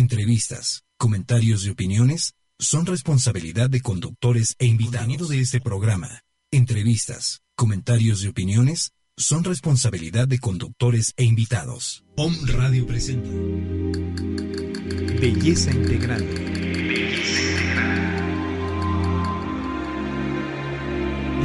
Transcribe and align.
Entrevistas, 0.00 0.82
comentarios 0.96 1.66
y 1.66 1.68
opiniones 1.68 2.32
son 2.58 2.86
responsabilidad 2.86 3.68
de 3.68 3.82
conductores 3.82 4.56
e 4.58 4.64
invitados 4.64 5.28
de 5.28 5.42
este 5.42 5.60
programa. 5.60 6.22
Entrevistas, 6.50 7.42
comentarios 7.54 8.24
y 8.24 8.28
opiniones 8.28 8.92
son 9.18 9.44
responsabilidad 9.44 10.26
de 10.26 10.38
conductores 10.38 11.12
e 11.18 11.24
invitados. 11.24 12.02
Om 12.16 12.34
Radio 12.46 12.86
presenta 12.86 13.28
Belleza 15.20 15.70
Integral. 15.70 16.26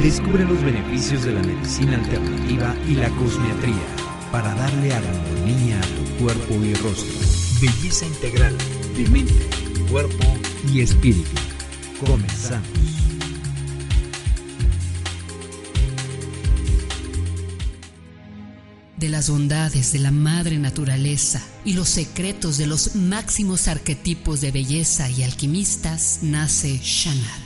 Descubre 0.02 0.44
los 0.46 0.62
beneficios 0.62 1.24
de 1.26 1.32
la 1.34 1.42
medicina 1.42 1.96
alternativa 1.96 2.74
y 2.88 2.94
la 2.94 3.10
cosmetría 3.10 3.86
para 4.32 4.54
darle 4.54 4.94
armonía 4.94 5.78
a 5.78 5.82
tu 5.82 6.24
cuerpo 6.24 6.54
y 6.64 6.72
rostro. 6.72 7.45
Belleza 7.60 8.04
Integral 8.04 8.54
de 8.94 9.08
mente, 9.08 9.48
cuerpo 9.90 10.24
y 10.70 10.80
espíritu. 10.80 11.30
Comenzamos. 12.04 12.68
De 18.98 19.08
las 19.08 19.30
bondades 19.30 19.92
de 19.92 20.00
la 20.00 20.10
madre 20.10 20.58
naturaleza 20.58 21.42
y 21.64 21.72
los 21.72 21.88
secretos 21.88 22.58
de 22.58 22.66
los 22.66 22.94
máximos 22.94 23.68
arquetipos 23.68 24.42
de 24.42 24.52
belleza 24.52 25.08
y 25.10 25.22
alquimistas 25.22 26.18
nace 26.22 26.78
Shanat 26.82 27.45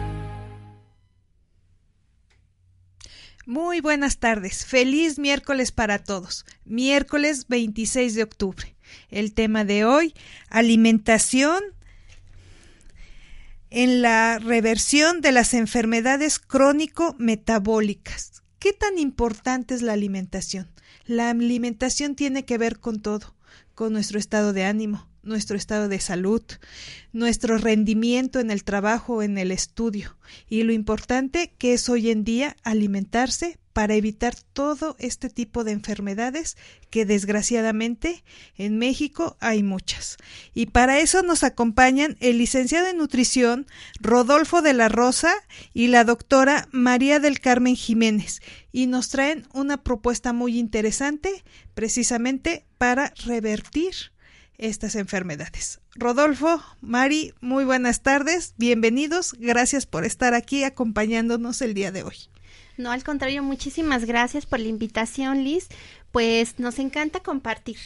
Muy 3.47 3.81
buenas 3.81 4.19
tardes. 4.19 4.65
Feliz 4.65 5.17
miércoles 5.17 5.71
para 5.71 5.97
todos. 5.97 6.45
Miércoles 6.63 7.47
26 7.47 8.13
de 8.13 8.21
octubre. 8.21 8.75
El 9.09 9.33
tema 9.33 9.65
de 9.65 9.83
hoy, 9.83 10.13
alimentación 10.49 11.63
en 13.71 14.03
la 14.03 14.37
reversión 14.37 15.21
de 15.21 15.31
las 15.31 15.55
enfermedades 15.55 16.37
crónico-metabólicas. 16.37 18.43
¿Qué 18.59 18.73
tan 18.73 18.99
importante 18.99 19.73
es 19.73 19.81
la 19.81 19.93
alimentación? 19.93 20.69
La 21.05 21.31
alimentación 21.31 22.13
tiene 22.15 22.45
que 22.45 22.59
ver 22.59 22.79
con 22.79 23.01
todo, 23.01 23.33
con 23.73 23.91
nuestro 23.91 24.19
estado 24.19 24.53
de 24.53 24.65
ánimo, 24.65 25.09
nuestro 25.23 25.57
estado 25.57 25.87
de 25.87 25.99
salud, 25.99 26.43
nuestro 27.13 27.57
rendimiento 27.57 28.39
en 28.39 28.51
el 28.51 28.63
trabajo 28.63 29.21
en 29.21 29.37
el 29.37 29.51
estudio 29.51 30.17
y 30.49 30.63
lo 30.63 30.73
importante 30.73 31.53
que 31.57 31.73
es 31.73 31.89
hoy 31.89 32.09
en 32.09 32.23
día 32.23 32.55
alimentarse 32.63 33.59
para 33.73 33.95
evitar 33.95 34.35
todo 34.53 34.95
este 34.99 35.29
tipo 35.29 35.63
de 35.63 35.71
enfermedades 35.71 36.57
que 36.89 37.05
desgraciadamente 37.05 38.23
en 38.57 38.77
México 38.77 39.37
hay 39.39 39.63
muchas. 39.63 40.17
Y 40.53 40.67
para 40.67 40.99
eso 40.99 41.23
nos 41.23 41.43
acompañan 41.43 42.17
el 42.19 42.37
licenciado 42.37 42.87
en 42.87 42.97
nutrición 42.97 43.67
Rodolfo 43.99 44.61
de 44.61 44.73
la 44.73 44.89
Rosa 44.89 45.33
y 45.73 45.87
la 45.87 46.03
doctora 46.03 46.67
María 46.71 47.19
del 47.19 47.39
Carmen 47.39 47.75
Jiménez 47.75 48.41
y 48.71 48.87
nos 48.87 49.09
traen 49.09 49.47
una 49.53 49.83
propuesta 49.83 50.33
muy 50.33 50.59
interesante 50.59 51.43
precisamente 51.73 52.65
para 52.77 53.13
revertir 53.25 53.93
estas 54.61 54.95
enfermedades. 54.95 55.81
Rodolfo, 55.95 56.61
Mari, 56.79 57.33
muy 57.41 57.65
buenas 57.65 58.01
tardes, 58.01 58.53
bienvenidos, 58.57 59.33
gracias 59.37 59.85
por 59.85 60.05
estar 60.05 60.33
aquí 60.33 60.63
acompañándonos 60.63 61.61
el 61.61 61.73
día 61.73 61.91
de 61.91 62.03
hoy. 62.03 62.15
No, 62.77 62.91
al 62.91 63.03
contrario, 63.03 63.43
muchísimas 63.43 64.05
gracias 64.05 64.45
por 64.45 64.59
la 64.59 64.67
invitación, 64.67 65.43
Liz. 65.43 65.67
Pues 66.11 66.59
nos 66.59 66.79
encanta 66.79 67.19
compartir 67.19 67.77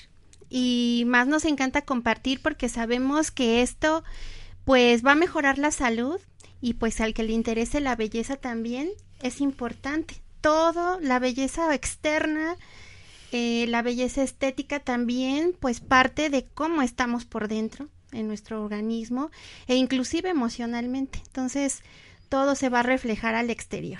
y 0.49 1.03
más 1.07 1.27
nos 1.27 1.45
encanta 1.45 1.81
compartir 1.81 2.41
porque 2.41 2.69
sabemos 2.69 3.31
que 3.31 3.61
esto 3.61 4.03
pues 4.63 5.05
va 5.05 5.13
a 5.13 5.15
mejorar 5.15 5.57
la 5.57 5.71
salud 5.71 6.19
y 6.61 6.73
pues 6.73 7.01
al 7.01 7.13
que 7.13 7.23
le 7.23 7.33
interese 7.33 7.79
la 7.79 7.95
belleza 7.95 8.35
también 8.35 8.89
es 9.21 9.41
importante. 9.41 10.21
Todo, 10.41 10.99
la 10.99 11.19
belleza 11.19 11.73
externa, 11.73 12.55
eh, 13.37 13.67
la 13.67 13.81
belleza 13.81 14.23
estética 14.23 14.79
también, 14.79 15.57
pues 15.59 15.81
parte 15.81 16.29
de 16.29 16.45
cómo 16.45 16.81
estamos 16.81 17.25
por 17.25 17.49
dentro 17.49 17.89
en 18.13 18.27
nuestro 18.27 18.63
organismo 18.63 19.29
e 19.67 19.75
inclusive 19.75 20.29
emocionalmente. 20.29 21.19
Entonces, 21.27 21.83
todo 22.29 22.55
se 22.55 22.69
va 22.69 22.79
a 22.79 22.83
reflejar 22.83 23.35
al 23.35 23.49
exterior. 23.49 23.99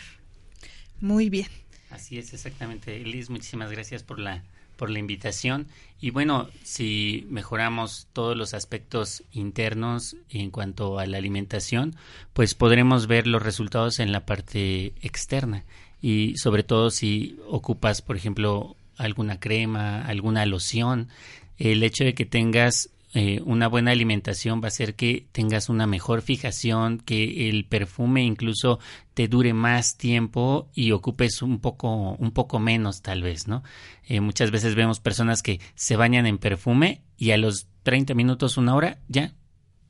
Muy 1.01 1.29
bien. 1.29 1.49
Así 1.89 2.17
es, 2.17 2.33
exactamente. 2.33 2.97
Liz, 2.99 3.29
muchísimas 3.29 3.71
gracias 3.71 4.03
por 4.03 4.19
la 4.19 4.41
por 4.77 4.89
la 4.89 4.99
invitación. 4.99 5.67
Y 5.99 6.11
bueno, 6.11 6.47
si 6.63 7.27
mejoramos 7.29 8.07
todos 8.13 8.37
los 8.37 8.53
aspectos 8.53 9.23
internos 9.33 10.15
en 10.29 10.49
cuanto 10.49 10.97
a 10.97 11.05
la 11.07 11.17
alimentación, 11.17 11.95
pues 12.31 12.53
podremos 12.55 13.07
ver 13.07 13.27
los 13.27 13.43
resultados 13.43 13.99
en 13.99 14.13
la 14.13 14.25
parte 14.25 14.93
externa. 15.01 15.65
Y 16.01 16.37
sobre 16.37 16.63
todo 16.63 16.89
si 16.89 17.37
ocupas, 17.47 18.01
por 18.01 18.15
ejemplo, 18.15 18.77
alguna 18.97 19.39
crema, 19.39 20.05
alguna 20.05 20.45
loción, 20.45 21.09
el 21.57 21.83
hecho 21.83 22.03
de 22.03 22.13
que 22.13 22.25
tengas 22.25 22.89
eh, 23.17 23.41
una 23.45 23.69
buena 23.69 23.91
alimentación 23.91 24.59
va 24.59 24.65
a 24.65 24.67
hacer 24.67 24.95
que 24.95 25.25
tengas 25.31 25.69
una 25.69 25.87
mejor 25.87 26.21
fijación, 26.21 26.97
que 26.97 27.47
el 27.47 27.63
perfume 27.63 28.23
incluso 28.23 28.77
te 29.13 29.29
dure 29.29 29.53
más 29.53 29.95
tiempo 29.95 30.69
y 30.73 30.91
ocupes 30.91 31.41
un 31.41 31.59
poco, 31.59 32.11
un 32.19 32.31
poco 32.31 32.59
menos 32.59 33.01
tal 33.01 33.23
vez, 33.23 33.47
¿no? 33.47 33.63
Eh, 34.03 34.19
muchas 34.19 34.51
veces 34.51 34.75
vemos 34.75 34.99
personas 34.99 35.41
que 35.41 35.61
se 35.75 35.95
bañan 35.95 36.25
en 36.25 36.37
perfume 36.37 37.03
y 37.17 37.31
a 37.31 37.37
los 37.37 37.67
30 37.83 38.15
minutos, 38.15 38.57
una 38.57 38.75
hora, 38.75 38.99
ya 39.07 39.33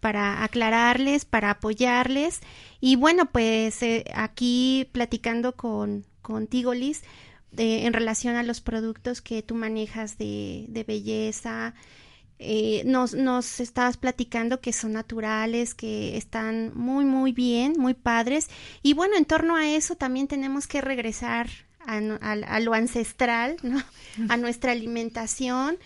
para 0.02 0.44
aclararles, 0.44 1.24
para 1.26 1.52
apoyarles. 1.52 2.42
Y 2.80 2.96
bueno, 2.96 3.32
pues 3.32 3.82
eh, 3.82 4.06
aquí 4.14 4.90
platicando 4.92 5.56
con 5.56 6.06
contigo, 6.22 6.74
Liz, 6.74 7.04
en 7.58 7.94
relación 7.94 8.36
a 8.36 8.44
los 8.44 8.62
productos 8.62 9.22
que 9.22 9.42
tú 9.44 9.56
manejas 9.56 10.18
de, 10.18 10.66
de 10.70 10.84
belleza. 10.84 11.74
Eh, 12.38 12.84
nos, 12.86 13.14
nos 13.14 13.62
estabas 13.62 13.96
platicando 13.96 14.60
que 14.60 14.74
son 14.74 14.94
naturales, 14.94 15.74
que 15.74 16.18
están 16.18 16.72
muy, 16.76 17.06
muy 17.06 17.32
bien, 17.32 17.74
muy 17.78 17.94
padres. 17.94 18.50
Y 18.84 18.94
bueno, 18.94 19.16
en 19.16 19.26
torno 19.26 19.56
a 19.56 19.70
eso 19.70 19.96
también 19.96 20.28
tenemos 20.28 20.68
que 20.68 20.82
regresar 20.82 21.48
a, 21.80 21.98
a, 21.98 22.60
lo 22.60 22.74
ancestral, 22.74 23.58
¿no? 23.64 23.82
a 24.30 24.38
nuestra 24.38 24.74
alimentación. 24.74 25.78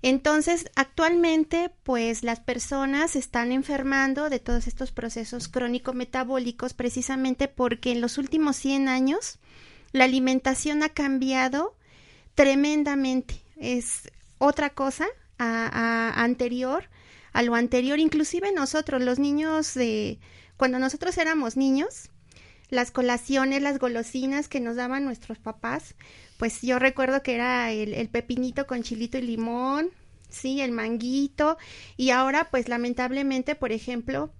Entonces, 0.00 0.70
actualmente, 0.76 1.72
pues 1.82 2.22
las 2.22 2.38
personas 2.38 3.16
están 3.16 3.50
enfermando 3.50 4.30
de 4.30 4.38
todos 4.38 4.68
estos 4.68 4.92
procesos 4.92 5.48
crónico-metabólicos 5.48 6.74
precisamente 6.74 7.48
porque 7.48 7.90
en 7.90 8.00
los 8.00 8.18
últimos 8.18 8.54
100 8.56 8.86
años 8.86 9.40
la 9.92 10.04
alimentación 10.04 10.82
ha 10.82 10.88
cambiado 10.90 11.76
tremendamente. 12.34 13.42
Es 13.56 14.10
otra 14.38 14.70
cosa 14.70 15.06
a, 15.38 16.22
anterior, 16.22 16.84
a 17.32 17.42
lo 17.42 17.54
anterior, 17.54 17.98
inclusive 17.98 18.52
nosotros, 18.52 19.02
los 19.02 19.18
niños 19.18 19.74
de, 19.74 20.18
cuando 20.56 20.78
nosotros 20.78 21.18
éramos 21.18 21.56
niños, 21.56 22.10
las 22.70 22.90
colaciones, 22.90 23.62
las 23.62 23.78
golosinas 23.78 24.48
que 24.48 24.60
nos 24.60 24.76
daban 24.76 25.04
nuestros 25.04 25.38
papás, 25.38 25.94
pues 26.36 26.60
yo 26.62 26.78
recuerdo 26.78 27.22
que 27.22 27.34
era 27.34 27.72
el, 27.72 28.08
pepinito 28.08 28.66
con 28.66 28.82
chilito 28.82 29.18
y 29.18 29.22
limón, 29.22 29.90
sí, 30.28 30.60
el 30.60 30.72
manguito, 30.72 31.58
y 31.96 32.10
ahora 32.10 32.50
pues 32.50 32.68
lamentablemente, 32.68 33.54
por 33.54 33.72
ejemplo, 33.72 34.32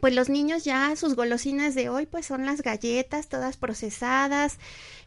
pues 0.00 0.14
los 0.14 0.28
niños 0.28 0.64
ya 0.64 0.94
sus 0.96 1.14
golosinas 1.14 1.74
de 1.74 1.88
hoy 1.88 2.06
pues 2.06 2.26
son 2.26 2.44
las 2.44 2.62
galletas 2.62 3.28
todas 3.28 3.56
procesadas, 3.56 4.58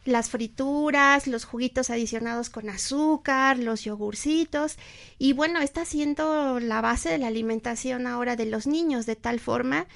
las 0.04 0.30
frituras, 0.30 1.26
los 1.26 1.44
juguitos 1.44 1.90
adicionados 1.90 2.50
con 2.50 2.68
azúcar, 2.70 3.58
los 3.58 3.84
yogurcitos. 3.84 4.76
Y 5.18 5.34
bueno, 5.34 5.60
está 5.60 5.84
siendo 5.84 6.60
la 6.60 6.80
base 6.80 7.10
de 7.10 7.18
la 7.18 7.28
alimentación 7.28 8.06
ahora 8.06 8.36
de 8.36 8.46
los 8.46 8.66
niños 8.66 9.06
de 9.06 9.16
tal 9.16 9.38
forma 9.40 9.86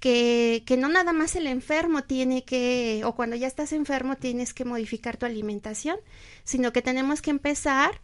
que, 0.00 0.62
que 0.66 0.76
no 0.76 0.88
nada 0.88 1.12
más 1.12 1.34
el 1.34 1.48
enfermo 1.48 2.04
tiene 2.04 2.44
que, 2.44 3.02
o 3.04 3.14
cuando 3.14 3.36
ya 3.36 3.48
estás 3.48 3.72
enfermo 3.72 4.16
tienes 4.16 4.54
que 4.54 4.64
modificar 4.64 5.16
tu 5.16 5.26
alimentación, 5.26 5.96
sino 6.44 6.72
que 6.72 6.82
tenemos 6.82 7.20
que 7.20 7.30
empezar 7.30 8.00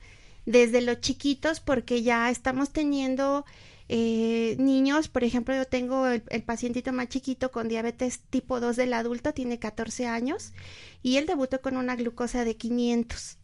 desde 0.46 0.80
los 0.80 1.00
chiquitos 1.00 1.60
porque 1.60 2.02
ya 2.02 2.30
estamos 2.30 2.70
teniendo 2.70 3.44
eh, 3.88 4.56
niños, 4.58 5.08
por 5.08 5.24
ejemplo, 5.24 5.54
yo 5.54 5.66
tengo 5.66 6.06
el, 6.06 6.42
pacientito 6.42 6.92
más 6.92 7.08
chiquito 7.08 7.50
con 7.50 7.68
diabetes 7.68 8.20
tipo 8.30 8.60
2 8.60 8.76
del 8.76 8.94
adulto, 8.94 9.34
tiene 9.34 9.58
14 9.58 10.06
años 10.06 10.52
y 11.02 11.18
él 11.18 11.26
debutó 11.26 11.60
con 11.60 11.76
una 11.76 11.96
glucosa 11.96 12.44
de 12.44 12.56
500. 12.56 13.38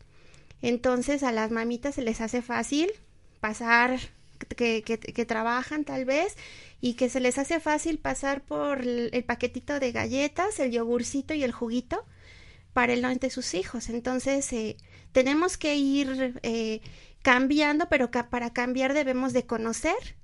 Entonces 0.62 1.22
a 1.22 1.32
las 1.32 1.50
mamitas 1.50 1.94
se 1.94 2.02
les 2.02 2.20
hace 2.20 2.42
fácil 2.42 2.90
pasar 3.40 3.98
que, 4.56 4.82
que, 4.82 4.98
que, 4.98 5.26
trabajan 5.26 5.84
tal 5.84 6.06
vez 6.06 6.37
y 6.81 6.94
que 6.94 7.10
se 7.10 7.20
les 7.20 7.37
hace 7.38 7.60
fácil 7.60 7.98
pasar 7.98 8.42
por 8.42 8.81
el, 8.81 9.25
paquetito 9.25 9.78
de 9.78 9.92
galletas, 9.92 10.58
el 10.58 10.70
yogurcito 10.70 11.34
y 11.34 11.44
el 11.44 11.52
juguito 11.52 12.04
para 12.72 12.94
el 12.94 13.02
de 13.19 13.31
sus 13.31 13.52
hijos. 13.54 13.90
Entonces, 13.90 14.50
eh, 14.52 14.76
tenemos 15.12 15.58
que 15.58 15.76
ir 15.76 16.40
eh, 16.42 16.81
cambiando, 17.22 17.88
pero 17.90 18.10
para 18.10 18.52
cambiar 18.52 18.94
debemos 18.94 19.32
de 19.34 19.44
conocer 19.44 20.19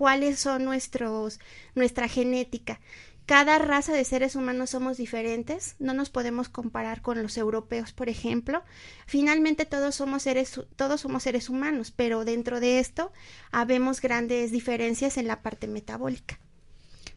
cuáles 0.00 0.38
son 0.38 0.64
nuestros, 0.64 1.40
nuestra 1.74 2.08
genética. 2.08 2.80
Cada 3.26 3.58
raza 3.58 3.92
de 3.92 4.02
seres 4.06 4.34
humanos 4.34 4.70
somos 4.70 4.96
diferentes, 4.96 5.76
no 5.78 5.92
nos 5.92 6.08
podemos 6.08 6.48
comparar 6.48 7.02
con 7.02 7.22
los 7.22 7.36
europeos, 7.36 7.92
por 7.92 8.08
ejemplo. 8.08 8.64
Finalmente 9.06 9.66
todos 9.66 9.96
somos 9.96 10.22
seres, 10.22 10.58
todos 10.76 11.02
somos 11.02 11.24
seres 11.24 11.50
humanos, 11.50 11.92
pero 11.94 12.24
dentro 12.24 12.60
de 12.60 12.78
esto 12.78 13.12
habemos 13.52 14.00
grandes 14.00 14.50
diferencias 14.50 15.18
en 15.18 15.28
la 15.28 15.42
parte 15.42 15.66
metabólica. 15.66 16.40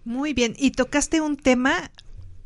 Muy 0.03 0.33
bien, 0.33 0.53
y 0.57 0.71
tocaste 0.71 1.21
un 1.21 1.37
tema, 1.37 1.89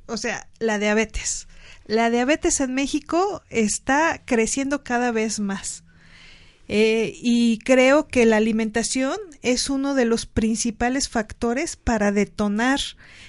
o 0.06 0.18
sea, 0.18 0.48
la 0.60 0.78
diabetes. 0.78 1.48
La 1.88 2.12
diabetes 2.12 2.60
en 2.60 2.76
México 2.76 3.42
está 3.50 4.22
creciendo 4.24 4.84
cada 4.84 5.12
vez 5.12 5.40
más. 5.40 5.84
Eh, 6.70 7.14
y 7.22 7.60
creo 7.60 8.08
que 8.08 8.26
la 8.26 8.38
alimentación 8.38 9.18
es 9.42 9.70
uno 9.70 9.94
de 9.96 10.06
los 10.06 10.26
principales 10.26 11.08
factores 11.08 11.78
para 11.78 12.12
detonar 12.12 12.80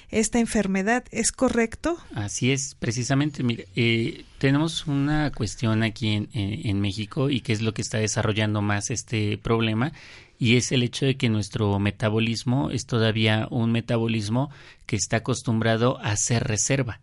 esta 0.09 0.39
enfermedad. 0.39 1.05
¿Es 1.11 1.31
correcto? 1.31 1.97
Así 2.13 2.51
es, 2.51 2.75
precisamente. 2.75 3.43
Mire, 3.43 3.67
eh, 3.75 4.25
tenemos 4.39 4.87
una 4.87 5.31
cuestión 5.31 5.83
aquí 5.83 6.27
en, 6.33 6.81
México 6.81 7.29
y 7.29 7.41
que 7.41 7.53
es 7.53 7.61
lo 7.61 7.73
que 7.73 7.81
está 7.81 7.97
desarrollando 7.97 8.61
más 8.61 8.89
este 8.89 9.37
problema 9.37 9.91
y 10.37 10.55
es 10.55 10.71
el 10.71 10.83
hecho 10.83 11.05
de 11.05 11.17
que 11.17 11.29
nuestro 11.29 11.77
metabolismo 11.79 12.71
es 12.71 12.85
todavía 12.85 13.47
un 13.51 13.71
metabolismo 13.71 14.49
que 14.85 14.95
está 14.95 15.17
acostumbrado 15.17 15.99
a 15.99 16.11
hacer 16.11 16.45
reserva. 16.45 17.01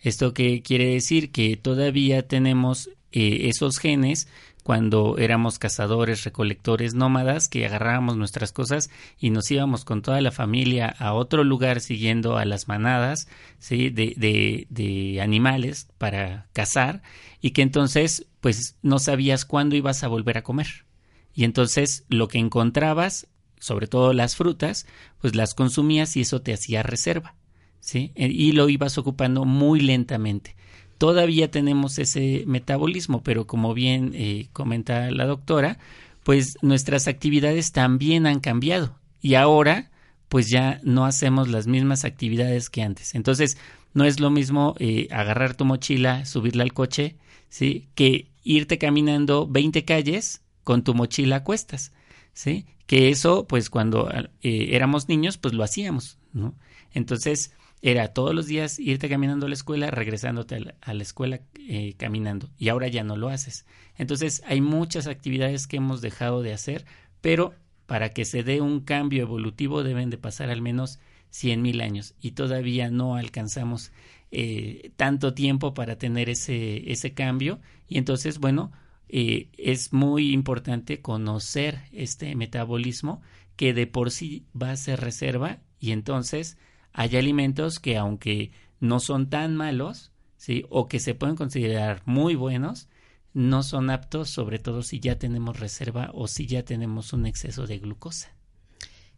¿Esto 0.00 0.32
qué 0.32 0.62
quiere 0.62 0.86
decir? 0.86 1.32
Que 1.32 1.56
todavía 1.56 2.26
tenemos 2.28 2.88
eh, 3.10 3.48
esos 3.48 3.78
genes 3.78 4.28
cuando 4.62 5.16
éramos 5.18 5.58
cazadores, 5.58 6.24
recolectores, 6.24 6.94
nómadas, 6.94 7.48
que 7.48 7.64
agarrábamos 7.64 8.16
nuestras 8.16 8.52
cosas 8.52 8.90
y 9.18 9.30
nos 9.30 9.50
íbamos 9.50 9.84
con 9.84 10.02
toda 10.02 10.20
la 10.20 10.30
familia 10.30 10.88
a 10.98 11.14
otro 11.14 11.44
lugar 11.44 11.80
siguiendo 11.80 12.36
a 12.36 12.44
las 12.44 12.68
manadas 12.68 13.28
¿sí? 13.58 13.90
de, 13.90 14.14
de, 14.16 14.66
de 14.68 15.20
animales 15.20 15.88
para 15.98 16.48
cazar 16.52 17.02
y 17.40 17.52
que 17.52 17.62
entonces 17.62 18.26
pues 18.40 18.76
no 18.82 18.98
sabías 18.98 19.44
cuándo 19.44 19.76
ibas 19.76 20.04
a 20.04 20.08
volver 20.08 20.38
a 20.38 20.42
comer. 20.42 20.84
Y 21.32 21.44
entonces 21.44 22.04
lo 22.08 22.28
que 22.28 22.38
encontrabas, 22.38 23.28
sobre 23.58 23.86
todo 23.86 24.12
las 24.12 24.36
frutas, 24.36 24.86
pues 25.20 25.34
las 25.34 25.54
consumías 25.54 26.16
y 26.16 26.22
eso 26.22 26.42
te 26.42 26.52
hacía 26.52 26.82
reserva. 26.82 27.36
¿sí? 27.80 28.12
Y 28.16 28.52
lo 28.52 28.68
ibas 28.68 28.98
ocupando 28.98 29.44
muy 29.44 29.80
lentamente 29.80 30.56
todavía 30.98 31.50
tenemos 31.50 31.98
ese 31.98 32.44
metabolismo, 32.46 33.22
pero 33.22 33.46
como 33.46 33.72
bien 33.72 34.12
eh, 34.14 34.48
comenta 34.52 35.10
la 35.10 35.26
doctora, 35.26 35.78
pues 36.24 36.58
nuestras 36.60 37.08
actividades 37.08 37.72
también 37.72 38.26
han 38.26 38.40
cambiado 38.40 38.98
y 39.20 39.34
ahora 39.34 39.90
pues 40.28 40.50
ya 40.50 40.80
no 40.82 41.06
hacemos 41.06 41.48
las 41.48 41.66
mismas 41.66 42.04
actividades 42.04 42.68
que 42.68 42.82
antes. 42.82 43.14
Entonces, 43.14 43.56
no 43.94 44.04
es 44.04 44.20
lo 44.20 44.30
mismo 44.30 44.74
eh, 44.78 45.08
agarrar 45.10 45.54
tu 45.54 45.64
mochila, 45.64 46.26
subirla 46.26 46.64
al 46.64 46.74
coche, 46.74 47.16
¿sí? 47.48 47.88
Que 47.94 48.30
irte 48.44 48.78
caminando 48.78 49.46
20 49.46 49.84
calles 49.84 50.42
con 50.64 50.84
tu 50.84 50.94
mochila 50.94 51.36
a 51.36 51.44
cuestas, 51.44 51.92
¿sí? 52.34 52.66
Que 52.86 53.08
eso, 53.08 53.46
pues 53.46 53.70
cuando 53.70 54.10
eh, 54.42 54.68
éramos 54.72 55.08
niños, 55.08 55.38
pues 55.38 55.54
lo 55.54 55.64
hacíamos, 55.64 56.18
¿no? 56.32 56.54
Entonces, 56.92 57.52
era 57.80 58.08
todos 58.08 58.34
los 58.34 58.46
días 58.46 58.78
irte 58.78 59.08
caminando 59.08 59.46
a 59.46 59.48
la 59.48 59.54
escuela, 59.54 59.90
regresándote 59.90 60.56
a 60.80 60.94
la, 60.94 61.02
escuela 61.02 61.40
eh, 61.58 61.94
caminando. 61.96 62.50
Y 62.58 62.68
ahora 62.68 62.88
ya 62.88 63.04
no 63.04 63.16
lo 63.16 63.28
haces. 63.28 63.66
Entonces 63.96 64.42
hay 64.46 64.60
muchas 64.60 65.06
actividades 65.06 65.66
que 65.66 65.76
hemos 65.76 66.00
dejado 66.00 66.42
de 66.42 66.52
hacer, 66.52 66.84
pero 67.20 67.54
para 67.86 68.10
que 68.10 68.24
se 68.24 68.42
dé 68.42 68.60
un 68.60 68.80
cambio 68.80 69.22
evolutivo 69.22 69.82
deben 69.82 70.10
de 70.10 70.18
pasar 70.18 70.50
al 70.50 70.60
menos 70.60 70.98
cien 71.30 71.62
mil 71.62 71.80
años 71.80 72.14
y 72.20 72.32
todavía 72.32 72.90
no 72.90 73.16
alcanzamos 73.16 73.92
eh, 74.30 74.92
tanto 74.96 75.34
tiempo 75.34 75.74
para 75.74 75.96
tener 75.96 76.28
ese, 76.28 76.90
ese 76.90 77.14
cambio. 77.14 77.60
Y 77.86 77.98
entonces, 77.98 78.38
bueno, 78.38 78.72
eh, 79.08 79.48
es 79.56 79.92
muy 79.92 80.32
importante 80.32 81.00
conocer 81.00 81.80
este 81.92 82.34
metabolismo 82.34 83.22
que 83.56 83.72
de 83.72 83.86
por 83.86 84.10
sí 84.10 84.46
va 84.60 84.70
a 84.70 84.76
ser 84.76 85.00
reserva 85.00 85.60
y 85.80 85.92
entonces 85.92 86.58
hay 86.98 87.16
alimentos 87.16 87.78
que 87.78 87.96
aunque 87.96 88.50
no 88.80 88.98
son 88.98 89.30
tan 89.30 89.54
malos, 89.54 90.10
¿sí? 90.36 90.64
o 90.68 90.88
que 90.88 90.98
se 90.98 91.14
pueden 91.14 91.36
considerar 91.36 92.02
muy 92.06 92.34
buenos, 92.34 92.88
no 93.34 93.62
son 93.62 93.88
aptos, 93.88 94.30
sobre 94.30 94.58
todo 94.58 94.82
si 94.82 94.98
ya 94.98 95.16
tenemos 95.16 95.60
reserva 95.60 96.10
o 96.12 96.26
si 96.26 96.48
ya 96.48 96.64
tenemos 96.64 97.12
un 97.12 97.26
exceso 97.26 97.68
de 97.68 97.78
glucosa. 97.78 98.34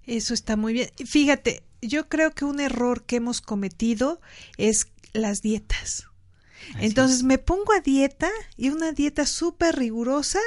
Eso 0.05 0.35
está 0.35 0.59
muy 0.59 0.75
bien. 0.75 0.91
Fíjate, 1.07 1.63
yo 1.81 2.07
creo 2.11 2.33
que 2.33 2.45
un 2.45 2.61
error 2.61 3.05
que 3.05 3.17
hemos 3.17 3.41
cometido 3.41 4.21
es 4.59 4.89
las 5.15 5.41
dietas. 5.41 6.05
Entonces 6.81 7.23
me 7.23 7.39
pongo 7.39 7.73
a 7.73 7.81
dieta 7.81 8.29
y 8.59 8.69
una 8.69 8.93
dieta 8.93 9.25
súper 9.25 9.77
rigurosa 9.77 10.41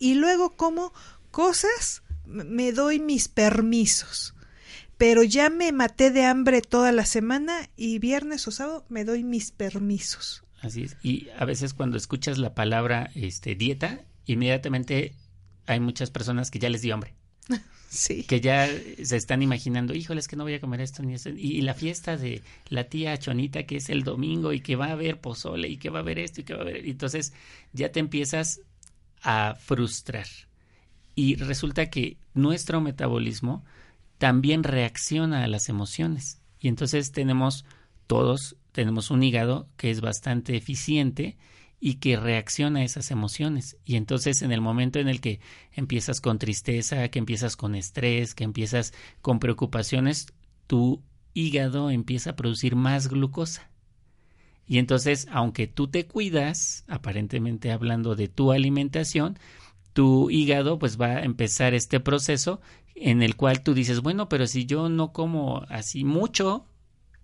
y 0.00 0.14
luego 0.14 0.56
como 0.56 0.92
cosas, 1.30 2.02
me 2.24 2.72
doy 2.72 2.98
mis 2.98 3.28
permisos 3.28 4.34
pero 5.00 5.22
ya 5.22 5.48
me 5.48 5.72
maté 5.72 6.10
de 6.10 6.26
hambre 6.26 6.60
toda 6.60 6.92
la 6.92 7.06
semana 7.06 7.70
y 7.74 7.98
viernes 7.98 8.46
o 8.46 8.50
sábado 8.50 8.84
me 8.90 9.06
doy 9.06 9.24
mis 9.24 9.50
permisos. 9.50 10.44
Así 10.60 10.82
es. 10.82 10.98
Y 11.02 11.28
a 11.38 11.46
veces 11.46 11.72
cuando 11.72 11.96
escuchas 11.96 12.36
la 12.36 12.54
palabra 12.54 13.10
este 13.14 13.54
dieta, 13.54 14.02
inmediatamente 14.26 15.14
hay 15.64 15.80
muchas 15.80 16.10
personas 16.10 16.50
que 16.50 16.58
ya 16.58 16.68
les 16.68 16.82
dio 16.82 16.92
hambre. 16.92 17.14
Sí. 17.88 18.22
Que 18.22 18.40
ya 18.40 18.68
se 19.02 19.16
están 19.16 19.42
imaginando, 19.42 19.94
híjole, 19.94 20.20
es 20.20 20.28
que 20.28 20.36
no 20.36 20.44
voy 20.44 20.54
a 20.54 20.60
comer 20.60 20.80
esto 20.80 21.02
ni 21.02 21.14
eso. 21.14 21.30
Y, 21.30 21.60
la 21.62 21.74
fiesta 21.74 22.16
de 22.16 22.40
la 22.68 22.84
tía 22.84 23.18
Chonita 23.18 23.64
que 23.64 23.78
es 23.78 23.88
el 23.88 24.04
domingo 24.04 24.52
y 24.52 24.60
que 24.60 24.76
va 24.76 24.86
a 24.86 24.92
haber 24.92 25.20
pozole 25.20 25.66
y 25.66 25.76
que 25.76 25.90
va 25.90 25.98
a 25.98 26.02
haber 26.02 26.20
esto 26.20 26.42
y 26.42 26.44
que 26.44 26.54
va 26.54 26.60
a 26.60 26.62
haber. 26.62 26.86
Entonces 26.86 27.32
ya 27.72 27.90
te 27.90 27.98
empiezas 27.98 28.60
a 29.22 29.56
frustrar. 29.58 30.28
Y 31.16 31.34
resulta 31.34 31.90
que 31.90 32.16
nuestro 32.32 32.80
metabolismo 32.80 33.64
también 34.20 34.64
reacciona 34.64 35.44
a 35.44 35.48
las 35.48 35.70
emociones. 35.70 36.42
Y 36.58 36.68
entonces 36.68 37.10
tenemos 37.10 37.64
todos, 38.06 38.54
tenemos 38.70 39.10
un 39.10 39.22
hígado 39.22 39.66
que 39.78 39.90
es 39.90 40.02
bastante 40.02 40.58
eficiente 40.58 41.38
y 41.80 41.94
que 41.94 42.18
reacciona 42.18 42.80
a 42.80 42.84
esas 42.84 43.10
emociones. 43.10 43.78
Y 43.82 43.96
entonces 43.96 44.42
en 44.42 44.52
el 44.52 44.60
momento 44.60 44.98
en 44.98 45.08
el 45.08 45.22
que 45.22 45.40
empiezas 45.72 46.20
con 46.20 46.38
tristeza, 46.38 47.08
que 47.08 47.18
empiezas 47.18 47.56
con 47.56 47.74
estrés, 47.74 48.34
que 48.34 48.44
empiezas 48.44 48.92
con 49.22 49.38
preocupaciones, 49.38 50.26
tu 50.66 51.02
hígado 51.32 51.90
empieza 51.90 52.30
a 52.30 52.36
producir 52.36 52.76
más 52.76 53.08
glucosa. 53.08 53.70
Y 54.66 54.76
entonces, 54.76 55.28
aunque 55.32 55.66
tú 55.66 55.88
te 55.88 56.06
cuidas, 56.06 56.84
aparentemente 56.88 57.72
hablando 57.72 58.16
de 58.16 58.28
tu 58.28 58.52
alimentación, 58.52 59.38
tu 59.92 60.30
hígado 60.30 60.78
pues 60.78 61.00
va 61.00 61.06
a 61.06 61.24
empezar 61.24 61.74
este 61.74 62.00
proceso 62.00 62.60
en 62.94 63.22
el 63.22 63.36
cual 63.36 63.62
tú 63.62 63.74
dices, 63.74 64.00
bueno, 64.00 64.28
pero 64.28 64.46
si 64.46 64.66
yo 64.66 64.88
no 64.88 65.12
como 65.12 65.64
así 65.68 66.04
mucho, 66.04 66.66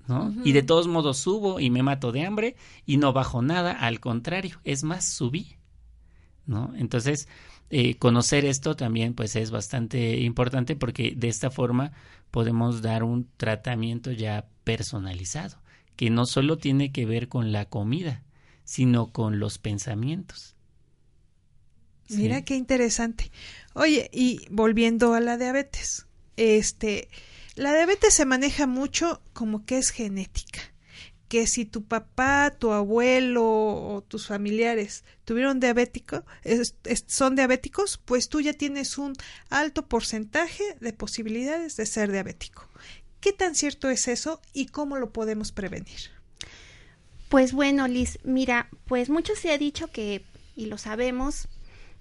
¿no? 0.09 0.33
Y 0.45 0.53
de 0.53 0.63
todos 0.63 0.87
modos 0.87 1.19
subo 1.19 1.61
y 1.61 1.71
me 1.71 1.83
mato 1.83 2.13
de 2.13 2.25
hambre 2.25 2.57
y 2.87 2.97
no 2.97 3.13
bajo 3.13 3.43
nada, 3.43 3.73
al 3.73 4.01
contrario, 4.01 4.61
es 4.65 4.85
más, 4.85 5.05
subí, 5.05 5.57
¿no? 6.47 6.73
Entonces, 6.77 7.29
eh, 7.71 7.97
conocer 7.97 8.45
esto 8.45 8.77
también 8.77 9.15
pues 9.15 9.35
es 9.35 9.51
bastante 9.51 10.21
importante 10.21 10.77
porque 10.77 11.15
de 11.17 11.29
esta 11.29 11.51
forma 11.51 11.93
podemos 12.31 12.81
dar 12.81 13.03
un 13.03 13.29
tratamiento 13.37 14.13
ya 14.13 14.49
personalizado, 14.65 15.59
que 15.97 16.11
no 16.11 16.27
solo 16.27 16.59
tiene 16.59 16.93
que 16.93 17.07
ver 17.07 17.29
con 17.29 17.53
la 17.53 17.67
comida, 17.67 18.23
sino 18.65 19.13
con 19.13 19.41
los 19.41 19.59
pensamientos. 19.59 20.56
Mira 22.09 22.45
qué 22.45 22.55
interesante. 22.55 23.31
Oye, 23.75 24.11
y 24.13 24.47
volviendo 24.51 25.15
a 25.15 25.21
la 25.21 25.37
diabetes, 25.37 26.07
este, 26.37 27.09
la 27.57 27.75
diabetes 27.75 28.15
se 28.15 28.25
maneja 28.25 28.67
mucho 28.67 29.23
como 29.33 29.65
que 29.65 29.79
es 29.79 29.91
genética, 29.91 30.61
que 31.29 31.47
si 31.47 31.65
tu 31.65 31.85
papá, 31.85 32.55
tu 32.57 32.73
abuelo 32.73 33.45
o 33.45 34.05
tus 34.07 34.27
familiares 34.27 35.05
tuvieron 35.25 35.59
diabético, 35.59 36.25
son 37.07 37.35
diabéticos, 37.35 37.99
pues 38.05 38.29
tú 38.29 38.41
ya 38.41 38.53
tienes 38.53 38.99
un 38.99 39.15
alto 39.51 39.87
porcentaje 39.87 40.63
de 40.81 40.93
posibilidades 40.93 41.77
de 41.77 41.87
ser 41.87 42.13
diabético. 42.13 42.69
¿Qué 43.21 43.33
tan 43.33 43.55
cierto 43.55 43.91
es 43.91 44.07
eso 44.07 44.41
y 44.53 44.67
cómo 44.67 44.99
lo 44.99 45.13
podemos 45.13 45.51
prevenir? 45.51 46.11
Pues 47.29 47.53
bueno, 47.53 47.89
Liz, 47.89 48.21
mira, 48.23 48.69
pues 48.87 49.11
mucho 49.11 49.35
se 49.35 49.51
ha 49.51 49.59
dicho 49.59 49.89
que, 49.89 50.25
y 50.55 50.67
lo 50.67 50.79
sabemos, 50.79 51.49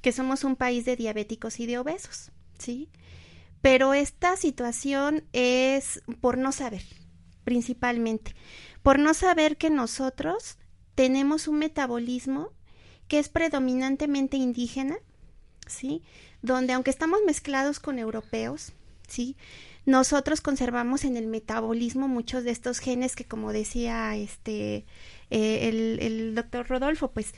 que 0.06 0.12
somos 0.12 0.44
un 0.44 0.56
país 0.56 0.86
de 0.86 0.96
diabéticos 0.96 1.60
y 1.60 1.66
de 1.66 1.80
obesos, 1.80 2.30
¿sí? 2.60 2.90
Pero 3.64 3.96
esta 3.96 4.38
situación 4.38 5.24
es 5.34 6.04
por 6.22 6.38
no 6.38 6.52
saber, 6.52 6.84
principalmente, 7.44 8.36
por 8.84 9.00
no 9.00 9.16
saber 9.16 9.58
que 9.58 9.72
nosotros 9.72 10.60
tenemos 10.94 11.48
un 11.48 11.58
metabolismo 11.58 12.52
que 13.08 13.18
es 13.18 13.30
predominantemente 13.30 14.38
indígena, 14.38 14.98
¿sí? 15.66 16.04
Donde 16.44 16.74
aunque 16.74 16.92
estamos 16.92 17.22
mezclados 17.26 17.80
con 17.80 17.98
europeos, 17.98 18.74
¿sí? 19.08 19.36
Nosotros 19.88 20.40
conservamos 20.40 21.04
en 21.04 21.18
el 21.18 21.26
metabolismo 21.26 22.08
muchos 22.08 22.44
de 22.44 22.52
estos 22.52 22.78
genes 22.78 23.16
que, 23.16 23.26
como 23.26 23.52
decía 23.52 24.16
este 24.16 24.86
eh, 25.32 25.68
el, 25.68 25.98
el 26.00 26.36
doctor 26.36 26.68
Rodolfo, 26.68 27.10
pues 27.10 27.34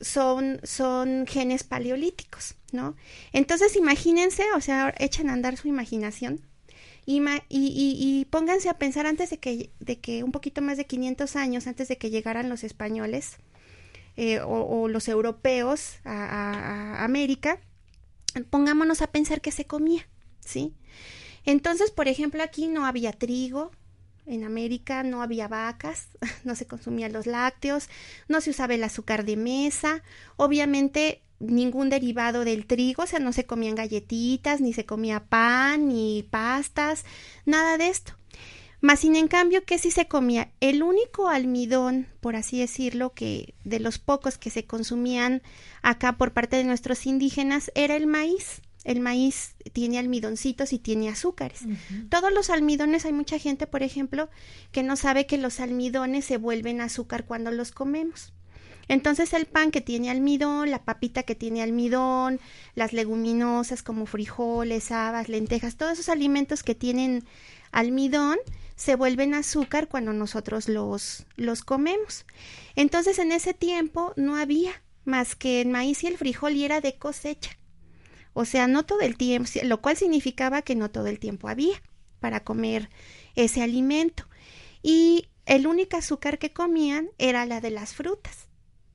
son, 0.00 0.60
son 0.62 1.26
genes 1.26 1.62
paleolíticos, 1.62 2.54
¿no? 2.72 2.96
Entonces 3.32 3.76
imagínense, 3.76 4.44
o 4.56 4.60
sea, 4.60 4.94
echen 4.98 5.28
a 5.30 5.34
andar 5.34 5.56
su 5.56 5.68
imaginación 5.68 6.40
y, 7.06 7.22
y, 7.48 8.24
pónganse 8.26 8.68
a 8.68 8.78
pensar 8.78 9.06
antes 9.06 9.30
de 9.30 9.38
que, 9.38 9.70
de 9.80 9.98
que 9.98 10.22
un 10.22 10.32
poquito 10.32 10.62
más 10.62 10.76
de 10.76 10.86
500 10.86 11.34
años, 11.36 11.66
antes 11.66 11.88
de 11.88 11.98
que 11.98 12.10
llegaran 12.10 12.48
los 12.48 12.62
españoles 12.62 13.38
eh, 14.16 14.40
o, 14.40 14.86
los 14.88 15.08
europeos 15.08 15.96
a, 16.04 16.12
a, 16.12 17.04
América, 17.04 17.58
pongámonos 18.50 19.02
a 19.02 19.08
pensar 19.08 19.40
que 19.40 19.50
se 19.50 19.64
comía, 19.64 20.06
¿sí? 20.40 20.74
Entonces, 21.44 21.90
por 21.90 22.06
ejemplo, 22.06 22.42
aquí 22.42 22.68
no 22.68 22.86
había 22.86 23.12
trigo, 23.12 23.72
en 24.26 24.44
América 24.44 25.02
no 25.02 25.22
había 25.22 25.48
vacas, 25.48 26.08
no 26.44 26.54
se 26.54 26.66
consumían 26.66 27.12
los 27.12 27.26
lácteos, 27.26 27.88
no 28.28 28.40
se 28.40 28.50
usaba 28.50 28.74
el 28.74 28.84
azúcar 28.84 29.24
de 29.24 29.36
mesa, 29.36 30.02
obviamente 30.36 31.22
ningún 31.40 31.88
derivado 31.88 32.44
del 32.44 32.66
trigo, 32.66 33.02
o 33.02 33.06
sea, 33.06 33.18
no 33.18 33.32
se 33.32 33.46
comían 33.46 33.74
galletitas, 33.74 34.60
ni 34.60 34.72
se 34.72 34.84
comía 34.84 35.24
pan, 35.24 35.88
ni 35.88 36.22
pastas, 36.30 37.04
nada 37.46 37.78
de 37.78 37.88
esto. 37.88 38.14
Más 38.82 39.00
sin 39.00 39.14
en 39.14 39.28
cambio 39.28 39.64
que 39.64 39.78
sí 39.78 39.90
se 39.90 40.08
comía 40.08 40.52
el 40.60 40.82
único 40.82 41.28
almidón, 41.28 42.06
por 42.20 42.34
así 42.34 42.60
decirlo, 42.60 43.12
que 43.12 43.54
de 43.64 43.78
los 43.78 43.98
pocos 43.98 44.38
que 44.38 44.48
se 44.48 44.64
consumían 44.64 45.42
acá 45.82 46.16
por 46.16 46.32
parte 46.32 46.56
de 46.56 46.64
nuestros 46.64 47.04
indígenas 47.04 47.70
era 47.74 47.96
el 47.96 48.06
maíz. 48.06 48.62
El 48.84 49.00
maíz 49.00 49.54
tiene 49.72 49.98
almidoncitos 49.98 50.72
y 50.72 50.78
tiene 50.78 51.08
azúcares. 51.08 51.60
Todos 52.08 52.32
los 52.32 52.48
almidones, 52.48 53.04
hay 53.04 53.12
mucha 53.12 53.38
gente, 53.38 53.66
por 53.66 53.82
ejemplo, 53.82 54.30
que 54.72 54.82
no 54.82 54.96
sabe 54.96 55.26
que 55.26 55.36
los 55.36 55.60
almidones 55.60 56.24
se 56.24 56.38
vuelven 56.38 56.80
azúcar 56.80 57.26
cuando 57.26 57.50
los 57.50 57.72
comemos. 57.72 58.32
Entonces 58.90 59.32
el 59.34 59.46
pan 59.46 59.70
que 59.70 59.80
tiene 59.80 60.10
almidón, 60.10 60.72
la 60.72 60.82
papita 60.82 61.22
que 61.22 61.36
tiene 61.36 61.62
almidón, 61.62 62.40
las 62.74 62.92
leguminosas 62.92 63.84
como 63.84 64.04
frijoles, 64.04 64.90
habas, 64.90 65.28
lentejas, 65.28 65.76
todos 65.76 65.92
esos 65.92 66.08
alimentos 66.08 66.64
que 66.64 66.74
tienen 66.74 67.24
almidón 67.70 68.38
se 68.74 68.96
vuelven 68.96 69.34
azúcar 69.34 69.86
cuando 69.86 70.12
nosotros 70.12 70.68
los, 70.68 71.24
los 71.36 71.62
comemos. 71.62 72.24
Entonces 72.74 73.20
en 73.20 73.30
ese 73.30 73.54
tiempo 73.54 74.12
no 74.16 74.34
había 74.34 74.72
más 75.04 75.36
que 75.36 75.60
el 75.60 75.68
maíz 75.68 76.02
y 76.02 76.08
el 76.08 76.18
frijol 76.18 76.54
y 76.54 76.64
era 76.64 76.80
de 76.80 76.96
cosecha. 76.96 77.59
O 78.32 78.44
sea, 78.44 78.66
no 78.66 78.84
todo 78.84 79.00
el 79.00 79.16
tiempo, 79.16 79.50
lo 79.64 79.80
cual 79.80 79.96
significaba 79.96 80.62
que 80.62 80.74
no 80.74 80.90
todo 80.90 81.06
el 81.06 81.18
tiempo 81.18 81.48
había 81.48 81.82
para 82.20 82.44
comer 82.44 82.88
ese 83.34 83.62
alimento. 83.62 84.24
Y 84.82 85.28
el 85.46 85.66
único 85.66 85.96
azúcar 85.96 86.38
que 86.38 86.52
comían 86.52 87.08
era 87.18 87.46
la 87.46 87.60
de 87.60 87.70
las 87.70 87.94
frutas 87.94 88.46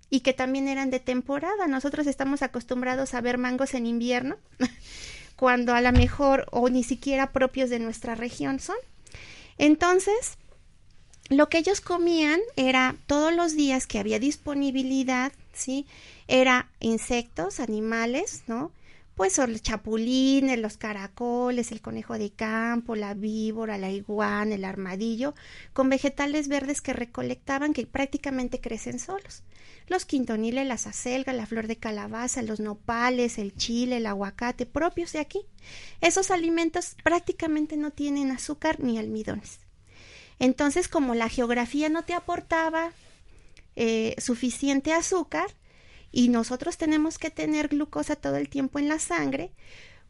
y 0.10 0.22
que 0.22 0.34
también 0.34 0.68
eran 0.68 0.90
de 0.90 1.00
temporada. 1.00 1.68
Nosotros 1.68 2.08
estamos 2.08 2.42
acostumbrados 2.42 3.14
a 3.14 3.22
ver 3.22 3.38
mangos 3.38 3.74
en 3.74 3.86
invierno, 3.86 4.38
cuando 5.36 5.74
a 5.74 5.82
lo 5.82 5.92
mejor 5.92 6.48
o 6.52 6.70
ni 6.70 6.84
siquiera 6.84 7.32
propios 7.32 7.70
de 7.70 7.80
nuestra 7.80 8.16
región 8.16 8.60
son. 8.60 8.78
Entonces, 9.58 10.38
lo 11.30 11.50
que 11.50 11.58
ellos 11.58 11.82
comían 11.82 12.40
era 12.56 12.96
todos 13.08 13.34
los 13.34 13.56
días 13.56 13.88
que 13.88 14.00
había 14.00 14.20
disponibilidad, 14.20 15.34
¿sí? 15.54 15.86
Era 16.28 16.70
insectos, 16.80 17.60
animales, 17.60 18.44
¿no? 18.48 18.72
Pues 19.16 19.38
los 19.38 19.62
chapulines, 19.62 20.60
los 20.60 20.78
caracoles, 20.78 21.72
el 21.72 21.82
conejo 21.82 22.18
de 22.18 22.32
campo, 22.32 22.96
la 22.96 23.14
víbora, 23.14 23.78
la 23.78 23.90
iguana, 23.90 24.56
el 24.56 24.66
armadillo, 24.66 25.34
con 25.74 25.90
vegetales 25.90 26.50
verdes 26.50 26.82
que 26.82 26.94
recolectaban 26.94 27.74
que 27.74 27.88
prácticamente 27.88 28.60
crecen 28.60 29.00
solos. 29.00 29.44
Los 29.88 30.06
quintoniles, 30.06 30.68
las 30.68 30.88
acelgas, 30.88 31.36
la 31.36 31.46
flor 31.46 31.68
de 31.68 31.78
calabaza, 31.78 32.42
los 32.42 32.60
nopales, 32.60 33.38
el 33.38 33.56
chile, 33.56 33.98
el 33.98 34.08
aguacate, 34.08 34.66
propios 34.66 35.14
de 35.14 35.20
aquí. 35.20 35.46
Esos 36.02 36.30
alimentos 36.32 36.96
prácticamente 37.04 37.78
no 37.78 37.92
tienen 37.92 38.32
azúcar 38.32 38.80
ni 38.82 38.98
almidones. 38.98 39.60
Entonces, 40.40 40.88
como 40.90 41.16
la 41.16 41.30
geografía 41.30 41.88
no 41.88 42.04
te 42.04 42.14
aportaba 42.14 42.92
eh, 43.78 44.16
suficiente 44.18 44.92
azúcar, 44.92 45.48
y 46.16 46.30
nosotros 46.30 46.78
tenemos 46.78 47.18
que 47.20 47.30
tener 47.30 47.68
glucosa 47.68 48.16
todo 48.16 48.38
el 48.38 48.48
tiempo 48.48 48.80
en 48.80 48.88
la 48.88 49.00
sangre, 49.00 49.52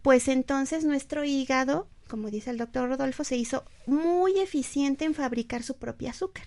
pues 0.04 0.28
entonces 0.28 0.86
nuestro 0.86 1.24
hígado, 1.24 1.90
como 2.08 2.30
dice 2.30 2.52
el 2.52 2.60
doctor 2.60 2.88
Rodolfo, 2.88 3.24
se 3.24 3.38
hizo 3.38 3.66
muy 3.88 4.38
eficiente 4.38 5.06
en 5.06 5.16
fabricar 5.16 5.64
su 5.64 5.78
propio 5.78 6.12
azúcar. 6.12 6.46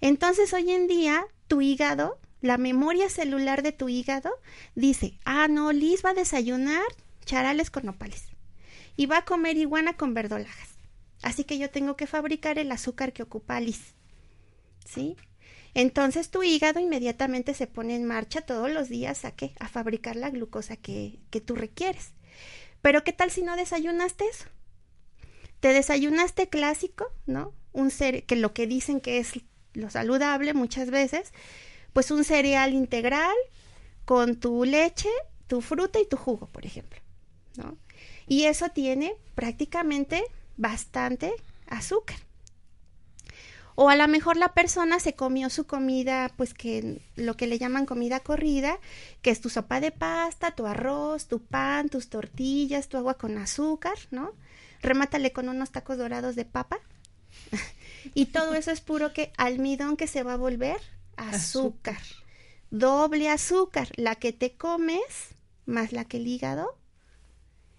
Entonces 0.00 0.54
hoy 0.54 0.70
en 0.70 0.86
día 0.86 1.26
tu 1.46 1.60
hígado, 1.60 2.18
la 2.40 2.56
memoria 2.56 3.10
celular 3.10 3.62
de 3.62 3.72
tu 3.72 3.90
hígado 3.90 4.30
dice, 4.74 5.18
ah, 5.26 5.46
no, 5.46 5.72
Liz 5.72 6.02
va 6.02 6.10
a 6.10 6.14
desayunar 6.14 6.86
charales 7.26 7.70
con 7.70 7.84
nopales 7.84 8.28
y 8.96 9.04
va 9.04 9.18
a 9.18 9.24
comer 9.26 9.58
iguana 9.58 9.92
con 9.92 10.14
verdolagas. 10.14 10.70
Así 11.20 11.44
que 11.44 11.58
yo 11.58 11.68
tengo 11.68 11.96
que 11.96 12.06
fabricar 12.06 12.58
el 12.58 12.72
azúcar 12.72 13.12
que 13.12 13.24
ocupa 13.24 13.60
Liz. 13.60 13.92
¿Sí? 14.86 15.16
Entonces 15.78 16.28
tu 16.28 16.42
hígado 16.42 16.80
inmediatamente 16.80 17.54
se 17.54 17.68
pone 17.68 17.94
en 17.94 18.04
marcha 18.04 18.40
todos 18.40 18.68
los 18.68 18.88
días 18.88 19.24
a 19.24 19.30
qué? 19.30 19.52
A 19.60 19.68
fabricar 19.68 20.16
la 20.16 20.28
glucosa 20.28 20.76
que, 20.76 21.20
que 21.30 21.40
tú 21.40 21.54
requieres. 21.54 22.14
Pero 22.82 23.04
¿qué 23.04 23.12
tal 23.12 23.30
si 23.30 23.42
no 23.42 23.54
desayunaste 23.54 24.24
eso? 24.24 24.46
Te 25.60 25.68
desayunaste 25.68 26.48
clásico, 26.48 27.06
¿no? 27.26 27.54
Un 27.72 27.92
ser 27.92 28.24
que 28.24 28.34
lo 28.34 28.52
que 28.52 28.66
dicen 28.66 29.00
que 29.00 29.18
es 29.18 29.38
lo 29.72 29.88
saludable 29.88 30.52
muchas 30.52 30.90
veces, 30.90 31.32
pues 31.92 32.10
un 32.10 32.24
cereal 32.24 32.74
integral 32.74 33.36
con 34.04 34.34
tu 34.34 34.64
leche, 34.64 35.10
tu 35.46 35.60
fruta 35.60 36.00
y 36.00 36.08
tu 36.08 36.16
jugo, 36.16 36.48
por 36.48 36.66
ejemplo, 36.66 36.98
¿no? 37.56 37.78
Y 38.26 38.46
eso 38.46 38.68
tiene 38.70 39.14
prácticamente 39.36 40.24
bastante 40.56 41.32
azúcar. 41.68 42.18
O 43.80 43.90
a 43.90 43.94
lo 43.94 44.08
mejor 44.08 44.36
la 44.36 44.54
persona 44.54 44.98
se 44.98 45.14
comió 45.14 45.50
su 45.50 45.68
comida, 45.68 46.32
pues 46.36 46.52
que 46.52 47.00
lo 47.14 47.36
que 47.36 47.46
le 47.46 47.60
llaman 47.60 47.86
comida 47.86 48.18
corrida, 48.18 48.80
que 49.22 49.30
es 49.30 49.40
tu 49.40 49.50
sopa 49.50 49.78
de 49.78 49.92
pasta, 49.92 50.50
tu 50.50 50.66
arroz, 50.66 51.28
tu 51.28 51.44
pan, 51.44 51.88
tus 51.88 52.08
tortillas, 52.08 52.88
tu 52.88 52.96
agua 52.96 53.14
con 53.14 53.38
azúcar, 53.38 53.96
¿no? 54.10 54.32
Remátale 54.82 55.30
con 55.30 55.48
unos 55.48 55.70
tacos 55.70 55.96
dorados 55.96 56.34
de 56.34 56.44
papa. 56.44 56.80
y 58.14 58.26
todo 58.26 58.54
eso 58.54 58.72
es 58.72 58.80
puro 58.80 59.12
que 59.12 59.32
almidón 59.36 59.96
que 59.96 60.08
se 60.08 60.24
va 60.24 60.32
a 60.32 60.38
volver 60.38 60.80
azúcar. 61.16 62.02
Doble 62.72 63.30
azúcar, 63.30 63.92
la 63.94 64.16
que 64.16 64.32
te 64.32 64.56
comes 64.56 65.36
más 65.66 65.92
la 65.92 66.04
que 66.04 66.16
el 66.16 66.26
hígado 66.26 66.76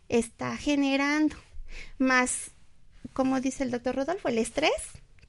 está 0.08 0.56
generando, 0.56 1.36
más, 1.98 2.52
como 3.12 3.42
dice 3.42 3.64
el 3.64 3.72
doctor 3.72 3.98
Rodolfo, 3.98 4.30
el 4.30 4.38
estrés 4.38 4.72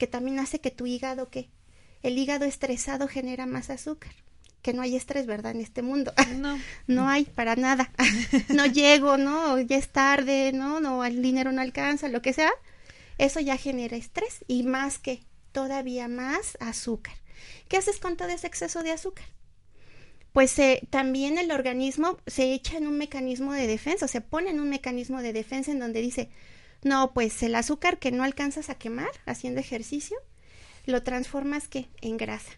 que 0.01 0.07
también 0.07 0.39
hace 0.39 0.59
que 0.59 0.71
tu 0.71 0.87
hígado, 0.87 1.29
que 1.29 1.51
el 2.01 2.17
hígado 2.17 2.45
estresado 2.45 3.07
genera 3.07 3.45
más 3.45 3.69
azúcar. 3.69 4.11
Que 4.63 4.73
no 4.73 4.81
hay 4.81 4.95
estrés, 4.95 5.27
¿verdad? 5.27 5.51
En 5.51 5.61
este 5.61 5.83
mundo. 5.83 6.11
No. 6.37 6.57
no 6.87 7.07
hay 7.07 7.25
para 7.25 7.55
nada. 7.55 7.91
no 8.49 8.65
llego, 8.65 9.17
¿no? 9.17 9.59
Ya 9.59 9.77
es 9.77 9.89
tarde, 9.89 10.53
¿no? 10.53 10.79
No, 10.79 11.05
el 11.05 11.21
dinero 11.21 11.51
no 11.51 11.61
alcanza, 11.61 12.07
lo 12.07 12.23
que 12.23 12.33
sea. 12.33 12.49
Eso 13.19 13.41
ya 13.41 13.57
genera 13.57 13.95
estrés 13.95 14.43
y 14.47 14.63
más 14.63 14.97
que 14.97 15.21
todavía 15.51 16.07
más 16.07 16.57
azúcar. 16.59 17.13
¿Qué 17.67 17.77
haces 17.77 17.99
con 17.99 18.17
todo 18.17 18.29
ese 18.29 18.47
exceso 18.47 18.81
de 18.81 18.93
azúcar? 18.93 19.25
Pues 20.33 20.57
eh, 20.57 20.81
también 20.89 21.37
el 21.37 21.51
organismo 21.51 22.17
se 22.25 22.53
echa 22.53 22.75
en 22.75 22.87
un 22.87 22.97
mecanismo 22.97 23.53
de 23.53 23.67
defensa, 23.67 24.07
se 24.07 24.21
pone 24.21 24.49
en 24.49 24.61
un 24.61 24.69
mecanismo 24.69 25.21
de 25.21 25.31
defensa 25.31 25.69
en 25.69 25.77
donde 25.77 26.01
dice, 26.01 26.31
no, 26.83 27.13
pues 27.13 27.43
el 27.43 27.55
azúcar 27.55 27.99
que 27.99 28.11
no 28.11 28.23
alcanzas 28.23 28.69
a 28.69 28.75
quemar 28.75 29.11
haciendo 29.25 29.59
ejercicio, 29.59 30.17
lo 30.85 31.03
transformas 31.03 31.67
¿qué? 31.67 31.89
en 32.01 32.17
grasa. 32.17 32.51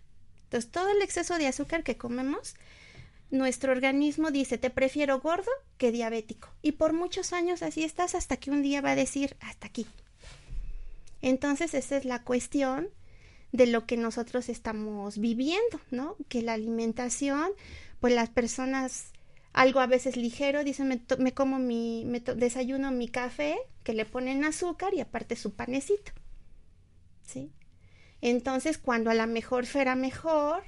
Entonces, 0.45 0.71
todo 0.71 0.89
el 0.89 1.01
exceso 1.01 1.37
de 1.37 1.47
azúcar 1.47 1.83
que 1.83 1.97
comemos, 1.97 2.55
nuestro 3.31 3.71
organismo 3.71 4.31
dice, 4.31 4.57
te 4.57 4.69
prefiero 4.69 5.19
gordo 5.19 5.49
que 5.77 5.91
diabético. 5.91 6.49
Y 6.61 6.73
por 6.73 6.93
muchos 6.93 7.33
años 7.33 7.63
así 7.63 7.83
estás 7.83 8.15
hasta 8.15 8.37
que 8.37 8.51
un 8.51 8.61
día 8.61 8.81
va 8.81 8.91
a 8.91 8.95
decir, 8.95 9.35
hasta 9.39 9.67
aquí. 9.67 9.87
Entonces, 11.21 11.73
esa 11.73 11.97
es 11.97 12.05
la 12.05 12.23
cuestión 12.23 12.89
de 13.51 13.67
lo 13.67 13.85
que 13.85 13.97
nosotros 13.97 14.49
estamos 14.49 15.17
viviendo, 15.17 15.79
¿no? 15.89 16.17
Que 16.27 16.41
la 16.41 16.53
alimentación, 16.53 17.51
pues 17.99 18.13
las 18.13 18.29
personas 18.29 19.12
algo 19.53 19.79
a 19.79 19.87
veces 19.87 20.17
ligero, 20.17 20.63
dicen, 20.63 21.05
me, 21.19 21.33
como 21.33 21.59
mi, 21.59 22.03
me 22.05 22.19
desayuno 22.19 22.91
mi 22.91 23.07
café, 23.07 23.57
que 23.83 23.93
le 23.93 24.05
ponen 24.05 24.43
azúcar 24.43 24.93
y 24.95 24.99
aparte 24.99 25.35
su 25.35 25.53
panecito. 25.53 26.11
¿Sí? 27.21 27.51
Entonces, 28.21 28.77
cuando 28.77 29.11
a 29.11 29.13
la 29.13 29.27
mejor 29.27 29.65
fuera 29.67 29.95
mejor, 29.95 30.63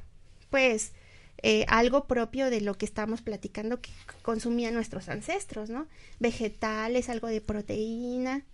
pues 0.51 0.94
eh, 1.42 1.65
algo 1.68 2.06
propio 2.06 2.50
de 2.50 2.62
lo 2.62 2.77
que 2.77 2.86
estamos 2.86 3.22
platicando 3.22 3.82
que 3.82 3.89
consumían 4.22 4.74
nuestros 4.74 5.10
ancestros, 5.10 5.70
¿no? 5.70 5.88
Vegetales, 6.20 7.10
algo 7.10 7.27
de 7.27 7.42
proteína, 7.42 8.46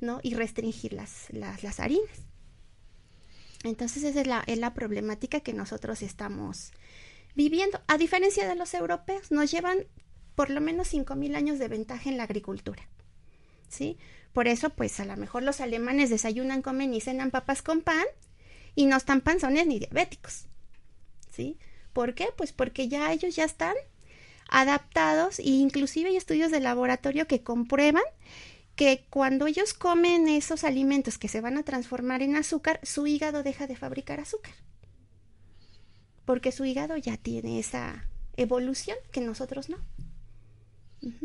¿no? 0.00 0.20
Y 0.22 0.34
restringir 0.34 0.92
las, 0.92 1.26
las, 1.30 1.62
las 1.62 1.80
harinas. 1.80 2.26
Entonces, 3.64 4.04
esa 4.04 4.20
es 4.20 4.26
la, 4.26 4.44
es 4.46 4.58
la 4.58 4.74
problemática 4.74 5.40
que 5.40 5.52
nosotros 5.52 6.02
estamos 6.02 6.72
viviendo, 7.34 7.80
a 7.86 7.98
diferencia 7.98 8.48
de 8.48 8.54
los 8.54 8.74
europeos, 8.74 9.30
nos 9.30 9.50
llevan 9.50 9.86
por 10.34 10.50
lo 10.50 10.60
menos 10.60 10.92
5.000 10.92 11.36
años 11.36 11.58
de 11.58 11.68
ventaja 11.68 12.08
en 12.08 12.16
la 12.16 12.24
agricultura. 12.24 12.82
¿Sí? 13.68 13.98
Por 14.32 14.48
eso, 14.48 14.70
pues 14.70 14.98
a 15.00 15.04
lo 15.04 15.16
mejor 15.16 15.42
los 15.42 15.60
alemanes 15.60 16.10
desayunan, 16.10 16.62
comen 16.62 16.94
y 16.94 17.00
cenan 17.00 17.30
papas 17.30 17.62
con 17.62 17.82
pan 17.82 18.04
y 18.74 18.86
no 18.86 18.96
están 18.96 19.20
panzones 19.20 19.66
ni 19.66 19.78
diabéticos. 19.78 20.46
¿Sí? 21.30 21.58
¿Por 21.92 22.14
qué? 22.14 22.28
Pues 22.36 22.52
porque 22.52 22.88
ya 22.88 23.12
ellos 23.12 23.36
ya 23.36 23.44
están 23.44 23.74
adaptados 24.48 25.38
e 25.38 25.44
inclusive 25.44 26.10
hay 26.10 26.16
estudios 26.16 26.50
de 26.50 26.60
laboratorio 26.60 27.26
que 27.26 27.42
comprueban 27.42 28.02
que 28.76 29.04
cuando 29.10 29.46
ellos 29.46 29.74
comen 29.74 30.28
esos 30.28 30.64
alimentos 30.64 31.18
que 31.18 31.28
se 31.28 31.42
van 31.42 31.58
a 31.58 31.62
transformar 31.62 32.22
en 32.22 32.36
azúcar, 32.36 32.80
su 32.82 33.06
hígado 33.06 33.42
deja 33.42 33.66
de 33.66 33.76
fabricar 33.76 34.20
azúcar 34.20 34.54
porque 36.24 36.52
su 36.52 36.64
hígado 36.64 36.96
ya 36.96 37.16
tiene 37.16 37.58
esa 37.58 38.08
evolución 38.36 38.96
que 39.10 39.20
nosotros 39.20 39.68
no. 39.68 39.78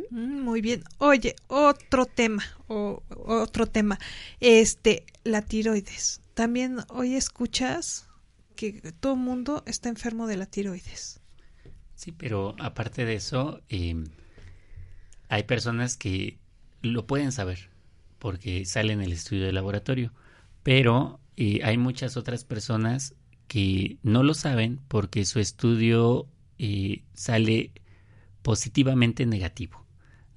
Mm, 0.09 0.41
muy 0.41 0.61
bien. 0.61 0.83
Oye, 0.97 1.35
otro 1.47 2.05
tema, 2.05 2.43
o, 2.67 3.03
otro 3.09 3.67
tema, 3.67 3.99
este, 4.39 5.05
la 5.23 5.41
tiroides. 5.41 6.21
También 6.33 6.79
hoy 6.89 7.15
escuchas 7.15 8.07
que 8.55 8.93
todo 8.99 9.13
el 9.13 9.19
mundo 9.19 9.63
está 9.65 9.89
enfermo 9.89 10.27
de 10.27 10.37
la 10.37 10.45
tiroides. 10.45 11.21
Sí, 11.95 12.11
pero 12.11 12.55
aparte 12.59 13.05
de 13.05 13.15
eso, 13.15 13.61
em, 13.69 14.05
hay 15.29 15.43
personas 15.43 15.97
que 15.97 16.39
lo 16.81 17.05
pueden 17.07 17.31
saber 17.31 17.69
porque 18.19 18.65
sale 18.65 18.93
en 18.93 19.01
el 19.01 19.11
estudio 19.11 19.45
de 19.45 19.51
laboratorio, 19.51 20.13
pero 20.63 21.19
eh, 21.37 21.61
hay 21.63 21.77
muchas 21.77 22.17
otras 22.17 22.43
personas 22.43 23.15
que 23.47 23.97
no 24.03 24.23
lo 24.23 24.33
saben 24.33 24.79
porque 24.87 25.25
su 25.25 25.39
estudio 25.39 26.27
eh, 26.59 27.03
sale 27.13 27.71
positivamente 28.41 29.25
negativo, 29.25 29.85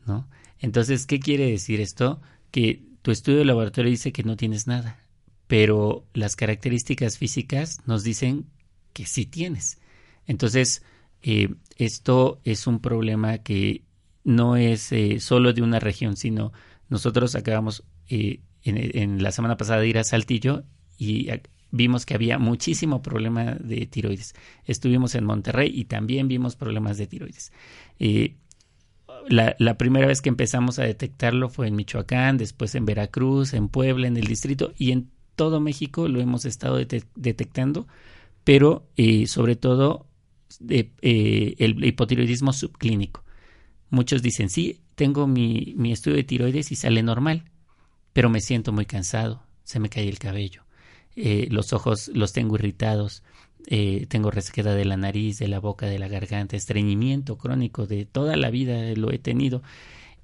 ¿no? 0.06 0.28
Entonces, 0.58 1.06
¿qué 1.06 1.20
quiere 1.20 1.50
decir 1.50 1.80
esto? 1.80 2.20
Que 2.50 2.82
tu 3.02 3.10
estudio 3.10 3.38
de 3.38 3.44
laboratorio 3.44 3.90
dice 3.90 4.12
que 4.12 4.22
no 4.22 4.36
tienes 4.36 4.66
nada, 4.66 4.98
pero 5.46 6.06
las 6.12 6.36
características 6.36 7.18
físicas 7.18 7.80
nos 7.86 8.04
dicen 8.04 8.46
que 8.92 9.06
sí 9.06 9.26
tienes. 9.26 9.78
Entonces, 10.26 10.82
eh, 11.22 11.54
esto 11.76 12.40
es 12.44 12.66
un 12.66 12.80
problema 12.80 13.38
que 13.38 13.84
no 14.22 14.56
es 14.56 14.92
eh, 14.92 15.18
solo 15.20 15.52
de 15.52 15.62
una 15.62 15.80
región, 15.80 16.16
sino 16.16 16.52
nosotros 16.88 17.34
acabamos 17.34 17.84
en, 18.08 18.42
en, 18.62 19.22
la 19.22 19.32
semana 19.32 19.56
pasada 19.56 19.80
de 19.80 19.88
ir 19.88 19.98
a 19.98 20.04
Saltillo 20.04 20.64
y 20.98 21.30
vimos 21.70 22.06
que 22.06 22.14
había 22.14 22.38
muchísimo 22.38 23.02
problema 23.02 23.56
de 23.60 23.86
tiroides. 23.86 24.34
Estuvimos 24.64 25.14
en 25.14 25.24
Monterrey 25.24 25.70
y 25.74 25.84
también 25.84 26.28
vimos 26.28 26.56
problemas 26.56 26.98
de 26.98 27.06
tiroides. 27.06 27.52
Eh, 27.98 28.36
la, 29.28 29.78
primera 29.78 30.06
vez 30.06 30.22
que 30.22 30.28
empezamos 30.28 30.78
a 30.78 30.84
detectarlo 30.84 31.48
fue 31.48 31.68
en 31.68 31.76
Michoacán, 31.76 32.38
después 32.38 32.74
en 32.74 32.86
Veracruz, 32.86 33.54
en 33.54 33.68
Puebla, 33.68 34.08
en 34.08 34.16
el 34.16 34.26
distrito 34.26 34.72
y 34.76 34.92
en 34.92 35.10
todo 35.36 35.60
México 35.60 36.08
lo 36.08 36.20
hemos 36.20 36.44
estado 36.44 36.76
detectando, 36.76 37.86
pero 38.44 38.88
eh, 38.96 39.26
sobre 39.26 39.56
todo 39.56 40.06
eh, 40.68 41.54
el 41.58 41.84
hipotiroidismo 41.84 42.52
subclínico. 42.52 43.24
Muchos 43.90 44.22
dicen, 44.22 44.48
sí, 44.50 44.80
tengo 44.94 45.26
mi, 45.26 45.74
mi 45.76 45.92
estudio 45.92 46.16
de 46.16 46.24
tiroides 46.24 46.72
y 46.72 46.76
sale 46.76 47.02
normal, 47.02 47.44
pero 48.12 48.28
me 48.30 48.40
siento 48.40 48.72
muy 48.72 48.86
cansado, 48.86 49.42
se 49.64 49.80
me 49.80 49.88
cae 49.88 50.08
el 50.08 50.18
cabello, 50.18 50.64
eh, 51.16 51.48
los 51.50 51.72
ojos 51.72 52.10
los 52.14 52.32
tengo 52.32 52.54
irritados, 52.54 53.22
eh, 53.66 54.06
tengo 54.08 54.30
resqueda 54.30 54.74
de 54.74 54.84
la 54.84 54.96
nariz, 54.96 55.38
de 55.38 55.48
la 55.48 55.58
boca, 55.58 55.86
de 55.86 55.98
la 55.98 56.08
garganta, 56.08 56.56
estreñimiento 56.56 57.36
crónico 57.36 57.86
de 57.86 58.04
toda 58.04 58.36
la 58.36 58.50
vida 58.50 58.94
lo 58.94 59.12
he 59.12 59.18
tenido 59.18 59.62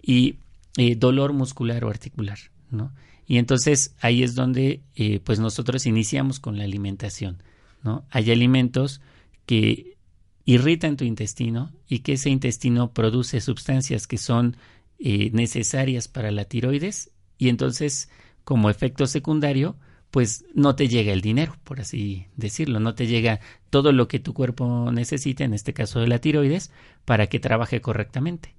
y 0.01 0.37
eh, 0.77 0.95
dolor 0.95 1.33
muscular 1.33 1.85
o 1.85 1.91
articular, 1.91 2.39
¿no? 2.71 2.93
Y 3.27 3.39
entonces 3.39 3.95
ahí 4.01 4.23
es 4.23 4.37
donde 4.37 4.83
pues 5.25 5.41
nosotros 5.41 5.85
iniciamos 5.87 6.39
con 6.39 6.59
la 6.59 6.65
alimentación, 6.65 7.43
¿no? 7.83 8.05
Hay 8.11 8.31
alimentos 8.31 9.01
que 9.47 9.97
irritan 10.45 10.97
tu 10.97 11.05
intestino 11.05 11.73
y 11.89 12.01
que 12.01 12.13
ese 12.13 12.31
intestino 12.31 12.93
produce 12.93 13.41
sustancias 13.41 14.07
que 14.07 14.17
son 14.17 14.57
necesarias 15.01 16.07
para 16.07 16.31
la 16.31 16.45
tiroides 16.45 17.11
y 17.37 17.49
entonces 17.49 18.09
como 18.45 18.71
efecto 18.71 19.07
secundario 19.07 19.77
pues 20.17 20.47
no 20.55 20.75
te 20.77 20.89
llega 20.89 21.13
el 21.13 21.21
dinero, 21.21 21.59
por 21.63 21.79
así 21.79 22.25
decirlo, 22.37 22.81
no 22.81 22.95
te 22.95 23.07
llega 23.07 23.39
todo 23.69 23.93
lo 23.93 24.09
que 24.09 24.19
tu 24.19 24.33
cuerpo 24.33 24.91
necesita, 24.91 25.45
en 25.45 25.53
este 25.53 25.75
caso 25.75 26.01
de 26.01 26.07
la 26.07 26.19
tiroides, 26.21 26.71
para 27.05 27.27
que 27.27 27.39
trabaje 27.39 27.83
correctamente. 27.83 28.55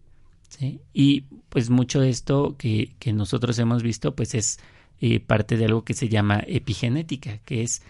Y 0.93 1.21
pues 1.49 1.71
mucho 1.71 1.99
de 1.99 2.11
esto 2.11 2.57
que, 2.59 2.93
que 2.99 3.11
nosotros 3.11 3.57
hemos 3.57 3.81
visto, 3.81 4.15
pues 4.15 4.35
es 4.35 4.59
eh, 5.01 5.19
parte 5.19 5.57
de 5.57 5.65
algo 5.65 5.83
que 5.83 5.95
se 5.95 6.09
llama 6.09 6.43
epigenética, 6.45 7.39
que 7.39 7.63
es 7.63 7.81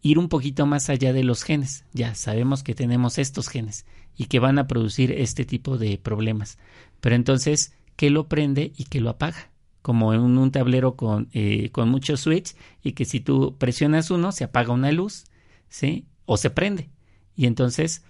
ir 0.00 0.18
un 0.18 0.28
poquito 0.28 0.66
más 0.66 0.90
allá 0.90 1.12
de 1.12 1.22
los 1.22 1.44
genes. 1.44 1.84
Ya 1.92 2.16
sabemos 2.16 2.64
que 2.64 2.74
tenemos 2.74 3.18
estos 3.18 3.46
genes 3.46 3.86
y 4.16 4.24
que 4.24 4.40
van 4.40 4.58
a 4.58 4.66
producir 4.66 5.12
este 5.12 5.44
tipo 5.44 5.78
de 5.78 5.96
problemas. 5.96 6.58
Pero 7.00 7.14
entonces, 7.14 7.72
¿qué 7.94 8.10
lo 8.10 8.26
prende 8.26 8.72
y 8.76 8.86
qué 8.86 9.00
lo 9.00 9.10
apaga? 9.10 9.51
Como 9.82 10.14
en 10.14 10.20
un 10.20 10.50
tablero 10.52 10.96
con, 10.96 11.28
eh, 11.32 11.70
con 11.70 11.88
muchos 11.88 12.20
switches 12.20 12.56
y 12.82 12.92
que 12.92 13.04
si 13.04 13.20
tú 13.20 13.56
presionas 13.58 14.10
uno 14.10 14.32
se 14.32 14.44
apaga 14.44 14.72
una 14.72 14.92
luz, 14.92 15.24
¿sí? 15.68 16.06
O 16.24 16.36
se 16.36 16.50
prende. 16.50 16.88
Y 17.36 17.46
entonces 17.46 18.04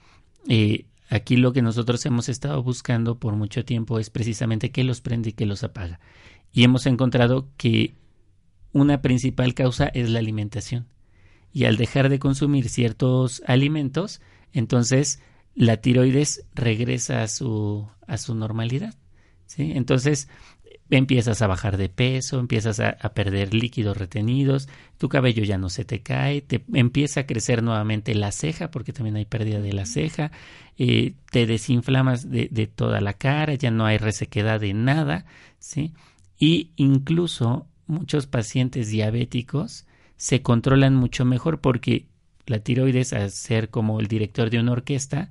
eh, 0.49 0.87
aquí 1.09 1.37
lo 1.37 1.53
que 1.53 1.63
nosotros 1.63 2.05
hemos 2.07 2.29
estado 2.29 2.63
buscando 2.63 3.19
por 3.19 3.35
mucho 3.37 3.65
tiempo 3.65 3.99
es 3.99 4.11
precisamente 4.11 4.71
qué 4.71 4.85
los 4.85 5.01
prende 5.01 5.31
y 5.31 5.33
qué 5.33 5.47
los 5.47 5.65
apaga. 5.65 6.01
Y 6.53 6.65
hemos 6.65 6.87
encontrado 6.87 7.49
que 7.57 7.95
una 8.73 9.03
principal 9.03 9.55
causa 9.55 9.87
es 9.87 10.11
la 10.11 10.19
alimentación. 10.19 10.87
y 11.55 11.65
al 11.67 11.77
dejar 11.77 12.09
de 12.09 12.19
consumir 12.19 12.71
ciertos 12.71 13.43
alimentos, 13.47 14.23
entonces 14.55 15.21
la 15.55 15.77
tiroides 15.77 16.47
regresa 16.55 17.23
a 17.23 17.29
su, 17.29 17.87
a 18.07 18.17
su 18.17 18.35
normalidad. 18.35 18.95
¿sí? 19.47 19.73
Entonces 19.75 20.29
empiezas 20.97 21.41
a 21.41 21.47
bajar 21.47 21.79
de 21.79 21.89
peso, 21.89 22.39
empiezas 22.39 22.79
a, 22.81 22.97
perder 23.15 23.55
líquidos 23.55 23.97
retenidos, 23.97 24.69
tu 24.99 25.09
cabello 25.09 25.43
ya 25.43 25.57
no 25.57 25.71
se 25.71 25.85
te 25.85 26.03
cae, 26.03 26.43
te 26.43 26.65
empieza 26.75 27.21
a 27.21 27.27
crecer 27.27 27.63
nuevamente 27.63 28.15
la 28.15 28.31
ceja, 28.31 28.71
porque 28.71 28.93
también 28.93 29.17
hay 29.17 29.25
pérdida 29.25 29.61
de 29.61 29.73
la 29.73 29.87
ceja, 29.87 30.33
eh, 30.79 31.15
te 31.31 31.47
desinflamas 31.47 32.31
de, 32.31 32.49
de, 32.51 32.67
toda 32.67 33.01
la 33.01 33.15
cara, 33.15 33.55
ya 33.55 33.71
no 33.71 33.87
hay 33.87 33.97
resequedad 33.97 34.61
de 34.61 34.75
nada, 34.75 35.25
¿sí? 35.59 35.95
Y 36.39 36.73
incluso 36.77 37.67
muchos 37.87 38.27
pacientes 38.27 38.91
diabéticos 38.91 39.87
se 40.17 40.43
controlan 40.43 40.95
mucho 40.95 41.25
mejor 41.25 41.61
porque 41.61 42.07
la 42.47 42.59
tiroides, 42.59 43.13
al 43.13 43.31
ser 43.31 43.71
como 43.71 43.99
el 43.99 44.09
director 44.09 44.51
de 44.51 44.61
una 44.61 44.73
orquesta, 44.73 45.31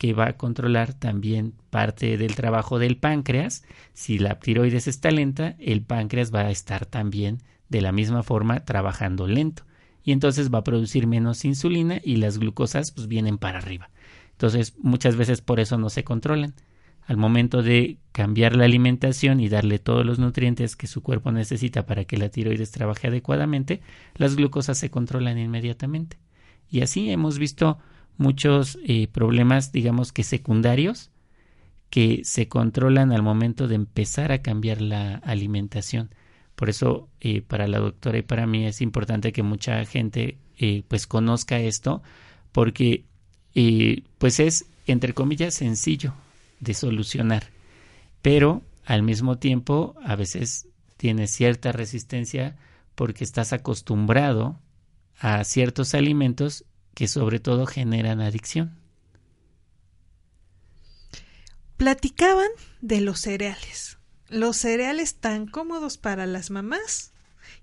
que 0.00 0.14
va 0.14 0.28
a 0.28 0.36
controlar 0.38 0.94
también 0.94 1.52
parte 1.68 2.16
del 2.16 2.34
trabajo 2.34 2.78
del 2.78 2.96
páncreas. 2.96 3.64
Si 3.92 4.18
la 4.18 4.38
tiroides 4.38 4.88
está 4.88 5.10
lenta, 5.10 5.56
el 5.58 5.82
páncreas 5.82 6.34
va 6.34 6.40
a 6.40 6.50
estar 6.50 6.86
también 6.86 7.42
de 7.68 7.82
la 7.82 7.92
misma 7.92 8.22
forma 8.22 8.64
trabajando 8.64 9.26
lento 9.26 9.64
y 10.02 10.12
entonces 10.12 10.50
va 10.50 10.60
a 10.60 10.64
producir 10.64 11.06
menos 11.06 11.44
insulina 11.44 12.00
y 12.02 12.16
las 12.16 12.38
glucosas 12.38 12.92
pues 12.92 13.08
vienen 13.08 13.36
para 13.36 13.58
arriba. 13.58 13.90
Entonces 14.30 14.72
muchas 14.78 15.16
veces 15.16 15.42
por 15.42 15.60
eso 15.60 15.76
no 15.76 15.90
se 15.90 16.02
controlan. 16.02 16.54
Al 17.02 17.18
momento 17.18 17.62
de 17.62 17.98
cambiar 18.12 18.56
la 18.56 18.64
alimentación 18.64 19.38
y 19.38 19.50
darle 19.50 19.78
todos 19.78 20.06
los 20.06 20.18
nutrientes 20.18 20.76
que 20.76 20.86
su 20.86 21.02
cuerpo 21.02 21.30
necesita 21.30 21.84
para 21.84 22.06
que 22.06 22.16
la 22.16 22.30
tiroides 22.30 22.70
trabaje 22.70 23.08
adecuadamente, 23.08 23.82
las 24.14 24.34
glucosas 24.34 24.78
se 24.78 24.90
controlan 24.90 25.36
inmediatamente. 25.36 26.16
Y 26.70 26.80
así 26.80 27.10
hemos 27.10 27.38
visto 27.38 27.76
muchos 28.20 28.78
eh, 28.84 29.08
problemas, 29.08 29.72
digamos 29.72 30.12
que 30.12 30.24
secundarios, 30.24 31.10
que 31.88 32.20
se 32.22 32.48
controlan 32.48 33.12
al 33.12 33.22
momento 33.22 33.66
de 33.66 33.76
empezar 33.76 34.30
a 34.30 34.42
cambiar 34.42 34.82
la 34.82 35.14
alimentación. 35.16 36.14
Por 36.54 36.68
eso, 36.68 37.08
eh, 37.22 37.40
para 37.40 37.66
la 37.66 37.78
doctora 37.78 38.18
y 38.18 38.22
para 38.22 38.46
mí 38.46 38.66
es 38.66 38.82
importante 38.82 39.32
que 39.32 39.42
mucha 39.42 39.82
gente 39.86 40.36
eh, 40.58 40.82
pues 40.86 41.06
conozca 41.06 41.58
esto, 41.60 42.02
porque 42.52 43.04
pues 44.18 44.38
es, 44.38 44.66
entre 44.86 45.14
comillas, 45.14 45.54
sencillo 45.54 46.12
de 46.60 46.74
solucionar, 46.74 47.44
pero 48.22 48.62
al 48.84 49.02
mismo 49.02 49.38
tiempo 49.38 49.96
a 50.04 50.14
veces 50.14 50.68
tiene 50.98 51.26
cierta 51.26 51.72
resistencia 51.72 52.56
porque 52.94 53.24
estás 53.24 53.52
acostumbrado 53.52 54.60
a 55.18 55.42
ciertos 55.42 55.94
alimentos 55.94 56.64
que 57.00 57.08
sobre 57.08 57.40
todo 57.40 57.64
generan 57.64 58.20
adicción. 58.20 58.76
Platicaban 61.78 62.50
de 62.82 63.00
los 63.00 63.20
cereales. 63.20 63.96
Los 64.28 64.58
cereales 64.58 65.14
tan 65.14 65.46
cómodos 65.46 65.96
para 65.96 66.26
las 66.26 66.50
mamás 66.50 67.12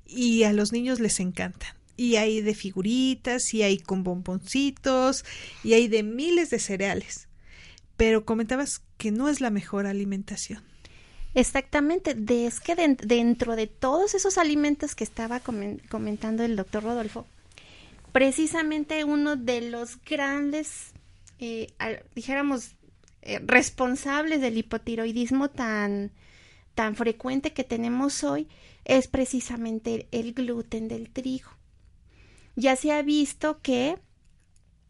y 0.08 0.42
a 0.42 0.54
los 0.54 0.72
niños 0.72 1.00
les 1.00 1.20
encantan. 1.20 1.70
Y 1.96 2.16
hay 2.16 2.42
de 2.42 2.56
figuritas, 2.56 3.54
y 3.54 3.62
hay 3.62 3.78
con 3.78 4.04
bomboncitos, 4.04 5.24
y 5.64 5.74
hay 5.74 5.88
de 5.88 6.02
miles 6.02 6.50
de 6.50 6.58
cereales. 6.58 7.28
Pero 7.96 8.26
comentabas 8.26 8.82
que 8.98 9.12
no 9.12 9.30
es 9.30 9.40
la 9.40 9.52
mejor 9.52 9.86
alimentación. 9.86 10.64
Exactamente, 11.36 12.16
es 12.48 12.60
que 12.60 12.76
dentro 12.76 13.56
de 13.56 13.68
todos 13.68 14.16
esos 14.16 14.40
alimentos 14.40 14.96
que 14.96 15.04
estaba 15.04 15.42
comentando 15.42 16.44
el 16.44 16.56
doctor 16.56 16.82
Rodolfo, 16.82 17.28
precisamente 18.18 19.04
uno 19.04 19.36
de 19.36 19.62
los 19.62 20.02
grandes, 20.02 20.92
eh, 21.38 21.68
dijéramos, 22.16 22.76
eh, 23.22 23.40
responsables 23.46 24.42
del 24.42 24.58
hipotiroidismo 24.58 25.52
tan, 25.52 26.12
tan 26.74 26.96
frecuente 26.96 27.54
que 27.54 27.64
tenemos 27.64 28.24
hoy 28.24 28.48
es 28.86 29.08
precisamente 29.08 30.08
el 30.12 30.34
gluten 30.34 30.88
del 30.88 31.12
trigo. 31.12 31.52
Ya 32.56 32.76
se 32.76 32.92
ha 32.92 33.04
visto 33.04 33.62
que 33.62 34.00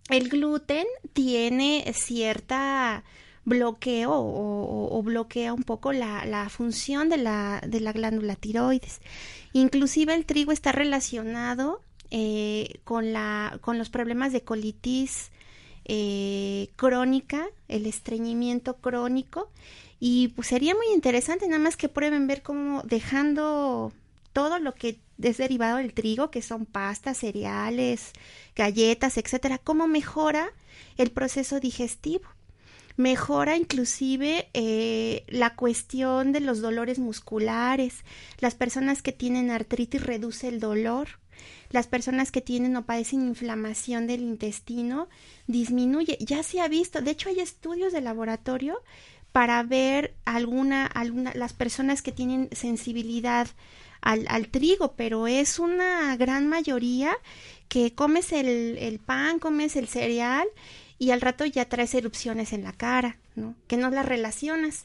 el 0.09 0.29
gluten 0.29 0.87
tiene 1.11 1.83
cierta 1.93 3.03
bloqueo 3.43 4.13
o, 4.13 5.03
bloquea 5.03 5.51
un 5.51 5.63
poco 5.63 5.91
la, 5.91 6.47
función 6.49 7.09
de 7.09 7.17
la, 7.17 7.61
de 7.67 7.81
la, 7.81 7.91
glándula 7.91 8.37
tiroides. 8.37 9.01
Inclusive 9.51 10.15
el 10.15 10.25
trigo 10.25 10.53
está 10.53 10.71
relacionado 10.71 11.81
eh, 12.12 12.80
con, 12.84 13.13
la, 13.13 13.58
con 13.62 13.78
los 13.78 13.89
problemas 13.89 14.32
de 14.34 14.41
colitis 14.41 15.32
eh, 15.86 16.70
crónica, 16.76 17.48
el 17.67 17.86
estreñimiento 17.86 18.76
crónico. 18.78 19.50
Y 20.00 20.30
pues 20.30 20.48
sería 20.48 20.76
muy 20.76 20.88
interesante 20.93 21.48
nada 21.48 21.62
más 21.62 21.78
que 21.78 21.89
prueben 21.89 22.28
ver 22.28 22.43
cómo 22.43 22.84
dejando 22.84 23.91
todo 24.34 24.60
lo 24.60 24.76
que 24.76 25.00
es 25.22 25.38
derivado 25.38 25.78
del 25.78 25.93
trigo, 25.93 26.30
que 26.30 26.41
son 26.41 26.65
pastas, 26.65 27.17
cereales, 27.17 28.12
galletas, 28.56 29.17
etcétera, 29.17 29.58
cómo 29.58 29.88
mejora 29.88 30.50
el 30.98 31.12
proceso 31.12 31.60
digestivo. 31.60 32.26
Mejora 32.98 33.58
inclusive 33.58 34.50
eh, 34.54 35.24
la 35.28 35.56
cuestión 35.56 36.32
de 36.32 36.39
los 36.39 36.62
dolores 36.62 37.00
musculares. 37.00 38.04
Las 38.39 38.56
personas 38.56 39.02
que 39.02 39.12
tienen 39.12 39.52
artritis 39.52 40.04
reduce 40.04 40.48
el 40.48 40.60
dolor 40.60 41.08
las 41.69 41.88
personas 41.88 42.32
que 42.32 42.41
tienen 42.41 42.76
o 42.76 42.86
padecen 42.86 43.28
inflamación 43.28 44.08
del 44.08 44.21
intestino 44.21 45.08
disminuye. 45.47 46.17
Ya 46.19 46.43
se 46.43 46.62
ha 46.62 46.67
visto, 46.67 47.02
de 47.02 47.12
hecho 47.12 47.30
hay 47.30 47.39
estudios 47.39 47.93
de 47.93 48.02
laboratorio 48.02 48.82
para 49.32 49.62
ver 49.63 50.15
alguna, 50.26 50.86
alguna 50.86 51.34
las 51.36 51.54
personas 51.54 52.02
que 52.02 52.12
tienen 52.12 52.50
sensibilidad 52.52 53.47
al, 54.02 54.47
trigo, 54.47 54.93
pero 54.95 55.28
es 55.28 55.60
una 55.60 56.15
gran 56.15 56.47
mayoría 56.47 57.17
que 57.67 57.93
comes 57.93 58.32
el 58.32 59.00
pan, 59.06 59.39
comes 59.39 59.76
el 59.76 59.88
cereal 59.88 60.47
y 61.00 61.12
al 61.12 61.21
rato 61.21 61.45
ya 61.45 61.65
traes 61.65 61.93
erupciones 61.93 62.54
en 62.54 62.63
la 62.63 62.73
cara, 62.73 63.17
¿no? 63.38 63.56
Que 63.67 63.78
no 63.78 63.89
las 63.89 64.06
relacionas. 64.06 64.84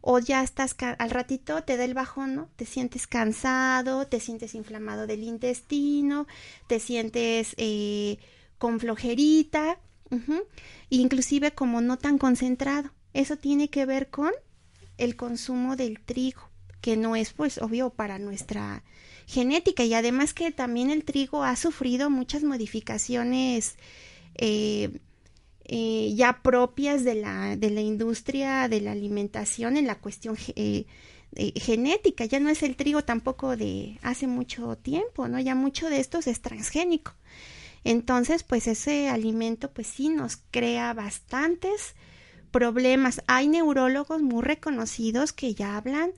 O 0.00 0.18
ya 0.18 0.42
estás, 0.42 0.74
al 0.98 1.10
ratito 1.10 1.62
te 1.62 1.76
da 1.76 1.84
el 1.84 1.94
bajón, 1.94 2.34
¿no? 2.34 2.48
Te 2.56 2.66
sientes 2.66 3.06
cansado, 3.06 4.06
te 4.06 4.18
sientes 4.18 4.54
inflamado 4.54 5.06
del 5.06 5.22
intestino, 5.22 6.26
te 6.66 6.80
sientes 6.80 7.54
eh, 7.58 8.18
con 8.58 8.80
flojerita, 8.80 9.78
inclusive 10.88 11.52
como 11.52 11.80
no 11.80 11.98
tan 11.98 12.18
concentrado. 12.18 12.90
Eso 13.12 13.36
tiene 13.36 13.68
que 13.68 13.86
ver 13.86 14.08
con 14.08 14.32
el 14.98 15.16
consumo 15.16 15.76
del 15.76 16.00
trigo, 16.00 16.42
que 16.80 16.96
no 16.96 17.16
es 17.16 17.32
pues 17.32 17.58
obvio 17.58 17.90
para 17.90 18.18
nuestra 18.18 18.82
genética 19.26 19.84
y 19.84 19.94
además 19.94 20.34
que 20.34 20.50
también 20.50 20.90
el 20.90 21.04
trigo 21.04 21.44
ha 21.44 21.54
sufrido 21.54 22.10
muchas 22.10 22.42
modificaciones 22.42 23.76
eh, 24.34 24.98
eh, 25.72 26.12
ya 26.16 26.42
propias 26.42 27.04
de 27.04 27.14
la, 27.14 27.54
de 27.54 27.70
la 27.70 27.80
industria 27.80 28.66
de 28.66 28.80
la 28.80 28.90
alimentación 28.90 29.76
en 29.76 29.86
la 29.86 30.00
cuestión 30.00 30.36
eh, 30.56 30.86
eh, 31.36 31.52
genética. 31.60 32.24
Ya 32.24 32.40
no 32.40 32.48
es 32.48 32.64
el 32.64 32.74
trigo 32.74 33.04
tampoco 33.04 33.56
de 33.56 33.96
hace 34.02 34.26
mucho 34.26 34.76
tiempo, 34.76 35.28
¿no? 35.28 35.38
Ya 35.38 35.54
mucho 35.54 35.88
de 35.88 36.00
estos 36.00 36.26
es 36.26 36.42
transgénico. 36.42 37.14
Entonces, 37.84 38.42
pues 38.42 38.66
ese 38.66 39.08
alimento, 39.08 39.70
pues 39.70 39.86
sí 39.86 40.08
nos 40.08 40.38
crea 40.50 40.92
bastantes 40.92 41.94
problemas. 42.50 43.22
Hay 43.28 43.46
neurólogos 43.46 44.20
muy 44.20 44.42
reconocidos 44.42 45.32
que 45.32 45.54
ya 45.54 45.76
hablan 45.76 46.10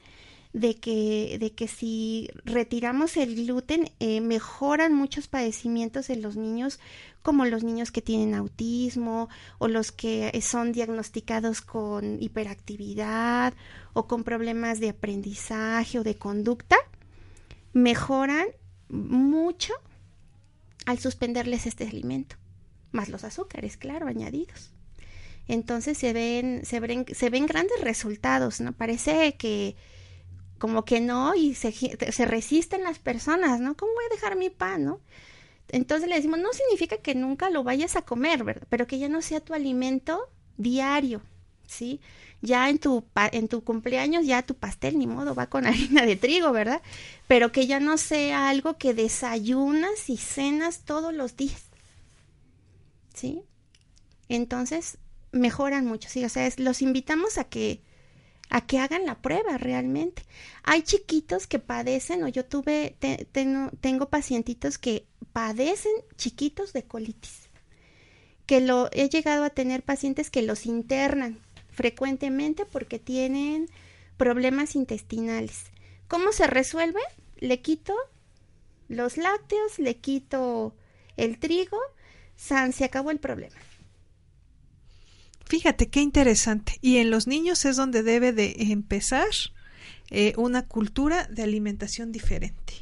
de 0.52 0.76
que, 0.76 1.38
de 1.40 1.52
que 1.52 1.66
si 1.66 2.28
retiramos 2.44 3.16
el 3.16 3.34
gluten 3.36 3.90
eh, 4.00 4.20
mejoran 4.20 4.94
muchos 4.94 5.26
padecimientos 5.26 6.10
en 6.10 6.20
los 6.20 6.36
niños 6.36 6.78
como 7.22 7.44
los 7.44 7.62
niños 7.62 7.90
que 7.90 8.02
tienen 8.02 8.34
autismo 8.34 9.28
o 9.58 9.68
los 9.68 9.92
que 9.92 10.38
son 10.42 10.72
diagnosticados 10.72 11.62
con 11.62 12.20
hiperactividad 12.20 13.54
o 13.92 14.06
con 14.06 14.24
problemas 14.24 14.80
de 14.80 14.90
aprendizaje 14.90 15.98
o 16.00 16.04
de 16.04 16.16
conducta, 16.16 16.76
mejoran 17.72 18.46
mucho 18.88 19.72
al 20.84 20.98
suspenderles 20.98 21.66
este 21.66 21.86
alimento, 21.86 22.36
más 22.90 23.08
los 23.08 23.24
azúcares, 23.24 23.76
claro, 23.76 24.08
añadidos. 24.08 24.72
Entonces 25.48 25.98
se 25.98 26.12
ven, 26.12 26.62
se 26.64 26.80
ven, 26.80 27.06
se 27.12 27.30
ven 27.30 27.46
grandes 27.46 27.80
resultados, 27.80 28.60
¿no? 28.60 28.72
Parece 28.72 29.36
que 29.36 29.76
como 30.62 30.84
que 30.84 31.00
no 31.00 31.34
y 31.34 31.56
se, 31.56 31.72
se 31.72 32.24
resisten 32.24 32.84
las 32.84 33.00
personas, 33.00 33.58
¿no? 33.58 33.76
¿Cómo 33.76 33.94
voy 33.94 34.04
a 34.04 34.14
dejar 34.14 34.36
mi 34.36 34.48
pan, 34.48 34.84
no? 34.84 35.00
Entonces 35.66 36.08
le 36.08 36.14
decimos, 36.14 36.38
no 36.38 36.52
significa 36.52 36.98
que 36.98 37.16
nunca 37.16 37.50
lo 37.50 37.64
vayas 37.64 37.96
a 37.96 38.02
comer, 38.02 38.44
¿verdad? 38.44 38.68
Pero 38.70 38.86
que 38.86 39.00
ya 39.00 39.08
no 39.08 39.22
sea 39.22 39.40
tu 39.40 39.54
alimento 39.54 40.28
diario, 40.58 41.20
¿sí? 41.66 42.00
Ya 42.42 42.70
en 42.70 42.78
tu, 42.78 43.04
en 43.32 43.48
tu 43.48 43.64
cumpleaños 43.64 44.24
ya 44.24 44.42
tu 44.42 44.54
pastel 44.54 45.00
ni 45.00 45.08
modo 45.08 45.34
va 45.34 45.48
con 45.48 45.66
harina 45.66 46.06
de 46.06 46.14
trigo, 46.14 46.52
¿verdad? 46.52 46.80
Pero 47.26 47.50
que 47.50 47.66
ya 47.66 47.80
no 47.80 47.98
sea 47.98 48.48
algo 48.48 48.78
que 48.78 48.94
desayunas 48.94 50.08
y 50.08 50.16
cenas 50.16 50.82
todos 50.84 51.12
los 51.12 51.36
días, 51.36 51.64
¿sí? 53.14 53.42
Entonces 54.28 54.98
mejoran 55.32 55.86
mucho, 55.86 56.08
sí, 56.08 56.24
o 56.24 56.28
sea, 56.28 56.48
los 56.58 56.82
invitamos 56.82 57.36
a 57.36 57.42
que 57.42 57.82
a 58.54 58.60
que 58.66 58.78
hagan 58.78 59.06
la 59.06 59.14
prueba 59.14 59.56
realmente. 59.56 60.22
Hay 60.62 60.82
chiquitos 60.82 61.46
que 61.46 61.58
padecen, 61.58 62.22
o 62.22 62.28
yo 62.28 62.44
tuve, 62.44 62.96
tengo 63.80 64.10
pacientitos 64.10 64.76
que 64.76 65.06
padecen 65.32 65.92
chiquitos 66.18 66.74
de 66.74 66.82
colitis, 66.82 67.48
que 68.44 68.60
lo 68.60 68.90
he 68.92 69.08
llegado 69.08 69.44
a 69.44 69.50
tener 69.50 69.82
pacientes 69.82 70.30
que 70.30 70.42
los 70.42 70.66
internan 70.66 71.40
frecuentemente 71.70 72.66
porque 72.66 72.98
tienen 72.98 73.70
problemas 74.18 74.76
intestinales. 74.76 75.64
¿Cómo 76.06 76.30
se 76.32 76.46
resuelve? 76.46 77.00
Le 77.38 77.62
quito 77.62 77.94
los 78.88 79.16
lácteos, 79.16 79.78
le 79.78 79.96
quito 79.96 80.76
el 81.16 81.38
trigo, 81.38 81.78
san, 82.36 82.74
se 82.74 82.84
acabó 82.84 83.12
el 83.12 83.18
problema. 83.18 83.56
Fíjate 85.52 85.90
qué 85.90 86.00
interesante. 86.00 86.78
Y 86.80 86.96
en 86.96 87.10
los 87.10 87.26
niños 87.26 87.66
es 87.66 87.76
donde 87.76 88.02
debe 88.02 88.32
de 88.32 88.54
empezar 88.70 89.28
eh, 90.08 90.32
una 90.38 90.66
cultura 90.66 91.26
de 91.26 91.42
alimentación 91.42 92.10
diferente. 92.10 92.72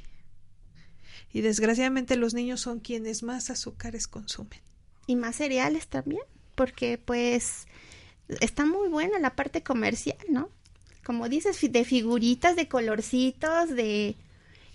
Y 1.33 1.41
desgraciadamente 1.41 2.15
los 2.15 2.33
niños 2.33 2.61
son 2.61 2.79
quienes 2.79 3.25
más 3.25 3.51
azúcares 3.51 4.07
consumen. 4.07 4.61
Y 5.09 5.17
más 5.17 5.35
cereales 5.35 5.89
también, 5.89 6.23
porque 6.55 6.97
pues 6.97 7.67
está 8.41 8.65
muy 8.67 8.89
buena 8.89 9.19
la 9.19 9.35
parte 9.35 9.65
comercial, 9.65 10.19
¿no? 10.29 10.49
Como 11.05 11.29
dices, 11.29 11.59
de 11.73 11.85
figuritas, 11.85 12.55
de 12.55 12.69
colorcitos, 12.69 13.71
de... 13.71 14.15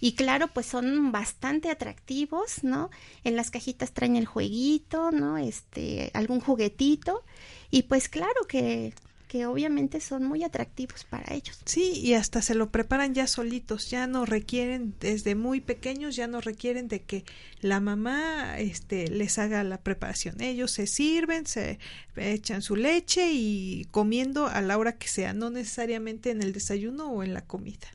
Y 0.02 0.16
claro, 0.16 0.50
pues 0.50 0.66
son 0.66 1.14
bastante 1.14 1.70
atractivos, 1.70 2.62
¿no? 2.62 2.90
En 3.24 3.38
las 3.38 3.52
cajitas 3.52 3.94
traen 3.94 4.18
el 4.18 4.26
jueguito, 4.26 5.12
¿no? 5.12 5.38
Este, 5.38 6.12
algún 6.14 6.42
juguetito. 6.42 7.24
Y 7.72 7.84
pues 7.84 8.10
claro 8.10 8.46
que, 8.48 8.94
que 9.28 9.46
obviamente 9.46 10.00
son 10.00 10.24
muy 10.24 10.44
atractivos 10.44 11.04
para 11.04 11.34
ellos. 11.34 11.60
Sí, 11.66 12.00
y 12.02 12.14
hasta 12.14 12.42
se 12.42 12.56
lo 12.56 12.70
preparan 12.70 13.14
ya 13.14 13.28
solitos, 13.28 13.90
ya 13.90 14.08
no 14.08 14.26
requieren, 14.26 14.94
desde 15.00 15.36
muy 15.36 15.62
pequeños, 15.62 16.16
ya 16.16 16.28
no 16.28 16.42
requieren 16.42 16.88
de 16.88 17.02
que 17.02 17.26
la 17.60 17.80
mamá 17.80 18.58
este, 18.60 19.10
les 19.10 19.38
haga 19.38 19.64
la 19.64 19.82
preparación. 19.82 20.40
Ellos 20.42 20.72
se 20.72 20.88
sirven, 20.88 21.48
se 21.48 21.80
echan 22.16 22.62
su 22.62 22.76
leche 22.76 23.32
y 23.34 23.88
comiendo 23.92 24.48
a 24.48 24.62
la 24.62 24.78
hora 24.78 24.98
que 24.98 25.08
sea, 25.08 25.34
no 25.34 25.50
necesariamente 25.50 26.30
en 26.30 26.42
el 26.42 26.54
desayuno 26.54 27.12
o 27.12 27.24
en 27.24 27.34
la 27.34 27.42
comida. 27.42 27.88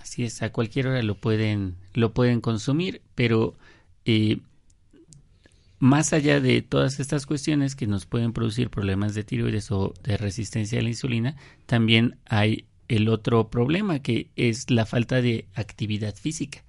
Así 0.00 0.24
es, 0.24 0.42
a 0.42 0.50
cualquier 0.50 0.86
hora 0.86 1.02
lo 1.02 1.20
pueden, 1.20 1.76
lo 1.92 2.14
pueden 2.14 2.40
consumir, 2.40 3.02
pero 3.14 3.54
eh, 4.06 4.38
más 5.78 6.12
allá 6.12 6.40
de 6.40 6.62
todas 6.62 7.00
estas 7.00 7.26
cuestiones 7.26 7.76
que 7.76 7.86
nos 7.86 8.06
pueden 8.06 8.32
producir 8.32 8.70
problemas 8.70 9.14
de 9.14 9.24
tiroides 9.24 9.70
o 9.70 9.94
de 10.02 10.16
resistencia 10.16 10.80
a 10.80 10.82
la 10.82 10.88
insulina, 10.88 11.36
también 11.66 12.18
hay 12.26 12.66
el 12.88 13.08
otro 13.08 13.50
problema 13.50 14.00
que 14.00 14.30
es 14.34 14.70
la 14.70 14.86
falta 14.86 15.20
de 15.22 15.46
actividad 15.54 16.14
física. 16.14 16.64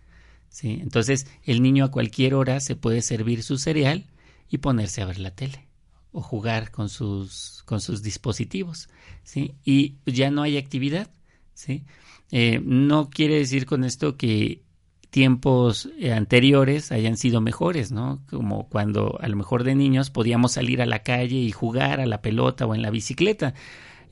¿sí? 0.50 0.80
Entonces, 0.82 1.28
el 1.44 1.62
niño 1.62 1.86
a 1.86 1.92
cualquier 1.92 2.36
hora 2.36 2.60
se 2.60 2.76
puede 2.76 3.02
servir 3.02 3.42
su 3.42 3.58
cereal 3.58 4.06
y 4.50 4.60
ponerse 4.60 5.02
a 5.02 5.06
ver 5.06 5.20
la 5.20 5.32
tele 5.32 5.68
o 6.12 6.22
jugar 6.22 6.72
con 6.72 6.90
sus, 6.90 7.64
con 7.66 7.82
sus 7.82 8.04
dispositivos. 8.04 8.90
¿sí? 9.24 9.56
Y 9.64 9.96
ya 10.06 10.30
no 10.30 10.42
hay 10.42 10.58
actividad. 10.58 11.10
¿sí? 11.54 11.84
Eh, 12.32 12.62
no 12.64 13.10
quiere 13.10 13.36
decir 13.36 13.66
con 13.66 13.84
esto 13.84 14.18
que 14.18 14.62
tiempos 15.10 15.90
eh, 15.98 16.14
anteriores 16.14 16.92
hayan 16.92 17.18
sido 17.18 17.42
mejores, 17.42 17.92
¿no? 17.92 18.22
Como 18.30 18.70
cuando 18.70 19.18
a 19.22 19.28
lo 19.28 19.36
mejor 19.36 19.64
de 19.64 19.76
niños 19.76 20.10
podíamos 20.10 20.54
salir 20.54 20.82
a 20.82 20.86
la 20.86 21.00
calle 21.00 21.38
y 21.38 21.52
jugar 21.52 22.00
a 22.00 22.06
la 22.06 22.22
pelota 22.22 22.66
o 22.66 22.76
en 22.76 22.82
la 22.82 22.92
bicicleta. 22.92 23.54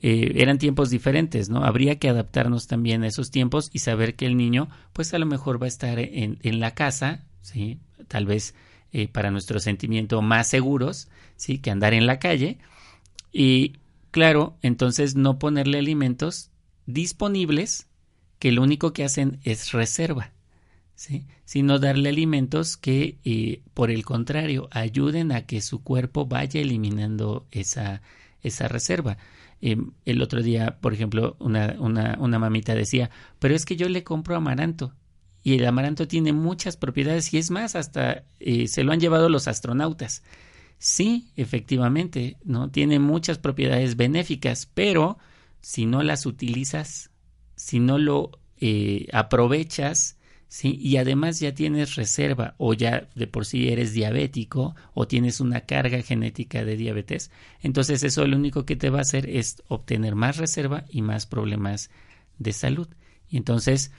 Eh, 0.00 0.32
eran 0.36 0.58
tiempos 0.58 0.90
diferentes, 0.90 1.50
¿no? 1.50 1.64
Habría 1.64 1.98
que 1.98 2.08
adaptarnos 2.08 2.66
también 2.66 3.02
a 3.02 3.08
esos 3.08 3.30
tiempos 3.30 3.70
y 3.72 3.80
saber 3.80 4.14
que 4.14 4.26
el 4.26 4.36
niño, 4.36 4.68
pues 4.92 5.14
a 5.14 5.18
lo 5.18 5.26
mejor 5.26 5.60
va 5.60 5.66
a 5.66 5.68
estar 5.68 5.98
en, 5.98 6.38
en 6.42 6.60
la 6.60 6.74
casa, 6.74 7.24
¿sí? 7.42 7.78
Tal 8.08 8.26
vez 8.26 8.54
eh, 8.92 9.06
para 9.08 9.30
nuestro 9.30 9.60
sentimiento 9.60 10.22
más 10.22 10.48
seguros, 10.48 11.08
¿sí? 11.36 11.58
Que 11.58 11.70
andar 11.70 11.94
en 11.94 12.06
la 12.06 12.18
calle. 12.18 12.58
Y 13.32 13.74
claro, 14.10 14.56
entonces 14.62 15.14
no 15.14 15.38
ponerle 15.38 15.78
alimentos 15.78 16.50
disponibles 16.86 17.86
que 18.38 18.52
lo 18.52 18.62
único 18.62 18.92
que 18.92 19.04
hacen 19.04 19.40
es 19.42 19.72
reserva. 19.72 20.32
Sino 21.44 21.78
darle 21.78 22.08
alimentos 22.08 22.76
que, 22.76 23.18
eh, 23.24 23.62
por 23.72 23.90
el 23.90 24.04
contrario, 24.04 24.68
ayuden 24.72 25.32
a 25.32 25.46
que 25.46 25.60
su 25.60 25.82
cuerpo 25.82 26.26
vaya 26.26 26.60
eliminando 26.60 27.46
esa, 27.52 28.02
esa 28.42 28.68
reserva. 28.68 29.16
Em, 29.60 29.92
el 30.04 30.22
otro 30.22 30.42
día, 30.42 30.78
por 30.80 30.92
ejemplo, 30.92 31.36
una, 31.38 31.76
una, 31.78 32.16
una 32.18 32.38
mamita 32.38 32.74
decía, 32.74 33.10
pero 33.38 33.54
es 33.54 33.64
que 33.64 33.76
yo 33.76 33.88
le 33.88 34.04
compro 34.04 34.36
amaranto 34.36 34.94
y 35.42 35.54
el 35.54 35.66
amaranto 35.66 36.08
tiene 36.08 36.32
muchas 36.32 36.76
propiedades 36.76 37.32
y 37.32 37.38
es 37.38 37.50
más, 37.50 37.76
hasta 37.76 38.24
eh, 38.40 38.66
se 38.66 38.82
lo 38.82 38.92
han 38.92 39.00
llevado 39.00 39.28
los 39.28 39.48
astronautas. 39.48 40.22
Sí, 40.78 41.30
efectivamente, 41.36 42.36
¿no? 42.44 42.70
Tiene 42.70 42.98
muchas 42.98 43.38
propiedades 43.38 43.96
benéficas, 43.96 44.66
pero 44.74 45.18
si 45.60 45.86
no 45.86 46.02
las 46.02 46.26
utilizas, 46.26 47.10
si 47.56 47.80
no 47.80 47.98
lo 47.98 48.30
eh, 48.60 49.08
aprovechas, 49.12 50.17
¿sí? 50.48 50.78
Y 50.80 50.96
además 50.96 51.40
ya 51.40 51.54
tienes 51.54 51.94
reserva 51.94 52.54
o 52.58 52.74
ya 52.74 53.08
de 53.14 53.26
por 53.26 53.46
sí 53.46 53.68
eres 53.68 53.92
diabético 53.92 54.74
o 54.94 55.06
tienes 55.06 55.40
una 55.40 55.60
carga 55.60 56.02
genética 56.02 56.64
de 56.64 56.76
diabetes, 56.76 57.30
entonces 57.62 58.02
eso 58.02 58.26
lo 58.26 58.36
único 58.36 58.64
que 58.64 58.76
te 58.76 58.90
va 58.90 58.98
a 58.98 59.02
hacer 59.02 59.28
es 59.28 59.62
obtener 59.68 60.14
más 60.14 60.38
reserva 60.38 60.84
y 60.88 61.02
más 61.02 61.26
problemas 61.26 61.90
de 62.38 62.52
salud. 62.52 62.88
Y 63.28 63.36
entonces, 63.36 63.92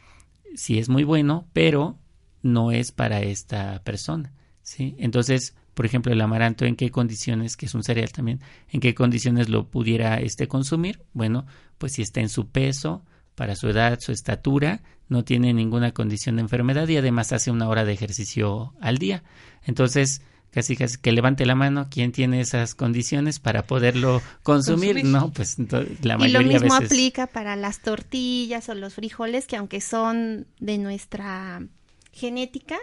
sí 0.55 0.79
es 0.79 0.89
muy 0.89 1.03
bueno, 1.03 1.47
pero 1.53 1.99
no 2.41 2.71
es 2.71 2.91
para 2.91 3.21
esta 3.21 3.83
persona, 3.83 4.33
¿sí? 4.63 4.95
Entonces, 4.97 5.55
por 5.73 5.85
ejemplo, 5.85 6.11
el 6.11 6.21
amaranto, 6.21 6.65
¿en 6.65 6.75
qué 6.75 6.89
condiciones, 6.89 7.55
que 7.55 7.67
es 7.67 7.75
un 7.75 7.83
cereal 7.83 8.11
también, 8.11 8.41
en 8.69 8.79
qué 8.79 8.95
condiciones 8.95 9.49
lo 9.49 9.69
pudiera 9.69 10.19
este 10.19 10.47
consumir? 10.47 11.03
Bueno, 11.13 11.45
pues 11.77 11.93
si 11.93 12.01
está 12.01 12.21
en 12.21 12.29
su 12.29 12.49
peso, 12.49 13.05
para 13.39 13.55
su 13.55 13.69
edad, 13.69 14.01
su 14.01 14.11
estatura, 14.11 14.81
no 15.07 15.23
tiene 15.23 15.53
ninguna 15.53 15.93
condición 15.93 16.35
de 16.35 16.41
enfermedad 16.41 16.89
y 16.89 16.97
además 16.97 17.31
hace 17.31 17.51
una 17.51 17.69
hora 17.69 17.85
de 17.85 17.93
ejercicio 17.93 18.73
al 18.81 18.97
día. 18.97 19.23
Entonces, 19.63 20.21
casi 20.51 20.75
casi 20.75 20.97
que 20.97 21.13
levante 21.13 21.45
la 21.45 21.55
mano 21.55 21.87
quién 21.89 22.11
tiene 22.11 22.41
esas 22.41 22.75
condiciones 22.75 23.39
para 23.39 23.63
poderlo 23.63 24.21
consumir, 24.43 25.05
no 25.05 25.31
pues 25.31 25.55
la 26.01 26.17
mayoría 26.17 26.27
y 26.27 26.31
lo 26.33 26.41
mismo 26.41 26.75
veces... 26.79 26.91
aplica 26.91 27.27
para 27.27 27.55
las 27.55 27.79
tortillas 27.79 28.67
o 28.67 28.75
los 28.75 28.95
frijoles 28.95 29.47
que 29.47 29.55
aunque 29.55 29.79
son 29.79 30.45
de 30.59 30.77
nuestra 30.77 31.63
genética 32.11 32.77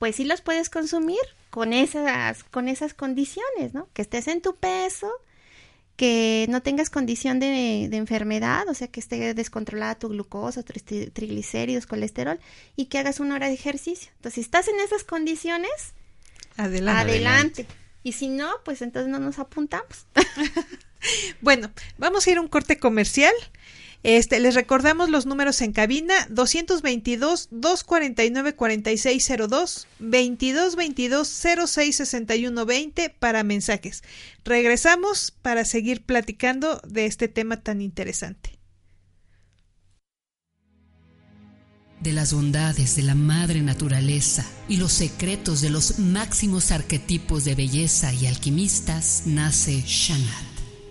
pues 0.00 0.16
sí 0.16 0.24
los 0.24 0.40
puedes 0.40 0.68
consumir 0.68 1.20
con 1.50 1.72
esas 1.72 2.42
con 2.42 2.66
esas 2.66 2.92
condiciones 2.92 3.72
no 3.72 3.88
que 3.92 4.02
estés 4.02 4.26
en 4.26 4.42
tu 4.42 4.56
peso 4.56 5.08
que 5.96 6.46
no 6.50 6.62
tengas 6.62 6.90
condición 6.90 7.40
de, 7.40 7.84
enfermedad, 7.84 8.68
o 8.68 8.74
sea, 8.74 8.88
que 8.88 9.00
esté 9.00 9.32
descontrolada 9.34 9.94
tu 9.94 10.08
glucosa, 10.08 10.62
triglicéridos, 10.62 11.86
colesterol, 11.86 12.38
y 12.76 12.86
que 12.86 12.98
hagas 12.98 13.18
una 13.18 13.34
hora 13.34 13.48
de 13.48 13.54
ejercicio. 13.54 14.10
Entonces, 14.16 14.34
si 14.34 14.40
estás 14.42 14.68
en 14.68 14.78
esas 14.80 15.04
condiciones, 15.04 15.94
adelante. 16.56 17.00
adelante. 17.00 17.66
Y 18.02 18.12
si 18.12 18.28
no, 18.28 18.50
pues 18.64 18.82
entonces 18.82 19.10
no 19.10 19.18
nos 19.18 19.38
apuntamos. 19.38 20.06
bueno, 21.40 21.70
vamos 21.98 22.26
a 22.26 22.30
ir 22.30 22.38
a 22.38 22.40
un 22.40 22.48
corte 22.48 22.78
comercial 22.78 23.34
este, 24.06 24.38
les 24.38 24.54
recordamos 24.54 25.10
los 25.10 25.26
números 25.26 25.60
en 25.62 25.72
cabina 25.72 26.14
222 26.30 27.48
249 27.50 28.54
4602 28.54 29.88
2222 29.98 31.28
066120 31.28 33.10
para 33.10 33.42
mensajes. 33.42 34.04
Regresamos 34.44 35.32
para 35.42 35.64
seguir 35.64 36.02
platicando 36.04 36.80
de 36.86 37.06
este 37.06 37.26
tema 37.26 37.56
tan 37.56 37.80
interesante. 37.80 38.60
De 41.98 42.12
las 42.12 42.32
bondades 42.32 42.94
de 42.94 43.02
la 43.02 43.16
madre 43.16 43.60
naturaleza 43.60 44.46
y 44.68 44.76
los 44.76 44.92
secretos 44.92 45.62
de 45.62 45.70
los 45.70 45.98
máximos 45.98 46.70
arquetipos 46.70 47.44
de 47.44 47.56
belleza 47.56 48.14
y 48.14 48.28
alquimistas 48.28 49.24
nace 49.26 49.82
Shanat 49.84 50.55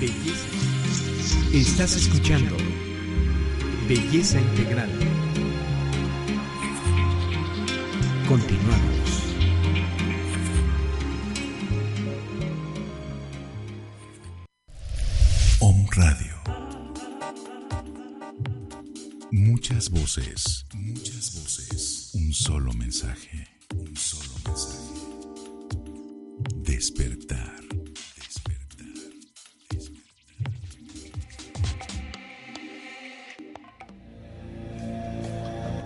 Belleza. 0.00 0.46
Estás 1.52 1.96
escuchando 1.96 2.56
Belleza 3.88 4.40
Integral. 4.40 4.88
Continuamos. 8.28 9.24
Om 15.58 15.86
Radio. 15.90 16.36
Muchas 19.32 19.90
voces, 19.90 20.64
muchas 20.74 21.34
voces. 21.34 22.10
Un 22.14 22.32
solo 22.32 22.72
mensaje, 22.74 23.48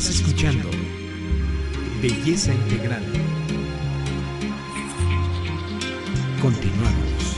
Estás 0.00 0.16
escuchando 0.16 0.70
Belleza 2.00 2.54
Integral. 2.54 3.04
Continuamos. 6.40 7.36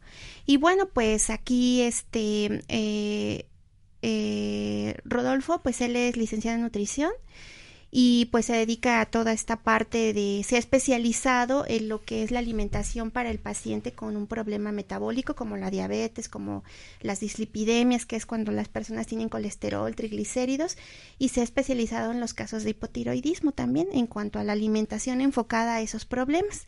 Y 0.46 0.56
bueno, 0.56 0.88
pues 0.88 1.28
aquí 1.28 1.82
este 1.82 2.64
eh, 2.68 3.44
eh, 4.02 4.96
Rodolfo, 5.04 5.60
pues 5.62 5.80
él 5.80 5.96
es 5.96 6.16
licenciado 6.16 6.56
en 6.56 6.62
nutrición 6.62 7.10
y 7.90 8.26
pues 8.26 8.46
se 8.46 8.52
dedica 8.52 9.00
a 9.00 9.06
toda 9.06 9.32
esta 9.32 9.56
parte 9.56 10.12
de, 10.12 10.44
se 10.46 10.56
ha 10.56 10.58
especializado 10.58 11.64
en 11.66 11.88
lo 11.88 12.02
que 12.02 12.22
es 12.22 12.30
la 12.30 12.38
alimentación 12.38 13.10
para 13.10 13.30
el 13.30 13.38
paciente 13.38 13.92
con 13.92 14.16
un 14.16 14.26
problema 14.26 14.72
metabólico 14.72 15.34
como 15.34 15.56
la 15.56 15.70
diabetes, 15.70 16.28
como 16.28 16.64
las 17.00 17.20
dislipidemias, 17.20 18.04
que 18.04 18.16
es 18.16 18.26
cuando 18.26 18.52
las 18.52 18.68
personas 18.68 19.06
tienen 19.06 19.30
colesterol, 19.30 19.94
triglicéridos, 19.94 20.76
y 21.18 21.30
se 21.30 21.40
ha 21.40 21.44
especializado 21.44 22.12
en 22.12 22.20
los 22.20 22.34
casos 22.34 22.62
de 22.62 22.70
hipotiroidismo 22.70 23.52
también 23.52 23.88
en 23.92 24.06
cuanto 24.06 24.38
a 24.38 24.44
la 24.44 24.52
alimentación 24.52 25.22
enfocada 25.22 25.76
a 25.76 25.80
esos 25.80 26.04
problemas. 26.04 26.66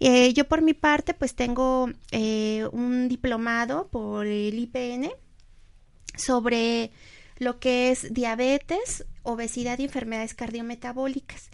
Eh, 0.00 0.32
yo 0.32 0.48
por 0.48 0.62
mi 0.62 0.74
parte 0.74 1.14
pues 1.14 1.36
tengo 1.36 1.88
eh, 2.10 2.68
un 2.72 3.08
diplomado 3.08 3.86
por 3.88 4.26
el 4.26 4.58
IPN 4.58 5.12
sobre 6.16 6.90
lo 7.38 7.58
que 7.58 7.90
es 7.90 8.12
diabetes, 8.12 9.04
obesidad 9.22 9.78
y 9.78 9.84
enfermedades 9.84 10.34
cardiometabólicas. 10.34 11.50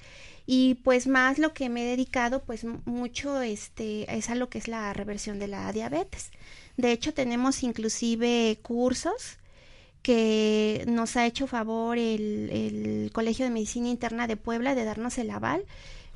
Y 0.47 0.75
pues 0.77 1.07
más 1.07 1.39
lo 1.39 1.53
que 1.53 1.69
me 1.69 1.85
he 1.85 1.91
dedicado 1.91 2.43
pues 2.43 2.65
mucho 2.85 3.41
este 3.43 4.13
es 4.17 4.29
a 4.29 4.35
lo 4.35 4.49
que 4.49 4.59
es 4.59 4.69
la 4.69 4.93
reversión 4.93 5.39
de 5.39 5.49
la 5.49 5.73
diabetes. 5.73 6.31
De 6.77 6.93
hecho 6.93 7.15
tenemos 7.15 7.63
inclusive 7.63 8.59
cursos 8.63 9.39
que 10.03 10.85
nos 10.89 11.17
ha 11.17 11.27
hecho 11.27 11.47
favor 11.47 11.97
el, 11.97 12.51
el 12.51 13.11
Colegio 13.13 13.45
de 13.45 13.53
Medicina 13.53 13.89
Interna 13.89 14.27
de 14.27 14.37
Puebla 14.37 14.75
de 14.75 14.85
darnos 14.85 15.17
el 15.19 15.31
aval. 15.31 15.65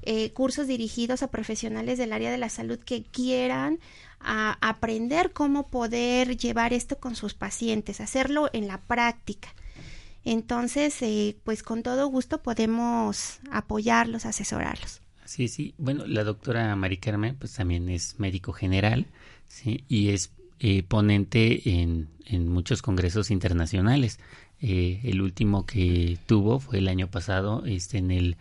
Eh, 0.03 0.33
cursos 0.33 0.67
dirigidos 0.67 1.23
a 1.23 1.31
profesionales 1.31 1.99
del 1.99 2.13
área 2.13 2.31
de 2.31 2.39
la 2.39 2.49
salud 2.49 2.79
que 2.79 3.03
quieran 3.03 3.81
a 4.21 4.59
aprender 4.61 5.33
cómo 5.33 5.69
poder 5.69 6.37
llevar 6.37 6.73
esto 6.73 6.99
con 6.99 7.17
sus 7.17 7.35
pacientes, 7.35 8.01
hacerlo 8.01 8.51
en 8.53 8.67
la 8.67 8.81
práctica. 8.81 9.49
Entonces, 10.27 11.01
eh, 11.03 11.37
pues 11.45 11.63
con 11.63 11.85
todo 11.85 12.09
gusto 12.09 12.43
podemos 12.43 13.39
apoyarlos, 13.53 14.27
asesorarlos. 14.27 15.01
Sí, 15.25 15.47
sí. 15.47 15.75
Bueno, 15.79 16.05
la 16.07 16.25
doctora 16.25 16.75
Mari 16.75 16.97
Carmen, 16.97 17.37
pues 17.37 17.55
también 17.55 17.89
es 17.89 18.19
médico 18.19 18.53
general, 18.53 19.07
¿sí? 19.47 19.85
Y 19.89 20.09
es 20.09 20.33
eh, 20.59 20.83
ponente 20.83 21.71
en, 21.71 22.09
en, 22.27 22.49
muchos 22.49 22.83
congresos 22.83 23.31
internacionales. 23.31 24.19
Eh, 24.61 25.01
el 25.05 25.23
último 25.23 25.65
que 25.65 26.19
tuvo 26.27 26.59
fue 26.59 26.79
el 26.79 26.89
año 26.89 27.09
pasado 27.09 27.65
este, 27.65 27.99
en 27.99 28.11
el 28.11 28.37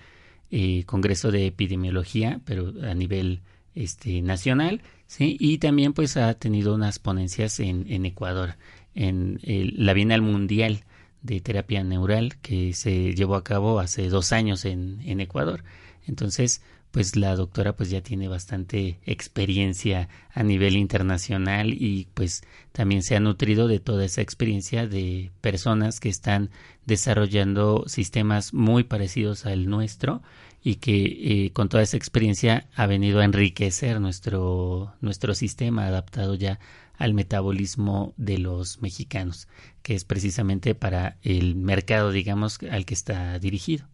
Congreso 0.86 1.32
de 1.32 1.47
Epidemiología, 1.47 2.39
pero 2.45 2.74
a 2.84 2.93
nivel 2.93 3.41
este, 3.76 4.22
nacional, 4.22 4.82
¿sí? 5.16 5.38
Y 5.39 5.59
también 5.59 5.93
pues 5.93 6.18
ha 6.18 6.34
tenido 6.34 6.76
unas 6.76 6.99
ponencias 6.99 7.61
en, 7.61 7.86
en 7.89 8.05
Ecuador, 8.05 8.55
en 8.95 9.39
la 9.43 9.93
Bienal 9.93 10.22
Mundial 10.22 10.84
de 11.22 11.39
Terapia 11.39 11.84
Neural 11.86 12.36
que 12.41 12.74
se 12.74 13.13
llevó 13.13 13.36
a 13.36 13.43
cabo 13.43 13.80
hace 13.80 14.09
dos 14.09 14.34
años 14.34 14.66
en, 14.66 14.99
en 15.05 15.22
Ecuador. 15.22 15.63
Entonces, 16.05 16.61
pues 16.91 17.16
la 17.16 17.34
doctora 17.36 17.78
pues 17.78 17.89
ya 17.89 18.01
tiene 18.01 18.28
bastante 18.28 18.99
experiencia 19.05 20.09
a 20.34 20.43
nivel 20.43 20.76
internacional 20.76 21.74
y 21.74 22.07
pues 22.13 22.43
también 22.74 23.01
se 23.01 23.16
ha 23.16 23.22
nutrido 23.22 23.70
de 23.70 23.80
toda 23.80 24.03
esa 24.03 24.22
experiencia 24.22 24.86
de 24.86 25.32
personas 25.39 26.01
que 26.01 26.09
están 26.09 26.51
desarrollando 26.86 27.86
sistemas 27.88 28.53
muy 28.53 28.84
parecidos 28.84 29.45
al 29.45 29.70
nuestro 29.70 30.22
y 30.66 30.78
que 30.78 30.95
eh, 30.95 31.51
con 31.53 31.70
toda 31.70 31.84
esa 31.84 31.95
experiencia 31.95 32.68
ha 32.76 32.88
venido 32.88 33.20
a 33.20 33.24
enriquecer 33.24 34.01
nuestro, 34.01 34.95
nuestro 34.99 35.36
sistema 35.36 35.86
adaptado 35.86 36.34
ya 36.34 36.59
al 36.97 37.13
metabolismo 37.13 38.16
de 38.18 38.39
los 38.39 38.82
mexicanos, 38.82 39.47
que 39.84 39.93
es 39.93 40.05
precisamente 40.05 40.74
para 40.74 41.18
el 41.22 41.55
mercado, 41.55 42.11
digamos, 42.11 42.57
al 42.72 42.86
que 42.86 42.95
está 42.95 43.38
dirigido. 43.38 43.88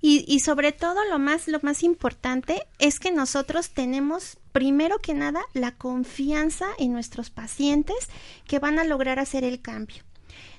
Y, 0.00 0.24
y 0.26 0.40
sobre 0.40 0.72
todo 0.72 1.04
lo 1.08 1.20
más, 1.20 1.46
lo 1.46 1.60
más 1.62 1.84
importante 1.84 2.66
es 2.80 2.98
que 2.98 3.12
nosotros 3.12 3.70
tenemos 3.70 4.38
primero 4.50 4.98
que 4.98 5.14
nada 5.14 5.42
la 5.52 5.76
confianza 5.76 6.66
en 6.78 6.92
nuestros 6.92 7.30
pacientes 7.30 8.08
que 8.48 8.58
van 8.58 8.80
a 8.80 8.84
lograr 8.84 9.20
hacer 9.20 9.44
el 9.44 9.60
cambio. 9.60 10.07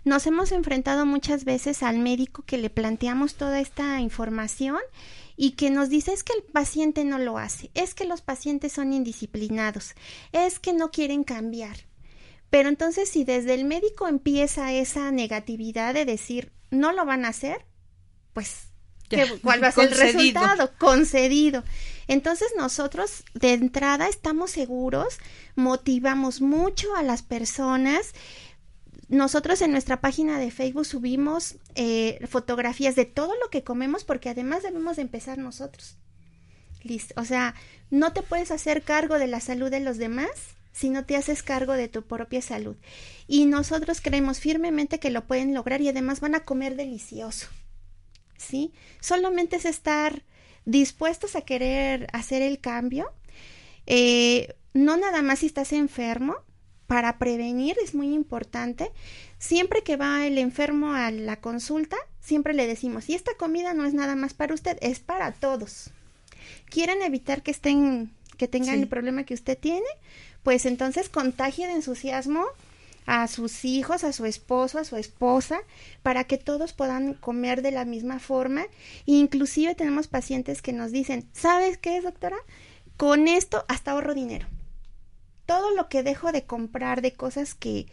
Nos 0.03 0.25
hemos 0.27 0.51
enfrentado 0.51 1.05
muchas 1.05 1.45
veces 1.45 1.83
al 1.83 1.99
médico 1.99 2.43
que 2.43 2.57
le 2.57 2.69
planteamos 2.69 3.35
toda 3.35 3.59
esta 3.59 3.99
información 3.99 4.79
y 5.35 5.51
que 5.51 5.69
nos 5.69 5.89
dice 5.89 6.13
es 6.13 6.23
que 6.23 6.33
el 6.33 6.43
paciente 6.43 7.03
no 7.03 7.17
lo 7.17 7.37
hace, 7.37 7.71
es 7.73 7.93
que 7.93 8.05
los 8.05 8.21
pacientes 8.21 8.73
son 8.73 8.93
indisciplinados, 8.93 9.95
es 10.31 10.59
que 10.59 10.73
no 10.73 10.91
quieren 10.91 11.23
cambiar. 11.23 11.77
Pero 12.49 12.69
entonces 12.69 13.09
si 13.09 13.23
desde 13.23 13.53
el 13.53 13.65
médico 13.65 14.07
empieza 14.07 14.73
esa 14.73 15.11
negatividad 15.11 15.93
de 15.93 16.05
decir 16.05 16.51
no 16.71 16.91
lo 16.91 17.05
van 17.05 17.25
a 17.25 17.29
hacer, 17.29 17.65
pues 18.33 18.69
¿Cuál 19.41 19.63
va 19.63 19.69
a 19.69 19.71
ser 19.71 19.91
el 19.91 19.97
resultado? 19.97 20.71
Concedido. 20.77 21.63
Entonces 22.07 22.49
nosotros 22.57 23.23
de 23.33 23.53
entrada 23.53 24.07
estamos 24.07 24.51
seguros, 24.51 25.17
motivamos 25.55 26.41
mucho 26.41 26.95
a 26.95 27.03
las 27.03 27.21
personas. 27.21 28.13
Nosotros 29.09 29.61
en 29.61 29.71
nuestra 29.71 30.01
página 30.01 30.39
de 30.39 30.51
Facebook 30.51 30.85
subimos 30.85 31.57
eh, 31.75 32.25
fotografías 32.27 32.95
de 32.95 33.05
todo 33.05 33.33
lo 33.41 33.49
que 33.49 33.63
comemos 33.63 34.03
porque 34.03 34.29
además 34.29 34.63
debemos 34.63 34.95
de 34.95 35.01
empezar 35.01 35.37
nosotros. 35.37 35.97
Listo. 36.83 37.19
O 37.19 37.25
sea, 37.25 37.55
no 37.89 38.13
te 38.13 38.21
puedes 38.21 38.51
hacer 38.51 38.83
cargo 38.83 39.19
de 39.19 39.27
la 39.27 39.39
salud 39.39 39.69
de 39.71 39.79
los 39.79 39.97
demás 39.97 40.29
si 40.71 40.89
no 40.89 41.05
te 41.05 41.15
haces 41.15 41.43
cargo 41.43 41.73
de 41.73 41.87
tu 41.87 42.03
propia 42.03 42.41
salud. 42.41 42.77
Y 43.27 43.45
nosotros 43.45 43.99
creemos 43.99 44.39
firmemente 44.39 44.99
que 44.99 45.09
lo 45.09 45.25
pueden 45.25 45.53
lograr 45.53 45.81
y 45.81 45.89
además 45.89 46.19
van 46.21 46.35
a 46.35 46.45
comer 46.45 46.75
delicioso. 46.75 47.47
¿sí? 48.37 48.71
Solamente 48.99 49.57
es 49.57 49.65
estar 49.65 50.23
dispuestos 50.65 51.35
a 51.35 51.41
querer 51.41 52.07
hacer 52.13 52.41
el 52.41 52.59
cambio. 52.59 53.11
Eh, 53.85 54.55
no 54.73 54.97
nada 54.97 55.21
más 55.21 55.39
si 55.39 55.47
estás 55.47 55.73
enfermo, 55.73 56.37
para 56.89 57.19
prevenir 57.19 57.77
es 57.83 57.93
muy 57.93 58.15
importante. 58.15 58.91
Siempre 59.37 59.83
que 59.83 59.95
va 59.95 60.25
el 60.25 60.39
enfermo 60.39 60.95
a 60.95 61.11
la 61.11 61.39
consulta, 61.39 61.95
siempre 62.19 62.55
le 62.55 62.65
decimos, 62.65 63.09
y 63.09 63.13
esta 63.13 63.35
comida 63.35 63.75
no 63.75 63.85
es 63.85 63.93
nada 63.93 64.15
más 64.15 64.33
para 64.33 64.55
usted, 64.55 64.75
es 64.81 64.99
para 64.99 65.31
todos. 65.31 65.91
¿Quieren 66.65 67.03
evitar 67.03 67.43
que 67.43 67.51
estén, 67.51 68.11
que 68.37 68.47
tengan 68.47 68.79
el 68.79 68.87
problema 68.87 69.23
que 69.23 69.35
usted 69.35 69.55
tiene? 69.55 69.85
Pues 70.41 70.65
entonces 70.65 71.09
contagie 71.09 71.67
de 71.67 71.73
entusiasmo 71.73 72.43
a 73.05 73.27
sus 73.27 73.65
hijos, 73.65 74.03
a 74.03 74.11
su 74.11 74.25
esposo, 74.25 74.79
a 74.79 74.83
su 74.83 74.95
esposa, 74.95 75.59
para 76.01 76.23
que 76.23 76.39
todos 76.39 76.73
puedan 76.73 77.13
comer 77.13 77.61
de 77.61 77.69
la 77.69 77.85
misma 77.85 78.17
forma. 78.17 78.65
inclusive 79.05 79.75
tenemos 79.75 80.07
pacientes 80.07 80.63
que 80.63 80.73
nos 80.73 80.91
dicen, 80.91 81.29
¿sabes 81.33 81.77
qué 81.77 81.97
es, 81.97 82.03
doctora? 82.03 82.37
Con 82.97 83.27
esto 83.27 83.63
hasta 83.67 83.91
ahorro 83.91 84.15
dinero. 84.15 84.47
Todo 85.49 85.75
lo 85.75 85.89
que 85.89 86.03
dejo 86.03 86.31
de 86.31 86.43
comprar 86.43 87.01
de 87.01 87.13
cosas 87.13 87.55
que, 87.55 87.87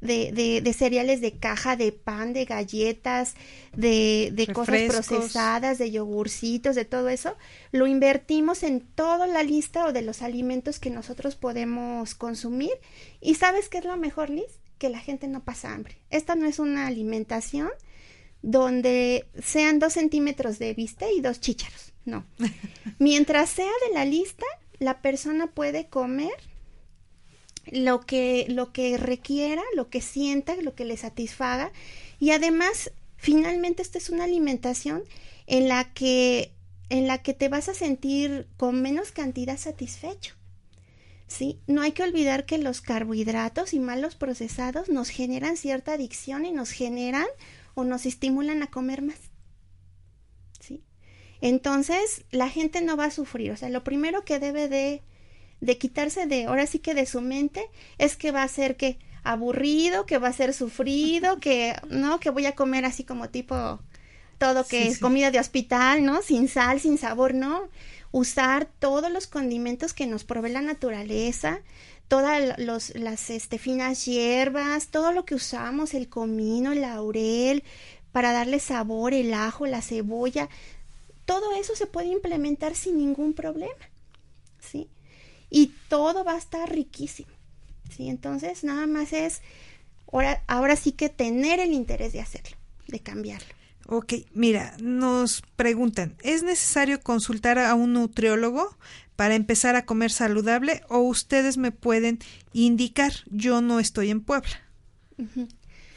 de, 0.00 0.32
de, 0.32 0.62
de, 0.62 0.72
cereales 0.72 1.20
de 1.20 1.32
caja, 1.32 1.76
de 1.76 1.92
pan, 1.92 2.32
de 2.32 2.46
galletas, 2.46 3.34
de, 3.76 4.30
de 4.32 4.46
cosas 4.46 4.82
procesadas, 4.88 5.76
de 5.76 5.90
yogurcitos, 5.90 6.74
de 6.74 6.86
todo 6.86 7.10
eso, 7.10 7.36
lo 7.70 7.86
invertimos 7.86 8.62
en 8.62 8.80
toda 8.80 9.26
la 9.26 9.42
lista 9.42 9.84
o 9.86 9.92
de 9.92 10.00
los 10.00 10.22
alimentos 10.22 10.78
que 10.78 10.90
nosotros 10.90 11.36
podemos 11.36 12.14
consumir. 12.14 12.72
¿Y 13.20 13.34
sabes 13.34 13.68
qué 13.68 13.78
es 13.78 13.84
lo 13.84 13.96
mejor, 13.98 14.30
Liz? 14.30 14.62
que 14.82 14.88
la 14.88 14.98
gente 14.98 15.28
no 15.28 15.44
pasa 15.44 15.72
hambre. 15.72 15.96
Esta 16.10 16.34
no 16.34 16.44
es 16.44 16.58
una 16.58 16.88
alimentación 16.88 17.70
donde 18.42 19.28
sean 19.40 19.78
dos 19.78 19.92
centímetros 19.92 20.58
de 20.58 20.74
bistec 20.74 21.08
y 21.16 21.20
dos 21.20 21.40
chícharos. 21.40 21.92
No. 22.04 22.26
Mientras 22.98 23.48
sea 23.50 23.70
de 23.86 23.94
la 23.94 24.04
lista, 24.04 24.44
la 24.80 25.00
persona 25.00 25.46
puede 25.46 25.86
comer 25.86 26.32
lo 27.66 28.00
que, 28.00 28.46
lo 28.48 28.72
que 28.72 28.96
requiera, 28.96 29.62
lo 29.74 29.88
que 29.88 30.00
sienta, 30.00 30.56
lo 30.56 30.74
que 30.74 30.84
le 30.84 30.96
satisfaga. 30.96 31.72
Y 32.18 32.30
además, 32.30 32.92
finalmente, 33.16 33.82
esta 33.82 33.98
es 33.98 34.10
una 34.10 34.24
alimentación 34.24 35.04
en 35.46 35.68
la 35.68 35.92
que, 35.92 36.52
en 36.88 37.06
la 37.06 37.18
que 37.18 37.34
te 37.34 37.48
vas 37.48 37.68
a 37.68 37.74
sentir 37.74 38.46
con 38.56 38.82
menos 38.82 39.12
cantidad 39.12 39.56
satisfecho. 39.56 40.34
¿sí? 41.32 41.58
No 41.66 41.82
hay 41.82 41.92
que 41.92 42.02
olvidar 42.02 42.46
que 42.46 42.58
los 42.58 42.80
carbohidratos 42.80 43.74
y 43.74 43.80
malos 43.80 44.14
procesados 44.14 44.88
nos 44.88 45.08
generan 45.08 45.56
cierta 45.56 45.94
adicción 45.94 46.44
y 46.44 46.52
nos 46.52 46.70
generan 46.70 47.26
o 47.74 47.84
nos 47.84 48.06
estimulan 48.06 48.62
a 48.62 48.68
comer 48.68 49.02
más. 49.02 49.18
¿Sí? 50.60 50.82
Entonces, 51.40 52.24
la 52.30 52.48
gente 52.48 52.82
no 52.82 52.96
va 52.96 53.06
a 53.06 53.10
sufrir. 53.10 53.50
O 53.52 53.56
sea, 53.56 53.70
lo 53.70 53.82
primero 53.82 54.24
que 54.24 54.38
debe 54.38 54.68
de, 54.68 55.02
de 55.62 55.78
quitarse 55.78 56.26
de, 56.26 56.44
ahora 56.44 56.66
sí 56.66 56.78
que 56.78 56.92
de 56.92 57.06
su 57.06 57.22
mente, 57.22 57.70
es 57.96 58.16
que 58.16 58.32
va 58.32 58.42
a 58.42 58.48
ser 58.48 58.76
que 58.76 58.98
aburrido, 59.24 60.04
que 60.04 60.18
va 60.18 60.28
a 60.28 60.32
ser 60.34 60.52
sufrido, 60.52 61.38
que, 61.40 61.74
¿no? 61.88 62.20
Que 62.20 62.28
voy 62.28 62.44
a 62.44 62.54
comer 62.54 62.84
así 62.84 63.04
como 63.04 63.30
tipo 63.30 63.80
todo 64.36 64.66
que 64.66 64.88
es 64.88 64.98
comida 64.98 65.30
de 65.30 65.38
hospital, 65.38 66.04
¿no? 66.04 66.20
Sin 66.20 66.48
sal, 66.48 66.80
sin 66.80 66.98
sabor, 66.98 67.32
¿no? 67.32 67.70
usar 68.12 68.68
todos 68.78 69.10
los 69.10 69.26
condimentos 69.26 69.94
que 69.94 70.06
nos 70.06 70.22
provee 70.22 70.52
la 70.52 70.60
naturaleza, 70.60 71.60
todas 72.08 72.58
los, 72.58 72.94
las 72.94 73.30
este, 73.30 73.58
finas 73.58 74.04
hierbas, 74.04 74.88
todo 74.88 75.12
lo 75.12 75.24
que 75.24 75.34
usamos, 75.34 75.94
el 75.94 76.08
comino, 76.08 76.72
el 76.72 76.82
laurel, 76.82 77.64
para 78.12 78.32
darle 78.32 78.60
sabor, 78.60 79.14
el 79.14 79.32
ajo, 79.32 79.66
la 79.66 79.80
cebolla, 79.80 80.50
todo 81.24 81.54
eso 81.54 81.74
se 81.74 81.86
puede 81.86 82.08
implementar 82.08 82.76
sin 82.76 82.98
ningún 82.98 83.32
problema, 83.32 83.90
¿sí? 84.60 84.88
Y 85.52 85.74
todo 85.88 86.24
va 86.24 86.32
a 86.32 86.38
estar 86.38 86.72
riquísimo, 86.72 87.28
¿sí? 87.94 88.08
Entonces, 88.08 88.64
nada 88.64 88.86
más 88.86 89.12
es 89.12 89.42
ahora, 90.10 90.42
ahora 90.48 90.76
sí 90.76 90.92
que 90.92 91.10
tener 91.10 91.60
el 91.60 91.72
interés 91.72 92.14
de 92.14 92.20
hacerlo, 92.20 92.56
de 92.88 93.00
cambiarlo. 93.00 93.54
Ok, 93.86 94.14
mira, 94.32 94.74
nos 94.80 95.42
preguntan, 95.56 96.14
¿es 96.22 96.42
necesario 96.42 97.00
consultar 97.02 97.58
a 97.58 97.74
un 97.74 97.92
nutriólogo 97.92 98.76
para 99.16 99.34
empezar 99.34 99.76
a 99.76 99.84
comer 99.84 100.10
saludable 100.10 100.82
o 100.88 101.00
ustedes 101.00 101.58
me 101.58 101.72
pueden 101.72 102.18
indicar? 102.54 103.12
Yo 103.30 103.60
no 103.60 103.78
estoy 103.78 104.10
en 104.10 104.22
Puebla. 104.22 104.62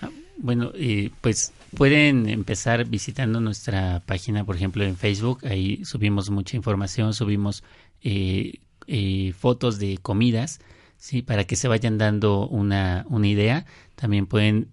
Ah, 0.01 0.09
bueno, 0.37 0.71
eh, 0.75 1.11
pues 1.21 1.53
pueden 1.77 2.27
empezar 2.27 2.85
visitando 2.85 3.39
nuestra 3.39 4.01
página, 4.05 4.43
por 4.43 4.55
ejemplo, 4.55 4.83
en 4.83 4.97
Facebook. 4.97 5.45
Ahí 5.45 5.85
subimos 5.85 6.29
mucha 6.29 6.57
información, 6.57 7.13
subimos 7.13 7.63
eh, 8.01 8.59
eh, 8.87 9.33
fotos 9.37 9.79
de 9.79 9.97
comidas, 9.97 10.59
sí, 10.97 11.21
para 11.21 11.45
que 11.45 11.55
se 11.55 11.67
vayan 11.67 11.97
dando 11.97 12.47
una, 12.47 13.05
una 13.09 13.27
idea. 13.27 13.65
También 13.95 14.27
pueden 14.27 14.67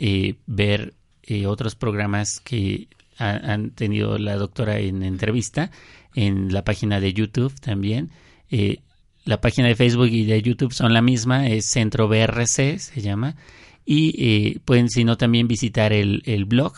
ver 0.46 0.94
otros 1.46 1.76
programas 1.76 2.40
que 2.40 2.88
han 3.18 3.70
tenido 3.70 4.18
la 4.18 4.36
doctora 4.36 4.78
en 4.78 5.02
entrevista, 5.02 5.70
en 6.14 6.52
la 6.52 6.62
página 6.64 7.00
de 7.00 7.12
YouTube 7.12 7.52
también. 7.60 8.10
Eh, 8.50 8.78
la 9.24 9.40
página 9.40 9.66
de 9.68 9.76
Facebook 9.76 10.08
y 10.08 10.24
de 10.24 10.42
YouTube 10.42 10.72
son 10.72 10.92
la 10.92 11.00
misma, 11.02 11.46
es 11.48 11.66
Centro 11.66 12.08
BRC, 12.08 12.78
se 12.78 13.00
llama. 13.00 13.36
Y 13.84 14.14
eh, 14.18 14.58
pueden, 14.64 14.88
si 14.88 15.04
no, 15.04 15.16
también 15.16 15.46
visitar 15.48 15.92
el, 15.92 16.22
el 16.26 16.44
blog, 16.44 16.74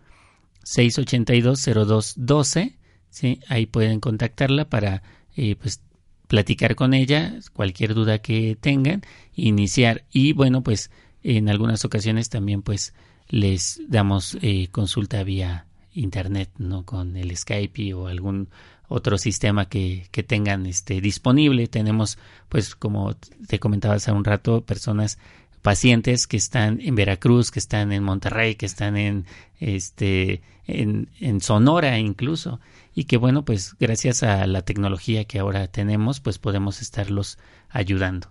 682 0.63 1.63
0212 1.63 2.77
¿sí? 3.09 3.39
Ahí 3.47 3.65
pueden 3.65 3.99
contactarla 3.99 4.69
para 4.69 5.01
eh, 5.35 5.55
pues 5.55 5.81
platicar 6.27 6.75
con 6.75 6.93
ella, 6.93 7.39
cualquier 7.53 7.93
duda 7.93 8.19
que 8.19 8.57
tengan, 8.59 9.01
iniciar 9.33 10.05
y 10.11 10.33
bueno, 10.33 10.61
pues 10.61 10.91
en 11.23 11.49
algunas 11.49 11.85
ocasiones 11.85 12.29
también 12.29 12.61
pues 12.61 12.93
les 13.29 13.81
damos 13.87 14.37
eh, 14.41 14.67
consulta 14.71 15.23
vía 15.23 15.66
internet, 15.97 16.49
¿no? 16.57 16.85
Con 16.85 17.17
el 17.17 17.35
Skype 17.35 17.93
o 17.93 18.07
algún 18.07 18.49
otro 18.87 19.17
sistema 19.17 19.67
que, 19.67 20.07
que 20.11 20.23
tengan 20.23 20.65
este, 20.65 21.01
disponible. 21.01 21.67
Tenemos, 21.67 22.17
pues, 22.49 22.75
como 22.75 23.15
te 23.15 23.59
comentaba 23.59 23.95
hace 23.95 24.11
un 24.11 24.23
rato, 24.23 24.61
personas 24.61 25.17
pacientes 25.61 26.27
que 26.27 26.37
están 26.37 26.79
en 26.81 26.95
Veracruz, 26.95 27.51
que 27.51 27.59
están 27.59 27.91
en 27.91 28.03
Monterrey, 28.03 28.55
que 28.55 28.65
están 28.65 28.95
en 28.95 29.25
este 29.59 30.41
en, 30.65 31.09
en, 31.19 31.41
Sonora 31.41 31.97
incluso 31.97 32.59
y 32.93 33.05
que 33.05 33.17
bueno 33.17 33.43
pues 33.43 33.75
gracias 33.79 34.23
a 34.23 34.45
la 34.47 34.61
tecnología 34.61 35.25
que 35.25 35.39
ahora 35.39 35.67
tenemos 35.67 36.19
pues 36.19 36.37
podemos 36.37 36.81
estarlos 36.81 37.37
ayudando. 37.69 38.29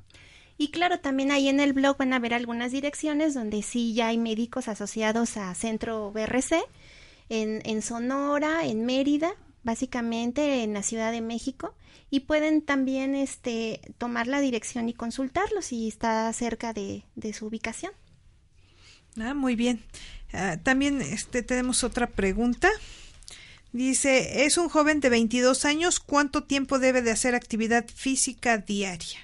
Y 0.59 0.71
claro, 0.71 1.01
también 1.01 1.31
ahí 1.31 1.49
en 1.49 1.61
el 1.61 1.75
blog 1.75 1.99
van 1.99 2.14
a 2.14 2.19
ver 2.19 2.33
algunas 2.33 2.73
direcciones 2.73 3.35
donde 3.35 3.61
sí 3.62 3.93
ya 3.93 4.09
hay 4.09 4.17
médicos 4.17 4.69
asociados 4.69 5.37
a 5.37 5.55
Centro 5.55 6.11
BRC, 6.12 6.62
en, 7.29 7.62
en 7.64 7.83
Sonora, 7.83 8.66
en 8.66 8.85
Mérida, 8.85 9.35
básicamente 9.62 10.62
en 10.62 10.74
la 10.74 10.83
Ciudad 10.83 11.12
de 11.12 11.20
México, 11.20 11.74
y 12.11 12.20
pueden 12.20 12.62
también 12.62 13.14
este, 13.14 13.81
tomar 13.99 14.27
la 14.27 14.41
dirección 14.41 14.89
y 14.89 14.95
consultarlo 14.95 15.61
si 15.62 15.89
está 15.89 16.33
cerca 16.33 16.72
de, 16.72 17.05
de 17.16 17.33
su 17.33 17.47
ubicación. 17.47 17.93
Ah, 19.18 19.35
muy 19.35 19.57
bien. 19.57 19.83
Ah, 20.33 20.59
también 20.62 21.01
este, 21.01 21.43
tenemos 21.43 21.85
otra 21.85 22.09
pregunta. 22.09 22.68
Dice, 23.72 24.47
es 24.47 24.57
un 24.57 24.68
joven 24.68 25.01
de 25.01 25.09
22 25.09 25.64
años, 25.64 26.01
¿cuánto 26.01 26.45
tiempo 26.45 26.79
debe 26.79 27.03
de 27.03 27.11
hacer 27.11 27.35
actividad 27.35 27.87
física 27.95 28.59
diaria? 28.59 29.18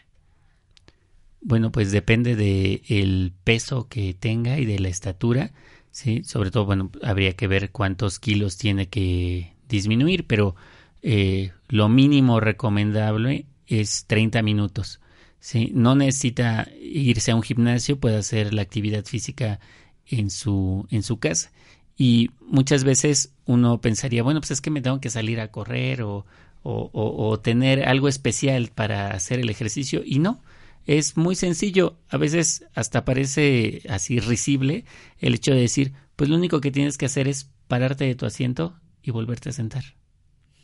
Bueno, 1.40 1.72
pues 1.72 1.90
depende 1.90 2.36
del 2.36 2.82
el 2.88 3.32
peso 3.44 3.88
que 3.88 4.14
tenga 4.14 4.58
y 4.58 4.64
de 4.64 4.78
la 4.78 4.88
estatura, 4.88 5.52
sí, 5.92 6.24
sobre 6.24 6.50
todo, 6.50 6.64
bueno, 6.64 6.90
habría 7.02 7.34
que 7.34 7.46
ver 7.46 7.70
cuántos 7.70 8.18
kilos 8.18 8.58
tiene 8.58 8.88
que 8.88 9.52
disminuir, 9.68 10.26
pero 10.26 10.56
eh, 11.02 11.52
lo 11.68 11.88
mínimo 11.88 12.40
recomendable 12.40 13.46
es 13.68 14.06
30 14.06 14.42
minutos. 14.42 15.00
¿sí? 15.38 15.70
No 15.74 15.94
necesita 15.94 16.68
irse 16.80 17.30
a 17.30 17.36
un 17.36 17.42
gimnasio, 17.42 18.00
puede 18.00 18.16
hacer 18.16 18.52
la 18.52 18.62
actividad 18.62 19.04
física 19.04 19.60
en 20.06 20.30
su, 20.30 20.86
en 20.90 21.02
su 21.02 21.18
casa. 21.18 21.52
Y 21.96 22.30
muchas 22.40 22.84
veces 22.84 23.32
uno 23.44 23.80
pensaría, 23.80 24.22
bueno, 24.22 24.40
pues 24.40 24.50
es 24.50 24.60
que 24.60 24.70
me 24.70 24.80
tengo 24.80 25.00
que 25.00 25.10
salir 25.10 25.40
a 25.40 25.48
correr 25.52 26.02
o, 26.02 26.24
o, 26.62 26.90
o 26.92 27.40
tener 27.40 27.86
algo 27.88 28.08
especial 28.08 28.70
para 28.74 29.10
hacer 29.10 29.40
el 29.40 29.50
ejercicio 29.50 30.02
y 30.04 30.18
no. 30.18 30.40
Es 30.86 31.16
muy 31.16 31.34
sencillo, 31.34 31.98
a 32.08 32.16
veces 32.16 32.64
hasta 32.74 33.04
parece 33.04 33.82
así 33.88 34.18
risible 34.18 34.84
el 35.18 35.34
hecho 35.34 35.52
de 35.52 35.60
decir, 35.60 35.92
pues 36.16 36.28
lo 36.28 36.36
único 36.36 36.60
que 36.60 36.70
tienes 36.70 36.98
que 36.98 37.06
hacer 37.06 37.28
es 37.28 37.50
pararte 37.68 38.04
de 38.04 38.14
tu 38.14 38.26
asiento 38.26 38.74
y 39.02 39.10
volverte 39.10 39.50
a 39.50 39.52
sentar. 39.52 39.84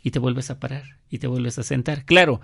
Y 0.03 0.11
te 0.11 0.19
vuelves 0.19 0.51
a 0.51 0.61
parar 0.61 0.85
y 1.09 1.19
te 1.19 1.27
vuelves 1.27 1.59
a 1.59 1.63
sentar. 1.63 2.05
Claro, 2.05 2.41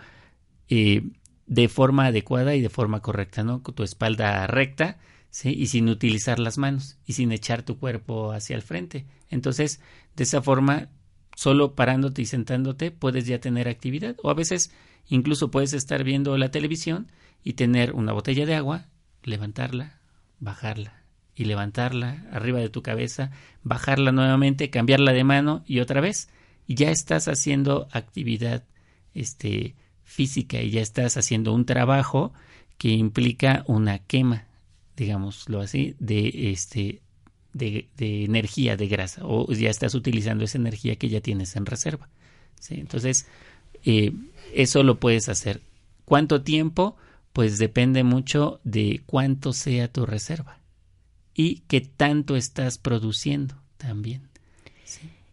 eh, 0.69 1.03
de 1.47 1.69
forma 1.69 2.07
adecuada 2.07 2.55
y 2.55 2.61
de 2.61 2.71
forma 2.71 3.01
correcta, 3.01 3.45
¿no? 3.45 3.63
Con 3.63 3.75
tu 3.75 3.83
espalda 3.83 4.47
recta, 4.47 4.99
¿sí? 5.31 5.51
Y 5.51 5.67
sin 5.67 5.89
utilizar 5.89 6.39
las 6.39 6.59
manos 6.59 6.97
y 7.07 7.15
sin 7.15 7.33
echar 7.33 7.63
tu 7.63 7.79
cuerpo 7.79 8.33
hacia 8.33 8.57
el 8.57 8.63
frente. 8.63 9.07
Entonces, 9.31 9.81
de 10.17 10.25
esa 10.25 10.43
forma, 10.43 10.89
solo 11.37 11.75
parándote 11.75 12.23
y 12.23 12.27
sentándote 12.27 12.91
puedes 12.91 13.27
ya 13.27 13.41
tener 13.41 13.69
actividad. 13.69 14.17
O 14.23 14.31
a 14.31 14.35
veces 14.35 14.73
incluso 15.09 15.51
puedes 15.51 15.73
estar 15.73 16.05
viendo 16.05 16.39
la 16.39 16.51
televisión 16.51 17.11
y 17.45 17.53
tener 17.53 17.93
una 17.93 18.13
botella 18.13 18.47
de 18.47 18.55
agua, 18.55 18.87
levantarla, 19.23 20.01
bajarla 20.41 21.05
y 21.37 21.45
levantarla 21.45 22.25
arriba 22.33 22.59
de 22.59 22.71
tu 22.71 22.83
cabeza, 22.83 23.31
bajarla 23.63 24.11
nuevamente, 24.13 24.71
cambiarla 24.71 25.13
de 25.13 25.25
mano 25.25 25.63
y 25.67 25.81
otra 25.81 26.01
vez, 26.01 26.31
y 26.67 26.75
ya 26.75 26.91
estás 26.91 27.29
haciendo 27.29 27.87
actividad 27.93 28.65
este 29.13 29.75
física 30.03 30.61
y 30.61 30.71
ya 30.71 30.81
estás 30.81 31.17
haciendo 31.17 31.53
un 31.53 31.67
trabajo 31.67 32.33
que 32.79 32.89
implica 32.89 33.65
una 33.67 33.99
quema, 33.99 34.47
digámoslo 34.97 35.61
así, 35.61 35.95
de 35.99 36.51
este 36.51 37.01
de, 37.53 37.89
de 37.97 38.25
energía 38.25 38.77
de 38.77 38.89
grasa 38.89 39.23
o 39.25 39.51
ya 39.53 39.71
estás 39.71 39.95
utilizando 39.95 40.45
esa 40.45 40.59
energía 40.59 40.97
que 40.97 41.09
ya 41.09 41.21
tienes 41.21 41.55
en 41.57 41.67
reserva. 41.67 42.09
¿sí? 42.59 42.75
Entonces, 42.75 43.27
eh, 43.85 44.13
eso 44.53 44.83
lo 44.83 44.99
puedes 44.99 45.29
hacer. 45.29 45.61
¿Cuánto 46.05 46.43
tiempo? 46.43 46.97
Pues 47.35 47.59
depende 47.59 48.05
mucho 48.05 48.61
de 48.63 49.03
cuánto 49.07 49.53
sea 49.53 49.89
tu 49.89 50.07
reserva 50.07 50.61
y 51.35 51.65
qué 51.67 51.81
tanto 51.81 52.37
estás 52.37 52.79
produciendo 52.79 53.57
también. 53.77 54.29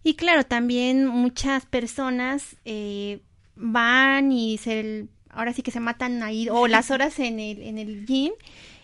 Y 0.04 0.16
claro, 0.16 0.44
también 0.44 1.06
muchas 1.06 1.68
personas 1.68 2.56
eh, 2.66 3.22
van 3.56 4.32
y 4.32 4.58
se, 4.58 5.10
ahora 5.30 5.54
sí 5.54 5.62
que 5.62 5.70
se 5.70 5.80
matan 5.80 6.24
ahí, 6.24 6.50
o 6.50 6.68
las 6.68 6.90
horas 6.90 7.20
en 7.20 7.40
el, 7.40 7.62
en 7.62 7.78
el 7.78 8.08
gym, 8.08 8.34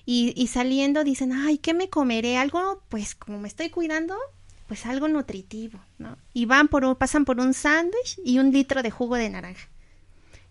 y, 0.05 0.32
y 0.39 0.45
saliendo 0.45 1.03
dicen, 1.03 1.34
ay, 1.34 1.57
¿qué 1.57 1.74
me 1.74 1.89
comeré? 1.89 2.38
Algo, 2.38 2.84
pues 2.88 3.15
como 3.15 3.39
me 3.39 3.47
estoy 3.47 3.72
cuidando, 3.72 4.15
pues 4.68 4.86
algo 4.86 5.07
nutritivo, 5.07 5.80
¿no? 5.97 6.20
Y 6.36 6.45
van 6.45 6.68
por 6.68 6.99
pasan 6.99 7.26
por 7.26 7.39
un 7.39 7.55
sándwich 7.55 8.20
y 8.24 8.38
un 8.38 8.51
litro 8.51 8.84
de 8.84 8.91
jugo 8.91 9.15
de 9.15 9.32
naranja, 9.32 9.70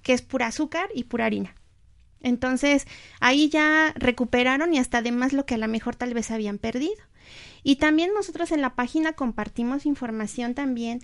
que 0.02 0.14
es 0.14 0.22
pura 0.22 0.48
azúcar 0.48 0.88
y 0.96 1.04
pura 1.04 1.26
harina. 1.26 1.54
Entonces, 2.22 2.86
ahí 3.20 3.48
ya 3.48 3.92
recuperaron 3.96 4.74
y 4.74 4.78
hasta 4.78 4.98
además 4.98 5.32
lo 5.32 5.46
que 5.46 5.54
a 5.54 5.58
lo 5.58 5.68
mejor 5.68 5.96
tal 5.96 6.14
vez 6.14 6.30
habían 6.30 6.58
perdido. 6.58 6.96
Y 7.62 7.76
también 7.76 8.10
nosotros 8.14 8.52
en 8.52 8.60
la 8.60 8.74
página 8.74 9.14
compartimos 9.14 9.86
información 9.86 10.54
también 10.54 11.00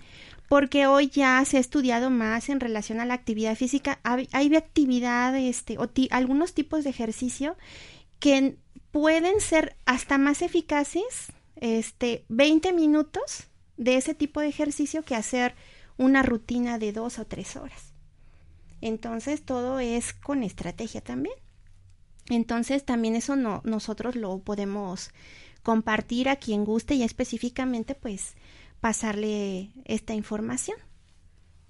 porque 0.47 0.87
hoy 0.87 1.09
ya 1.09 1.43
se 1.45 1.57
ha 1.57 1.59
estudiado 1.59 2.09
más 2.09 2.49
en 2.49 2.59
relación 2.59 2.99
a 2.99 3.05
la 3.05 3.15
actividad 3.15 3.55
física. 3.55 3.99
Hay, 4.03 4.55
actividades 4.55 5.57
este, 5.57 5.77
o 5.77 5.89
algunos 6.11 6.53
tipos 6.53 6.83
de 6.83 6.89
ejercicio 6.89 7.57
que 8.19 8.55
pueden 8.91 9.41
ser 9.41 9.75
hasta 9.85 10.17
más 10.17 10.41
eficaces 10.41 11.33
este, 11.55 12.23
20 12.29 12.71
minutos 12.73 13.47
de 13.77 13.97
ese 13.97 14.13
tipo 14.13 14.39
de 14.39 14.47
ejercicio 14.47 15.03
que 15.03 15.15
hacer 15.15 15.55
una 15.97 16.23
rutina 16.23 16.77
de 16.77 16.91
dos 16.93 17.19
o 17.19 17.25
tres 17.25 17.55
horas. 17.55 17.92
Entonces 18.83 19.43
todo 19.43 19.79
es 19.79 20.11
con 20.11 20.43
estrategia 20.43 20.99
también. 20.99 21.35
Entonces 22.29 22.83
también 22.83 23.15
eso 23.15 23.37
no, 23.37 23.61
nosotros 23.63 24.17
lo 24.17 24.39
podemos 24.39 25.11
compartir 25.61 26.27
a 26.27 26.35
quien 26.35 26.65
guste 26.65 26.95
y 26.95 27.03
específicamente 27.03 27.95
pues 27.95 28.35
pasarle 28.81 29.69
esta 29.85 30.13
información. 30.13 30.77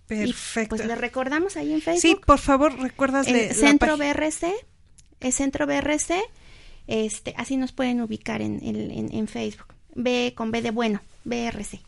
Perfecto. 0.08 0.76
pues 0.76 0.88
le 0.88 0.96
recordamos 0.96 1.56
ahí 1.56 1.74
en 1.74 1.82
Facebook. 1.82 2.02
Sí, 2.02 2.18
por 2.26 2.40
favor, 2.40 2.80
recuerdas 2.80 3.28
el 3.28 3.54
Centro 3.54 3.96
BRC, 3.96 4.52
el 5.20 5.34
Centro 5.34 5.68
BRC, 5.68 6.16
este, 6.88 7.36
así 7.38 7.58
nos 7.58 7.74
pueden 7.74 8.02
ubicar 8.02 8.42
en, 8.42 8.60
en, 8.64 9.14
en 9.14 9.28
Facebook. 9.28 9.68
B 9.94 10.34
con 10.36 10.50
B 10.50 10.64
de 10.64 10.72
bueno, 10.72 11.00
BRC. 11.26 11.80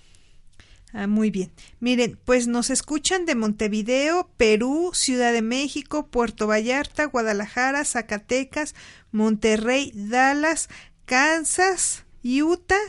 Ah, 0.93 1.07
muy 1.07 1.29
bien. 1.29 1.51
Miren, 1.79 2.17
pues 2.23 2.47
nos 2.47 2.69
escuchan 2.69 3.25
de 3.25 3.35
Montevideo, 3.35 4.29
Perú, 4.37 4.91
Ciudad 4.93 5.33
de 5.33 5.41
México, 5.41 6.07
Puerto 6.07 6.47
Vallarta, 6.47 7.05
Guadalajara, 7.05 7.83
Zacatecas, 7.83 8.75
Monterrey, 9.11 9.91
Dallas, 9.93 10.69
Kansas, 11.05 12.05
Utah 12.23 12.79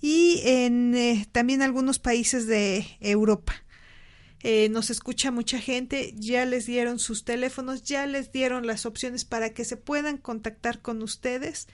y 0.00 0.40
en 0.44 0.94
eh, 0.94 1.26
también 1.30 1.62
algunos 1.62 1.98
países 2.00 2.46
de 2.46 2.84
Europa. 3.00 3.54
Eh, 4.42 4.68
nos 4.70 4.90
escucha 4.90 5.30
mucha 5.30 5.60
gente, 5.60 6.14
ya 6.16 6.44
les 6.44 6.66
dieron 6.66 6.98
sus 6.98 7.24
teléfonos, 7.24 7.84
ya 7.84 8.06
les 8.06 8.32
dieron 8.32 8.66
las 8.66 8.86
opciones 8.86 9.24
para 9.24 9.50
que 9.50 9.64
se 9.64 9.76
puedan 9.76 10.18
contactar 10.18 10.82
con 10.82 11.00
ustedes 11.00 11.68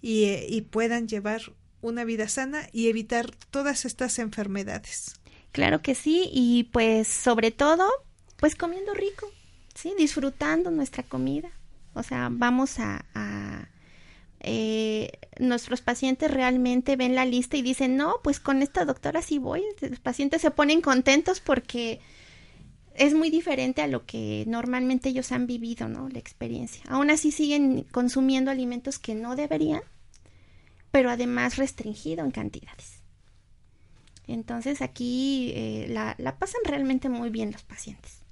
y, 0.00 0.24
eh, 0.24 0.46
y 0.48 0.62
puedan 0.62 1.06
llevar 1.06 1.52
una 1.82 2.04
vida 2.04 2.28
sana 2.28 2.66
y 2.72 2.88
evitar 2.88 3.30
todas 3.50 3.84
estas 3.84 4.18
enfermedades. 4.18 5.20
Claro 5.54 5.82
que 5.82 5.94
sí, 5.94 6.28
y 6.32 6.64
pues 6.72 7.06
sobre 7.06 7.52
todo, 7.52 7.86
pues 8.38 8.56
comiendo 8.56 8.92
rico, 8.92 9.30
¿sí? 9.72 9.94
Disfrutando 9.96 10.72
nuestra 10.72 11.04
comida. 11.04 11.48
O 11.94 12.02
sea, 12.02 12.28
vamos 12.28 12.80
a... 12.80 13.68
eh, 14.40 15.12
nuestros 15.38 15.80
pacientes 15.80 16.28
realmente 16.28 16.96
ven 16.96 17.14
la 17.14 17.24
lista 17.24 17.56
y 17.56 17.62
dicen, 17.62 17.96
no, 17.96 18.16
pues 18.24 18.40
con 18.40 18.62
esta 18.62 18.84
doctora 18.84 19.22
sí 19.22 19.38
voy. 19.38 19.62
Los 19.80 20.00
pacientes 20.00 20.42
se 20.42 20.50
ponen 20.50 20.80
contentos 20.80 21.38
porque 21.38 22.00
es 22.96 23.14
muy 23.14 23.30
diferente 23.30 23.80
a 23.80 23.86
lo 23.86 24.06
que 24.06 24.42
normalmente 24.48 25.10
ellos 25.10 25.30
han 25.30 25.46
vivido, 25.46 25.88
¿no? 25.88 26.08
La 26.08 26.18
experiencia. 26.18 26.82
Aún 26.88 27.12
así 27.12 27.30
siguen 27.30 27.84
consumiendo 27.92 28.50
alimentos 28.50 28.98
que 28.98 29.14
no 29.14 29.36
deberían, 29.36 29.82
pero 30.90 31.10
además 31.10 31.58
restringido 31.58 32.24
en 32.24 32.32
cantidades. 32.32 32.93
Entonces 34.26 34.82
aquí 34.82 35.52
eh, 35.54 35.86
la, 35.88 36.14
la 36.18 36.38
pasan 36.38 36.60
realmente 36.64 37.08
muy 37.08 37.30
bien 37.30 37.52
los 37.52 37.62
pacientes. 37.62 38.22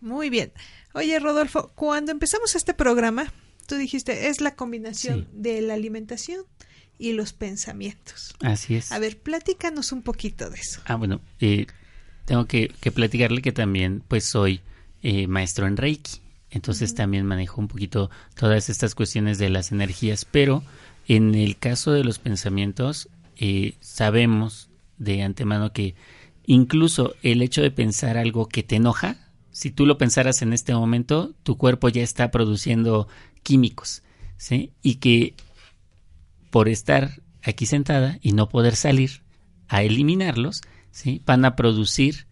Muy 0.00 0.30
bien. 0.30 0.52
Oye, 0.92 1.18
Rodolfo, 1.18 1.72
cuando 1.74 2.12
empezamos 2.12 2.54
este 2.54 2.74
programa, 2.74 3.32
tú 3.66 3.76
dijiste, 3.76 4.28
es 4.28 4.40
la 4.40 4.54
combinación 4.54 5.28
de 5.32 5.60
la 5.62 5.74
alimentación 5.74 6.44
y 6.98 7.12
los 7.12 7.32
pensamientos. 7.32 8.34
Así 8.40 8.76
es. 8.76 8.92
A 8.92 8.98
ver, 8.98 9.18
platícanos 9.18 9.92
un 9.92 10.02
poquito 10.02 10.50
de 10.50 10.58
eso. 10.58 10.80
Ah, 10.86 10.96
bueno, 10.96 11.20
eh, 11.40 11.66
tengo 12.24 12.46
que, 12.46 12.68
que, 12.80 12.92
platicarle 12.92 13.42
que 13.42 13.52
también 13.52 14.02
pues 14.06 14.24
soy 14.24 14.60
eh, 15.02 15.26
maestro 15.26 15.66
en 15.66 15.76
Reiki. 15.76 16.20
Entonces 16.50 16.94
también 16.94 17.26
manejo 17.26 17.60
un 17.60 17.68
poquito 17.68 18.10
todas 18.34 18.70
estas 18.70 18.94
cuestiones 18.94 19.38
de 19.38 19.50
las 19.50 19.72
energías, 19.72 20.24
pero 20.24 20.62
en 21.08 21.34
el 21.34 21.58
caso 21.58 21.92
de 21.92 22.04
los 22.04 22.18
pensamientos 22.18 23.08
eh, 23.36 23.74
sabemos 23.80 24.70
de 24.98 25.22
antemano 25.22 25.72
que 25.72 25.94
incluso 26.44 27.14
el 27.22 27.42
hecho 27.42 27.62
de 27.62 27.70
pensar 27.70 28.16
algo 28.16 28.48
que 28.48 28.62
te 28.62 28.76
enoja, 28.76 29.16
si 29.50 29.70
tú 29.70 29.86
lo 29.86 29.98
pensaras 29.98 30.42
en 30.42 30.52
este 30.52 30.74
momento, 30.74 31.34
tu 31.42 31.56
cuerpo 31.56 31.88
ya 31.88 32.02
está 32.02 32.30
produciendo 32.30 33.08
químicos, 33.42 34.02
¿sí? 34.36 34.72
Y 34.82 34.96
que 34.96 35.34
por 36.50 36.68
estar 36.68 37.22
aquí 37.42 37.66
sentada 37.66 38.18
y 38.20 38.32
no 38.32 38.48
poder 38.48 38.76
salir 38.76 39.22
a 39.68 39.82
eliminarlos, 39.82 40.62
¿sí? 40.90 41.22
Van 41.24 41.44
a 41.44 41.56
producir 41.56 42.26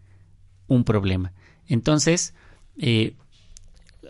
un 0.66 0.84
problema. 0.84 1.32
Entonces, 1.66 2.34
eh, 2.76 3.14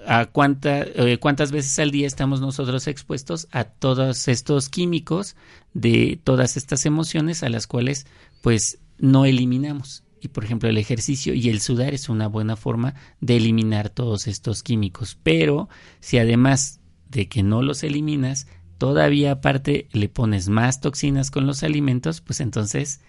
¿a 0.07 0.27
cuánta, 0.27 0.83
eh, 0.83 1.19
cuántas 1.19 1.53
veces 1.53 1.79
al 1.79 1.91
día 1.91 2.07
estamos 2.07 2.41
nosotros 2.41 2.87
expuestos 2.87 3.49
a 3.51 3.65
todos 3.65 4.29
estos 4.29 4.69
químicos 4.69 5.37
de 5.73 6.19
todas 6.23 6.57
estas 6.57 6.87
emociones 6.87 7.43
a 7.43 7.49
las 7.49 7.67
cuales 7.67 8.07
pues 8.43 8.79
no 8.99 9.25
eliminamos? 9.25 10.05
Y 10.21 10.29
por 10.29 10.45
ejemplo 10.45 10.69
el 10.69 10.79
ejercicio 10.79 11.35
y 11.35 11.49
el 11.51 11.61
sudar 11.61 11.93
es 11.95 12.09
una 12.09 12.29
buena 12.29 12.57
forma 12.57 12.95
de 13.21 13.37
eliminar 13.37 13.91
todos 13.91 14.27
estos 14.27 14.63
químicos. 14.63 15.19
Pero 15.23 15.69
si 16.01 16.19
además 16.19 16.81
de 17.11 17.29
que 17.29 17.43
no 17.43 17.63
los 17.63 17.83
eliminas, 17.83 18.47
todavía 18.79 19.33
aparte 19.33 19.89
le 19.93 20.09
pones 20.09 20.49
más 20.49 20.81
toxinas 20.81 21.31
con 21.31 21.47
los 21.47 21.63
alimentos, 21.63 22.21
pues 22.21 22.41
entonces 22.41 23.01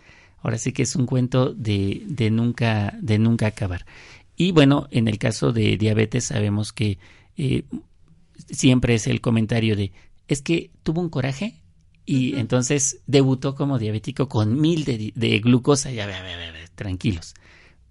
ahora 0.41 0.58
sí 0.58 0.74
que 0.74 0.84
es 0.84 0.96
un 0.96 1.06
cuento 1.06 1.54
de, 1.54 2.04
de 2.06 2.30
nunca, 2.32 2.98
de 3.02 3.18
nunca 3.18 3.48
acabar. 3.48 3.86
Y 4.36 4.52
bueno, 4.52 4.88
en 4.92 5.08
el 5.08 5.18
caso 5.18 5.52
de 5.52 5.78
diabetes 5.78 6.26
sabemos 6.26 6.74
que 6.74 6.98
eh, 7.38 7.64
siempre 8.50 8.96
es 8.96 9.08
el 9.08 9.22
comentario 9.22 9.76
de 9.76 9.92
es 10.28 10.42
que 10.42 10.72
tuvo 10.84 11.02
un 11.02 11.10
coraje 11.10 11.62
y 12.06 12.36
entonces 12.36 13.02
debutó 13.08 13.56
como 13.56 13.80
diabético 13.80 14.28
con 14.28 14.60
mil 14.60 14.86
de, 14.86 15.12
de 15.16 15.40
glucosa. 15.40 15.92
Ya, 15.92 16.06
ve, 16.06 16.14
ve, 16.14 16.52
ve, 16.52 16.68
tranquilos. 16.76 17.34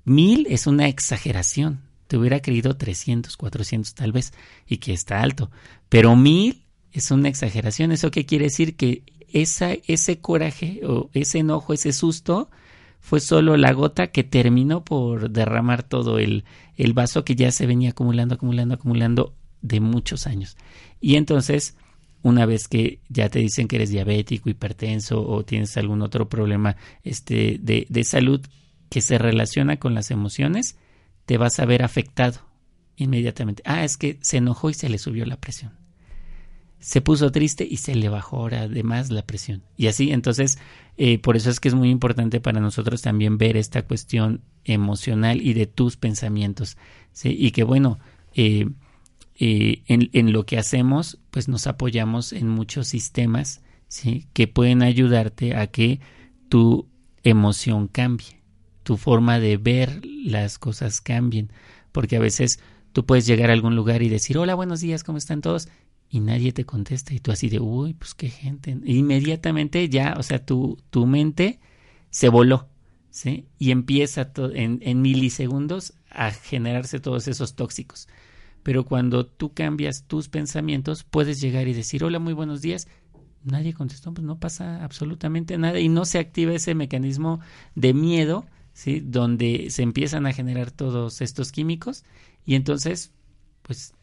Mil 0.05 0.47
es 0.51 0.67
una 0.67 0.89
exageración. 0.89 1.81
Te 2.07 2.17
hubiera 2.19 2.41
creído 2.41 2.77
300, 2.77 3.37
400 3.37 3.95
tal 3.95 4.13
vez, 4.13 4.33
y 4.67 4.77
que 4.77 4.93
está 4.93 5.21
alto. 5.23 5.51
Pero 5.89 6.15
mil 6.17 6.65
es 6.93 7.11
una 7.11 7.29
exageración. 7.29 7.93
¿Eso 7.93 8.11
qué 8.11 8.27
quiere 8.27 8.45
decir? 8.45 8.77
Que 8.77 9.03
esa, 9.33 9.73
ese 9.87 10.21
coraje 10.21 10.81
o 10.85 11.11
ese 11.13 11.39
enojo, 11.39 11.73
ese 11.73 11.93
susto, 11.93 12.51
fue 13.05 13.21
solo 13.21 13.59
la 13.59 13.71
gota 13.75 14.07
que 14.07 14.25
terminó 14.25 14.83
por 14.83 15.29
derramar 15.29 15.83
todo 15.83 16.19
el, 16.19 16.45
el 16.79 16.95
vaso 16.95 17.23
que 17.23 17.35
ya 17.35 17.53
se 17.53 17.67
venía 17.67 17.91
acumulando, 17.91 18.37
acumulando, 18.37 18.77
acumulando 18.77 19.35
de 19.61 19.81
muchos 19.81 20.27
años. 20.27 20.57
Y 21.03 21.17
entonces, 21.17 21.77
una 22.23 22.47
vez 22.47 22.67
que 22.67 23.01
ya 23.11 23.29
te 23.29 23.41
dicen 23.41 23.69
que 23.69 23.77
eres 23.77 23.91
diabético, 23.91 24.49
hipertenso 24.49 25.21
o 25.21 25.45
tienes 25.45 25.77
algún 25.77 26.01
otro 26.01 26.31
problema 26.31 26.77
este, 27.03 27.59
de, 27.61 27.87
de 27.91 28.05
salud 28.05 28.41
que 28.89 29.03
se 29.03 29.19
relaciona 29.19 29.77
con 29.79 29.93
las 29.93 30.11
emociones, 30.11 30.79
te 31.27 31.37
vas 31.37 31.59
a 31.59 31.67
ver 31.67 31.83
afectado 31.83 32.41
inmediatamente. 32.97 33.63
Ah, 33.67 33.85
es 33.85 33.99
que 33.99 34.19
se 34.23 34.39
enojó 34.39 34.71
y 34.71 34.75
se 34.75 34.89
le 34.89 34.97
subió 34.97 35.27
la 35.27 35.37
presión. 35.37 35.84
Se 36.85 37.01
puso 37.01 37.33
triste 37.33 37.67
y 37.69 37.79
se 37.79 37.95
le 37.95 38.11
bajó 38.11 38.37
ahora 38.37 38.65
además 38.65 39.11
la 39.11 39.23
presión. 39.23 39.63
Y 39.79 39.87
así, 39.87 40.13
entonces, 40.13 40.59
eh, 40.99 41.19
por 41.19 41.35
eso 41.35 41.49
es 41.49 41.59
que 41.59 41.69
es 41.69 41.75
muy 41.75 41.89
importante 41.89 42.43
para 42.43 42.61
nosotros 42.61 43.01
también 43.01 43.39
ver 43.39 43.57
esta 43.57 43.87
cuestión 43.87 44.43
emocional 44.65 45.41
y 45.41 45.55
de 45.55 45.65
tus 45.67 45.97
pensamientos. 45.97 46.77
Y 47.25 47.53
que 47.53 47.65
bueno, 47.65 48.01
eh, 48.35 48.69
eh, 49.37 49.83
en, 49.87 50.33
lo 50.35 50.45
que 50.45 50.59
hacemos, 50.59 51.19
pues 51.31 51.49
nos 51.49 51.67
apoyamos 51.67 52.35
en 52.35 52.51
muchos 52.51 52.87
sistemas 52.87 53.63
que 54.35 54.47
pueden 54.47 54.83
ayudarte 54.83 55.57
a 55.57 55.69
que 55.69 56.01
tu 56.51 56.87
emoción 57.23 57.89
cambie, 57.89 58.43
tu 58.83 58.99
forma 58.99 59.41
de 59.41 59.57
ver 59.57 60.03
las 60.05 60.59
cosas 60.59 61.01
cambien, 61.01 61.51
porque 61.93 62.17
a 62.17 62.21
veces 62.21 62.61
tú 62.93 63.07
puedes 63.07 63.25
llegar 63.25 63.49
a 63.49 63.55
algún 63.55 63.75
lugar 63.75 64.03
y 64.03 64.11
decir, 64.11 64.37
hola, 64.37 64.55
buenos 64.55 64.81
días, 64.81 65.03
¿cómo 65.03 65.17
están 65.17 65.41
todos? 65.41 65.71
Y 66.15 66.21
nadie 66.21 66.53
te 66.53 66.65
contesta 66.65 67.13
y 67.13 67.19
tú 67.19 67.33
así 67.33 67.49
de, 67.49 67.59
uy, 67.59 67.95
pues 67.95 68.15
qué 68.15 68.29
gente. 68.29 68.79
Inmediatamente 68.85 69.89
ya, 69.89 70.15
o 70.17 70.23
sea, 70.23 70.47
tu, 70.47 70.79
tu 70.91 71.07
mente 71.07 71.59
se 72.11 72.29
voló, 72.29 72.69
¿sí? 73.11 73.49
Y 73.59 73.73
empieza 73.73 74.31
en, 74.37 74.79
en 74.81 75.03
milisegundos 75.03 75.95
a 76.11 76.31
generarse 76.31 77.01
todos 77.01 77.27
esos 77.27 77.57
tóxicos. 77.57 78.07
Pero 78.63 78.85
cuando 78.85 79.27
tú 79.27 79.55
cambias 79.55 80.05
tus 80.07 80.29
pensamientos, 80.29 81.03
puedes 81.03 81.41
llegar 81.41 81.67
y 81.67 81.73
decir, 81.73 82.05
hola, 82.05 82.21
muy 82.21 82.33
buenos 82.33 82.63
días. 82.63 82.87
Nadie 83.43 83.75
contestó, 83.75 84.15
pues 84.15 84.25
no 84.25 84.39
pasa 84.39 84.85
absolutamente 84.85 85.59
nada 85.59 85.81
y 85.81 85.89
no 85.89 86.05
se 86.05 86.21
activa 86.21 86.55
ese 86.55 86.77
mecanismo 86.77 87.41
de 87.75 87.93
miedo, 87.93 88.47
¿sí? 88.73 89.01
Donde 89.01 89.67
se 89.71 89.83
empiezan 89.83 90.27
a 90.27 90.33
generar 90.33 90.71
todos 90.71 91.21
estos 91.23 91.51
químicos 91.51 92.05
y 92.47 92.55
entonces, 92.55 93.11
pues 93.63 93.95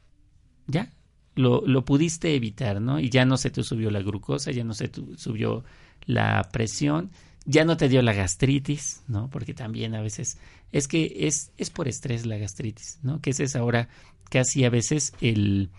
ya, 0.68 0.91
lo, 1.36 1.65
lo, 1.65 1.86
pudiste 1.86 2.36
evitar, 2.36 2.82
¿no? 2.82 2.99
Y 2.99 3.09
ya 3.09 3.25
no 3.25 3.38
se 3.38 3.49
te 3.49 3.63
subió 3.63 3.89
la 3.91 4.01
glucosa, 4.01 4.51
ya 4.51 4.63
no 4.63 4.73
se 4.73 4.88
te 4.89 5.01
subió 5.17 5.63
la 6.05 6.49
presión, 6.51 7.11
ya 7.45 7.65
no 7.65 7.77
te 7.77 7.89
dio 7.89 8.01
la 8.01 8.13
gastritis, 8.13 9.03
¿no? 9.07 9.29
Porque 9.29 9.53
también 9.53 9.95
a 9.95 10.01
veces 10.01 10.38
es 10.71 10.88
que 10.88 11.27
es, 11.27 11.51
es 11.57 11.69
por 11.69 11.88
estrés 11.88 12.25
la 12.25 12.38
gastritis, 12.38 12.99
¿no? 13.03 13.21
Que 13.21 13.32
ese 13.32 13.45
es 13.45 13.55
ahora 13.55 13.89
casi 14.29 14.63
a 14.63 14.69
veces 14.69 15.13
el, 15.21 15.69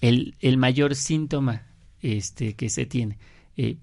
el, 0.00 0.34
el 0.40 0.56
mayor 0.56 0.94
síntoma 0.94 1.66
este, 2.00 2.54
que 2.54 2.68
se 2.68 2.86
tiene. 2.86 3.18
Eh, 3.56 3.76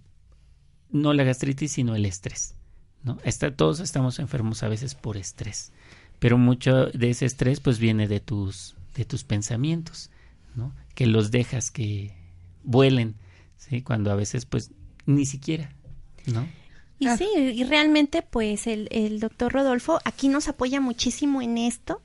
no 0.92 1.14
la 1.14 1.24
gastritis, 1.24 1.72
sino 1.72 1.96
el 1.96 2.06
estrés, 2.06 2.56
¿no? 3.04 3.18
Está, 3.24 3.56
todos 3.56 3.80
estamos 3.80 4.20
enfermos 4.20 4.64
a 4.64 4.68
veces 4.68 4.96
por 4.96 5.18
estrés, 5.18 5.72
pero 6.20 6.38
mucho 6.38 6.88
de 6.88 7.12
ese 7.12 7.26
estrés 7.26 7.60
pues 7.60 7.80
viene 7.80 8.08
de 8.08 8.20
tus, 8.20 8.76
de 8.96 9.06
tus 9.06 9.24
pensamientos, 9.24 10.10
¿no? 10.60 10.74
que 11.00 11.06
los 11.06 11.32
dejas 11.32 11.72
que 11.72 12.14
vuelen, 12.64 13.16
¿sí? 13.56 13.82
Cuando 13.82 14.12
a 14.12 14.16
veces 14.16 14.46
pues 14.46 14.72
ni 15.06 15.26
siquiera, 15.26 15.74
¿no? 16.26 16.46
Y 17.00 17.08
sí, 17.16 17.26
y 17.36 17.64
realmente 17.64 18.22
pues 18.22 18.68
el, 18.68 18.90
el 18.92 19.22
doctor 19.22 19.54
Rodolfo 19.54 20.02
aquí 20.04 20.28
nos 20.28 20.50
apoya 20.50 20.82
muchísimo 20.82 21.42
en 21.42 21.58
esto, 21.58 22.02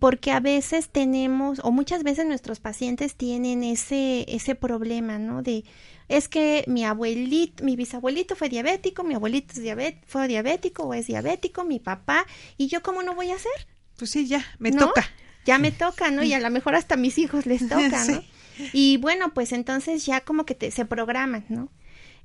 porque 0.00 0.32
a 0.32 0.40
veces 0.40 0.88
tenemos, 0.88 1.60
o 1.62 1.70
muchas 1.70 2.02
veces 2.02 2.26
nuestros 2.26 2.58
pacientes 2.58 3.14
tienen 3.14 3.62
ese, 3.62 4.24
ese 4.26 4.56
problema, 4.56 5.20
¿no? 5.20 5.42
De, 5.42 5.64
es 6.08 6.28
que 6.28 6.64
mi 6.66 6.84
abuelito, 6.84 7.62
mi 7.62 7.76
bisabuelito 7.76 8.34
fue 8.34 8.48
diabético, 8.48 9.04
mi 9.04 9.14
abuelito 9.14 9.52
es 9.54 9.62
diabet 9.62 10.02
fue 10.08 10.26
diabético 10.26 10.82
o 10.82 10.94
es 10.94 11.06
diabético, 11.06 11.64
mi 11.64 11.78
papá, 11.78 12.26
y 12.58 12.66
yo 12.66 12.82
cómo 12.82 13.04
no 13.04 13.14
voy 13.14 13.30
a 13.30 13.36
hacer? 13.36 13.68
Pues 13.96 14.10
sí, 14.10 14.26
ya, 14.26 14.44
me 14.58 14.72
toca 14.72 15.08
ya 15.44 15.58
me 15.58 15.72
toca, 15.72 16.10
¿no? 16.10 16.22
Y 16.22 16.32
a 16.32 16.40
lo 16.40 16.50
mejor 16.50 16.74
hasta 16.74 16.94
a 16.94 16.98
mis 16.98 17.18
hijos 17.18 17.46
les 17.46 17.68
toca, 17.68 18.04
¿no? 18.06 18.20
Sí. 18.20 18.70
Y 18.72 18.96
bueno, 18.98 19.34
pues 19.34 19.52
entonces 19.52 20.06
ya 20.06 20.20
como 20.20 20.44
que 20.46 20.54
te, 20.54 20.70
se 20.70 20.84
programan, 20.84 21.44
¿no? 21.48 21.70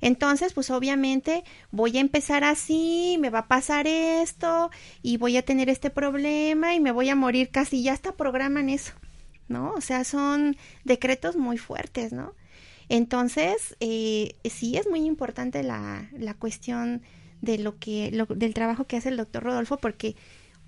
Entonces, 0.00 0.54
pues 0.54 0.70
obviamente 0.70 1.44
voy 1.70 1.98
a 1.98 2.00
empezar 2.00 2.44
así, 2.44 3.16
me 3.20 3.30
va 3.30 3.40
a 3.40 3.48
pasar 3.48 3.86
esto 3.86 4.70
y 5.02 5.18
voy 5.18 5.36
a 5.36 5.44
tener 5.44 5.68
este 5.68 5.90
problema 5.90 6.74
y 6.74 6.80
me 6.80 6.92
voy 6.92 7.10
a 7.10 7.14
morir 7.14 7.50
casi, 7.50 7.82
ya 7.82 7.92
hasta 7.92 8.12
programan 8.12 8.70
eso, 8.70 8.92
¿no? 9.48 9.72
O 9.72 9.80
sea, 9.80 10.04
son 10.04 10.56
decretos 10.84 11.36
muy 11.36 11.58
fuertes, 11.58 12.12
¿no? 12.12 12.34
Entonces, 12.88 13.76
eh, 13.80 14.36
sí 14.50 14.76
es 14.76 14.88
muy 14.88 15.04
importante 15.04 15.62
la, 15.62 16.08
la 16.18 16.34
cuestión 16.34 17.02
de 17.40 17.58
lo 17.58 17.78
que, 17.78 18.10
lo, 18.10 18.26
del 18.26 18.54
trabajo 18.54 18.86
que 18.86 18.96
hace 18.96 19.10
el 19.10 19.16
doctor 19.16 19.44
Rodolfo, 19.44 19.76
porque 19.76 20.16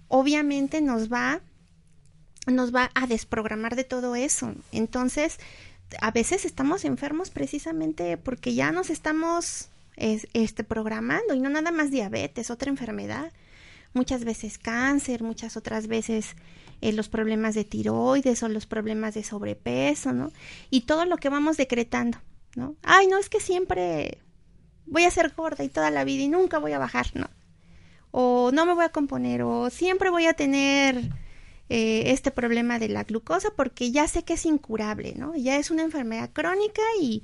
obviamente 0.09 0.80
nos 0.80 1.12
va 1.12 1.40
nos 2.47 2.74
va 2.74 2.90
a 2.95 3.07
desprogramar 3.07 3.76
de 3.76 3.84
todo 3.84 4.16
eso. 4.16 4.55
Entonces, 4.72 5.38
a 6.01 6.11
veces 6.11 6.45
estamos 6.45 6.84
enfermos 6.84 7.30
precisamente 7.30 8.16
porque 8.16 8.55
ya 8.55 8.72
nos 8.72 8.90
estamos 8.90 9.68
es, 9.97 10.26
este, 10.32 10.64
programando 10.64 11.34
y 11.34 11.40
no 11.40 11.51
nada 11.51 11.70
más 11.70 11.90
diabetes, 11.90 12.51
otra 12.51 12.70
enfermedad. 12.70 13.32
Muchas 13.95 14.24
veces 14.24 14.59
cáncer, 14.59 15.22
muchas 15.22 15.57
otras 15.57 15.86
veces 15.86 16.34
eh, 16.80 16.93
los 16.93 17.09
problemas 17.09 17.55
de 17.55 17.64
tiroides 17.64 18.43
o 18.43 18.49
los 18.49 18.66
problemas 18.66 19.14
de 19.14 19.22
sobrepeso, 19.22 20.12
¿no? 20.12 20.32
Y 20.70 20.82
todo 20.82 21.05
lo 21.05 21.18
que 21.18 21.28
vamos 21.28 21.59
decretando, 21.59 22.18
¿no? 22.57 22.74
Ay, 22.82 23.07
no, 23.07 23.18
es 23.18 23.28
que 23.28 23.38
siempre 23.38 24.18
voy 24.86 25.05
a 25.05 25.11
ser 25.11 25.34
gorda 25.36 25.62
y 25.62 25.68
toda 25.68 25.90
la 25.90 26.05
vida 26.05 26.22
y 26.22 26.28
nunca 26.28 26.59
voy 26.59 26.72
a 26.72 26.78
bajar, 26.78 27.09
¿no? 27.14 27.28
o 28.12 28.51
no 28.53 28.66
me 28.66 28.74
voy 28.74 28.84
a 28.84 28.90
componer, 28.90 29.43
o 29.43 29.70
siempre 29.70 30.11
voy 30.11 30.26
a 30.26 30.34
tener 30.34 31.11
eh, 31.74 32.12
este 32.12 32.30
problema 32.30 32.78
de 32.78 32.90
la 32.90 33.04
glucosa 33.04 33.48
porque 33.56 33.90
ya 33.90 34.06
sé 34.06 34.24
que 34.24 34.34
es 34.34 34.44
incurable, 34.44 35.14
¿no? 35.16 35.34
Ya 35.34 35.56
es 35.56 35.70
una 35.70 35.82
enfermedad 35.82 36.28
crónica 36.30 36.82
y 37.00 37.22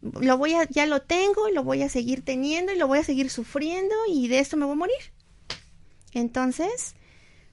lo 0.00 0.38
voy 0.38 0.54
a, 0.54 0.66
ya 0.70 0.86
lo 0.86 1.02
tengo, 1.02 1.46
y 1.46 1.52
lo 1.52 1.62
voy 1.62 1.82
a 1.82 1.90
seguir 1.90 2.24
teniendo 2.24 2.72
y 2.72 2.78
lo 2.78 2.88
voy 2.88 3.00
a 3.00 3.04
seguir 3.04 3.28
sufriendo 3.28 3.94
y 4.10 4.28
de 4.28 4.38
esto 4.38 4.56
me 4.56 4.64
voy 4.64 4.72
a 4.72 4.76
morir. 4.76 4.96
Entonces, 6.12 6.94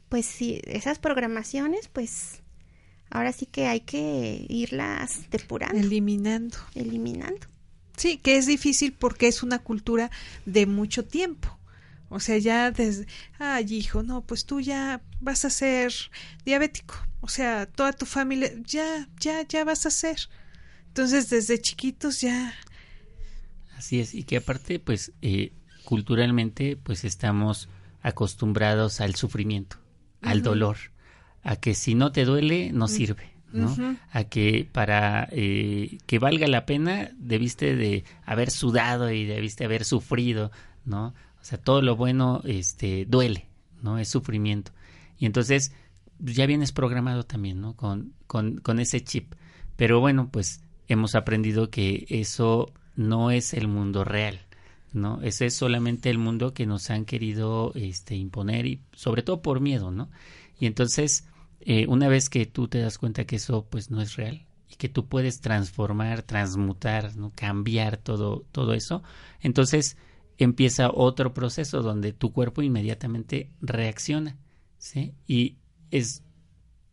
pues 0.08 0.26
sí, 0.26 0.62
esas 0.64 0.98
programaciones, 0.98 1.90
pues 1.90 2.42
ahora 3.10 3.34
sí 3.34 3.46
que 3.46 3.68
hay 3.68 3.82
que 3.82 4.46
irlas 4.48 5.30
depurando. 5.30 5.78
Eliminando. 5.78 6.58
Eliminando. 6.74 7.48
Sí, 7.98 8.16
que 8.16 8.38
es 8.38 8.46
difícil 8.46 8.94
porque 8.94 9.28
es 9.28 9.44
una 9.44 9.60
cultura 9.60 10.10
de 10.46 10.68
mucho 10.68 11.04
tiempo. 11.04 11.60
O 12.14 12.20
sea, 12.20 12.38
ya 12.38 12.70
desde, 12.70 13.08
ay 13.40 13.66
hijo, 13.74 14.04
no, 14.04 14.22
pues 14.22 14.46
tú 14.46 14.62
ya 14.62 15.02
vas 15.20 15.46
a 15.46 15.50
ser 15.50 15.92
diabético. 16.46 16.96
O 17.22 17.28
sea, 17.28 17.66
toda 17.66 17.92
tu 17.92 18.06
familia, 18.06 18.52
ya, 18.66 19.10
ya, 19.20 19.48
ya 19.48 19.64
vas 19.64 19.86
a 19.86 19.90
ser. 19.90 20.18
Entonces, 20.88 21.30
desde 21.30 21.60
chiquitos 21.60 22.22
ya. 22.22 22.54
Así 23.76 24.00
es, 24.00 24.14
y 24.14 24.24
que 24.24 24.38
aparte, 24.38 24.80
pues, 24.80 25.12
eh, 25.24 25.54
culturalmente, 25.84 26.78
pues 26.78 27.04
estamos 27.04 27.68
acostumbrados 28.04 29.02
al 29.02 29.16
sufrimiento, 29.16 29.78
al 30.22 30.44
dolor, 30.44 30.78
a 31.42 31.56
que 31.56 31.74
si 31.74 31.96
no 31.96 32.12
te 32.12 32.26
duele, 32.26 32.72
no 32.72 32.88
sirve. 32.88 33.34
¿no? 33.52 33.76
A 34.12 34.24
que 34.24 34.68
para 34.72 35.28
eh, 35.32 36.00
que 36.08 36.18
valga 36.20 36.48
la 36.48 36.66
pena 36.66 37.12
debiste 37.18 37.76
de 37.76 38.04
haber 38.26 38.50
sudado 38.50 39.12
y 39.12 39.26
debiste 39.26 39.64
haber 39.64 39.86
sufrido, 39.86 40.52
¿no? 40.86 41.14
O 41.44 41.46
sea, 41.46 41.58
todo 41.58 41.82
lo 41.82 41.98
bueno 41.98 42.42
este, 42.46 43.06
duele, 43.06 43.48
¿no? 43.82 44.00
Es 44.00 44.08
sufrimiento. 44.08 44.72
Y 45.20 45.26
entonces 45.26 45.74
ya 46.20 46.46
vienes 46.46 46.72
programado 46.72 47.26
también, 47.26 47.60
¿no? 47.60 47.76
Con, 47.76 48.14
con, 48.28 48.60
con 48.60 48.80
ese 48.80 49.04
chip. 49.04 49.34
Pero 49.76 50.00
bueno, 50.00 50.30
pues 50.32 50.62
hemos 50.88 51.16
aprendido 51.16 51.70
que 51.70 52.06
eso 52.08 52.72
no 52.96 53.30
es 53.30 53.54
el 53.54 53.68
mundo 53.68 54.06
real, 54.06 54.40
¿no? 54.94 55.22
Ese 55.22 55.48
es 55.48 55.54
solamente 55.54 56.10
el 56.10 56.18
mundo 56.18 56.54
que 56.54 56.66
nos 56.66 56.90
han 56.90 57.04
querido 57.04 57.74
este, 57.76 58.16
imponer 58.16 58.66
y 58.66 58.80
sobre 58.94 59.22
todo 59.22 59.42
por 59.42 59.60
miedo, 59.60 59.92
¿no? 59.92 60.10
Y 60.62 60.66
entonces, 60.66 61.28
eh, 61.60 61.88
una 61.88 62.08
vez 62.08 62.30
que 62.30 62.46
tú 62.46 62.70
te 62.70 62.80
das 62.80 62.98
cuenta 62.98 63.26
que 63.26 63.36
eso 63.36 63.68
pues 63.70 63.92
no 63.92 64.02
es 64.02 64.16
real 64.16 64.46
y 64.70 64.76
que 64.76 64.88
tú 64.88 65.08
puedes 65.08 65.42
transformar, 65.42 66.22
transmutar, 66.22 67.18
¿no? 67.18 67.34
cambiar 67.36 67.98
todo, 67.98 68.46
todo 68.54 68.74
eso, 68.74 69.04
entonces 69.42 69.98
empieza 70.38 70.92
otro 70.92 71.34
proceso 71.34 71.82
donde 71.82 72.14
tu 72.14 72.34
cuerpo 72.34 72.62
inmediatamente 72.62 73.50
reacciona, 73.62 74.38
¿sí? 74.78 75.14
Y 75.28 75.58
es 75.92 76.24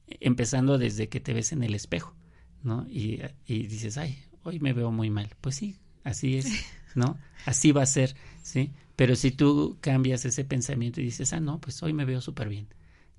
empezando 0.06 0.78
desde 0.78 1.08
que 1.08 1.20
te 1.20 1.32
ves 1.32 1.52
en 1.52 1.62
el 1.62 1.74
espejo, 1.74 2.14
¿no? 2.62 2.86
Y, 2.88 3.20
y 3.46 3.66
dices, 3.66 3.96
ay, 3.96 4.18
hoy 4.42 4.60
me 4.60 4.72
veo 4.72 4.90
muy 4.90 5.10
mal. 5.10 5.30
Pues 5.40 5.56
sí, 5.56 5.76
así 6.04 6.36
es, 6.36 6.50
¿no? 6.94 7.18
Así 7.46 7.72
va 7.72 7.82
a 7.82 7.86
ser, 7.86 8.16
¿sí? 8.42 8.72
Pero 8.96 9.16
si 9.16 9.30
tú 9.30 9.78
cambias 9.80 10.24
ese 10.24 10.44
pensamiento 10.44 11.00
y 11.00 11.04
dices, 11.04 11.32
ah, 11.32 11.40
no, 11.40 11.60
pues 11.60 11.82
hoy 11.82 11.92
me 11.92 12.04
veo 12.04 12.20
súper 12.20 12.48
bien, 12.48 12.68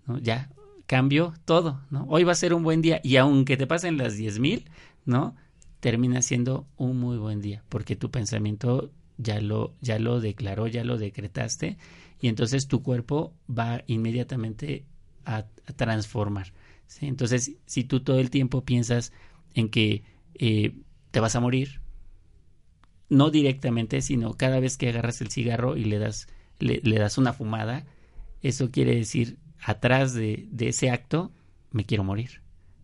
¿no? 0.06 0.20
Ya 0.20 0.50
cambio 0.86 1.34
todo, 1.46 1.82
¿no? 1.90 2.06
Hoy 2.10 2.24
va 2.24 2.34
a 2.34 2.36
ser 2.36 2.54
un 2.54 2.64
buen 2.64 2.82
día 2.82 3.00
y 3.04 3.16
aunque 3.16 3.58
te 3.58 3.66
pasen 3.66 3.98
las 3.98 4.18
diez 4.18 4.40
mil, 4.40 4.70
¿no? 5.06 5.36
Termina 5.80 6.22
siendo 6.22 6.68
un 6.76 7.00
muy 7.00 7.18
buen 7.18 7.42
día 7.42 7.64
porque 7.70 7.96
tu 7.96 8.12
pensamiento 8.12 8.92
ya 9.22 9.40
lo, 9.40 9.76
ya 9.82 10.00
lo 10.00 10.20
declaró, 10.20 10.68
ya 10.68 10.84
lo 10.84 10.98
decretaste, 10.98 11.78
y 12.20 12.28
entonces 12.28 12.68
tu 12.68 12.84
cuerpo 12.84 13.34
va 13.50 13.84
inmediatamente 13.88 14.86
a, 15.26 15.46
transformar. 15.76 16.54
Entonces, 17.00 17.54
si 17.66 17.84
tú 17.84 18.02
todo 18.02 18.20
el 18.20 18.30
tiempo 18.30 18.66
piensas 18.66 19.14
en 19.54 19.70
que 19.70 20.04
eh, 20.36 20.76
te 21.12 21.20
vas 21.20 21.36
a 21.36 21.40
morir, 21.40 21.82
no 23.10 23.30
directamente, 23.30 24.02
sino 24.02 24.34
cada 24.34 24.60
vez 24.60 24.78
que 24.78 24.90
agarras 24.90 25.22
el 25.22 25.30
cigarro 25.30 25.78
y 25.78 25.86
le 25.86 26.00
das, 26.00 26.28
le, 26.60 26.82
das 26.82 27.18
una 27.18 27.34
fumada, 27.34 27.86
eso 28.42 28.72
quiere 28.72 28.96
decir, 28.96 29.38
atrás 29.64 30.14
de, 30.14 30.48
de, 30.52 30.70
ese 30.70 30.90
acto, 30.90 31.32
me 31.72 31.86
quiero 31.86 32.04
morir, 32.04 32.42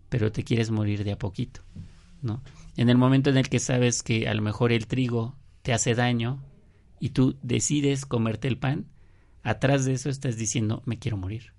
pero 0.09 0.31
te 0.31 0.43
quieres 0.43 0.71
morir 0.71 1.03
de 1.03 1.11
a 1.11 1.17
poquito, 1.17 1.61
¿no? 2.21 2.43
En 2.77 2.89
el 2.89 2.97
momento 2.97 3.29
en 3.29 3.37
el 3.37 3.49
que 3.49 3.59
sabes 3.59 4.03
que 4.03 4.27
a 4.27 4.33
lo 4.33 4.41
mejor 4.41 4.71
el 4.71 4.87
trigo 4.87 5.35
te 5.67 5.73
hace 5.73 5.95
daño 5.95 6.41
y 6.97 7.09
tú 7.09 7.35
decides 7.41 8.05
comerte 8.05 8.47
el 8.47 8.57
pan, 8.57 8.85
atrás 9.43 9.83
de 9.83 9.91
eso 9.91 10.09
estás 10.09 10.37
diciendo 10.37 10.81
me 10.85 10.97
quiero 10.97 11.17
morir. 11.17 11.51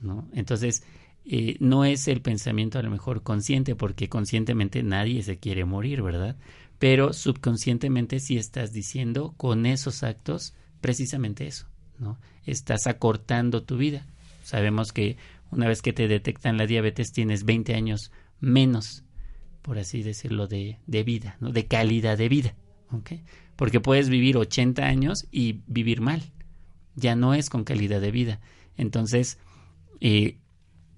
¿no? 0.00 0.28
Entonces, 0.32 0.82
eh, 1.24 1.56
no 1.60 1.84
es 1.84 2.08
el 2.08 2.20
pensamiento 2.20 2.80
a 2.80 2.82
lo 2.82 2.90
mejor 2.90 3.22
consciente, 3.22 3.76
porque 3.76 4.08
conscientemente 4.08 4.82
nadie 4.82 5.22
se 5.22 5.38
quiere 5.38 5.64
morir, 5.64 6.02
¿verdad? 6.02 6.34
Pero 6.80 7.12
subconscientemente 7.12 8.18
sí 8.18 8.36
estás 8.36 8.72
diciendo 8.72 9.34
con 9.36 9.66
esos 9.66 10.02
actos 10.02 10.52
precisamente 10.80 11.46
eso, 11.46 11.68
¿no? 12.00 12.18
Estás 12.44 12.88
acortando 12.88 13.62
tu 13.62 13.76
vida. 13.76 14.04
Sabemos 14.42 14.92
que 14.92 15.16
una 15.52 15.68
vez 15.68 15.80
que 15.80 15.92
te 15.92 16.08
detectan 16.08 16.56
la 16.56 16.66
diabetes 16.66 17.12
tienes 17.12 17.44
20 17.44 17.76
años 17.76 18.10
menos, 18.40 19.04
por 19.62 19.78
así 19.78 20.02
decirlo, 20.02 20.48
de, 20.48 20.80
de 20.88 21.04
vida, 21.04 21.36
¿no? 21.38 21.52
De 21.52 21.68
calidad 21.68 22.18
de 22.18 22.28
vida. 22.28 22.56
Porque 23.56 23.80
puedes 23.80 24.08
vivir 24.08 24.36
80 24.36 24.84
años 24.84 25.26
y 25.30 25.60
vivir 25.66 26.00
mal. 26.00 26.22
Ya 26.94 27.16
no 27.16 27.34
es 27.34 27.50
con 27.50 27.64
calidad 27.64 28.00
de 28.00 28.10
vida. 28.10 28.40
Entonces, 28.76 29.38
eh, 30.00 30.38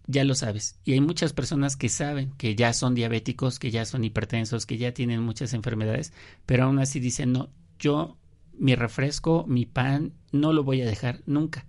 ya 0.07 0.25
lo 0.25 0.35
sabes. 0.35 0.79
Y 0.85 0.93
hay 0.93 1.01
muchas 1.01 1.33
personas 1.33 1.77
que 1.77 1.89
saben 1.89 2.33
que 2.37 2.55
ya 2.55 2.73
son 2.73 2.95
diabéticos, 2.95 3.59
que 3.59 3.71
ya 3.71 3.85
son 3.85 4.05
hipertensos, 4.05 4.67
que 4.67 4.77
ya 4.77 4.93
tienen 4.93 5.23
muchas 5.23 5.55
enfermedades, 5.55 6.13
pero 6.47 6.65
aún 6.65 6.79
así 6.79 7.01
dicen, 7.01 7.33
no, 7.33 7.51
yo 7.79 8.19
mi 8.59 8.75
refresco, 8.75 9.45
mi 9.47 9.67
pan, 9.67 10.13
no 10.33 10.53
lo 10.53 10.65
voy 10.65 10.83
a 10.83 10.87
dejar 10.87 11.23
nunca, 11.27 11.67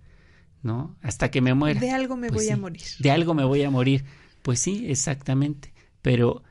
¿no? 0.62 0.96
Hasta 1.02 1.30
que 1.30 1.40
me 1.40 1.54
muera. 1.54 1.80
De 1.80 1.90
algo 1.90 2.16
me 2.16 2.28
pues 2.28 2.42
voy 2.42 2.52
a 2.52 2.56
morir. 2.56 2.82
De 2.98 3.10
algo 3.10 3.34
me 3.34 3.44
voy 3.44 3.62
a 3.62 3.70
morir. 3.70 4.04
Pues 4.42 4.58
sí, 4.58 4.86
exactamente. 4.88 5.72
Pero 6.02 6.42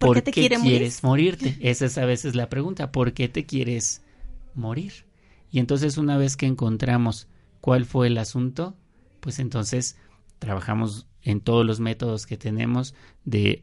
¿Por, 0.00 0.16
qué, 0.16 0.22
te 0.22 0.32
quieres 0.32 1.04
morirte? 1.04 1.58
Esa 1.60 1.84
es 1.84 1.98
a 1.98 2.06
veces 2.06 2.34
la 2.34 2.48
pregunta. 2.48 2.90
¿Por 2.90 3.12
qué 3.12 3.28
te 3.28 3.44
quieres 3.44 4.02
morir? 4.54 5.04
Y 5.50 5.58
entonces 5.58 5.98
una 5.98 6.16
vez 6.16 6.38
que 6.38 6.46
encontramos 6.46 7.28
cuál 7.60 7.84
fue 7.84 8.06
el 8.06 8.16
asunto, 8.16 8.76
pues 9.20 9.38
entonces 9.38 9.98
trabajamos 10.38 11.06
en 11.22 11.42
todos 11.42 11.66
los 11.66 11.80
métodos 11.80 12.26
que 12.26 12.38
tenemos 12.38 12.94
de, 13.26 13.62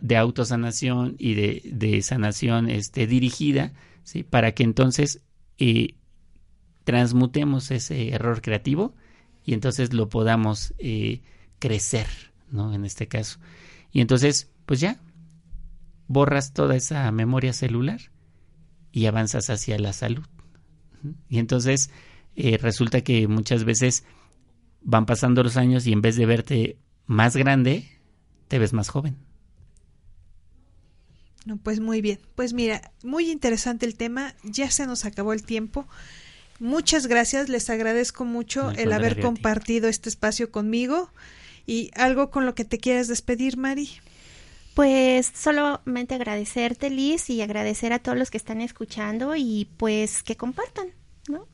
de 0.00 0.16
autosanación 0.16 1.14
y 1.16 1.34
de, 1.34 1.62
de, 1.64 2.02
sanación 2.02 2.68
este, 2.68 3.06
dirigida, 3.06 3.72
¿sí? 4.02 4.24
para 4.24 4.52
que 4.52 4.64
entonces 4.64 5.22
eh, 5.58 5.94
transmutemos 6.82 7.70
ese 7.70 8.08
error 8.08 8.42
creativo 8.42 8.96
y 9.44 9.54
entonces 9.54 9.92
lo 9.92 10.08
podamos 10.08 10.74
eh, 10.78 11.22
crecer, 11.60 12.08
¿no? 12.50 12.74
En 12.74 12.84
este 12.84 13.06
caso. 13.06 13.38
Y 13.92 14.00
entonces, 14.00 14.50
pues 14.66 14.80
ya, 14.80 15.00
borras 16.12 16.52
toda 16.52 16.76
esa 16.76 17.10
memoria 17.10 17.52
celular 17.52 18.00
y 18.92 19.06
avanzas 19.06 19.50
hacia 19.50 19.78
la 19.78 19.92
salud. 19.92 20.26
Y 21.28 21.38
entonces 21.38 21.90
eh, 22.36 22.58
resulta 22.58 23.00
que 23.02 23.26
muchas 23.28 23.64
veces 23.64 24.04
van 24.82 25.06
pasando 25.06 25.42
los 25.42 25.56
años 25.56 25.86
y 25.86 25.92
en 25.92 26.02
vez 26.02 26.16
de 26.16 26.26
verte 26.26 26.78
más 27.06 27.36
grande, 27.36 27.88
te 28.48 28.58
ves 28.58 28.72
más 28.72 28.88
joven. 28.88 29.16
No, 31.44 31.56
pues 31.56 31.80
muy 31.80 32.00
bien. 32.00 32.20
Pues 32.36 32.52
mira, 32.52 32.92
muy 33.02 33.30
interesante 33.30 33.86
el 33.86 33.96
tema. 33.96 34.34
Ya 34.44 34.70
se 34.70 34.86
nos 34.86 35.04
acabó 35.04 35.32
el 35.32 35.42
tiempo. 35.42 35.86
Muchas 36.60 37.08
gracias. 37.08 37.48
Les 37.48 37.68
agradezco 37.70 38.24
mucho 38.24 38.70
el 38.70 38.92
haber 38.92 39.20
compartido 39.20 39.88
este 39.88 40.08
espacio 40.08 40.52
conmigo. 40.52 41.10
Y 41.66 41.90
algo 41.94 42.30
con 42.30 42.46
lo 42.46 42.54
que 42.54 42.64
te 42.64 42.78
quieras 42.78 43.08
despedir, 43.08 43.56
Mari. 43.56 43.88
Pues 44.74 45.30
solamente 45.34 46.14
agradecerte, 46.14 46.88
Liz, 46.88 47.28
y 47.28 47.42
agradecer 47.42 47.92
a 47.92 47.98
todos 47.98 48.16
los 48.16 48.30
que 48.30 48.38
están 48.38 48.60
escuchando 48.60 49.36
y 49.36 49.68
pues 49.76 50.22
que 50.22 50.36
compartan, 50.36 50.88
¿no? 51.28 51.46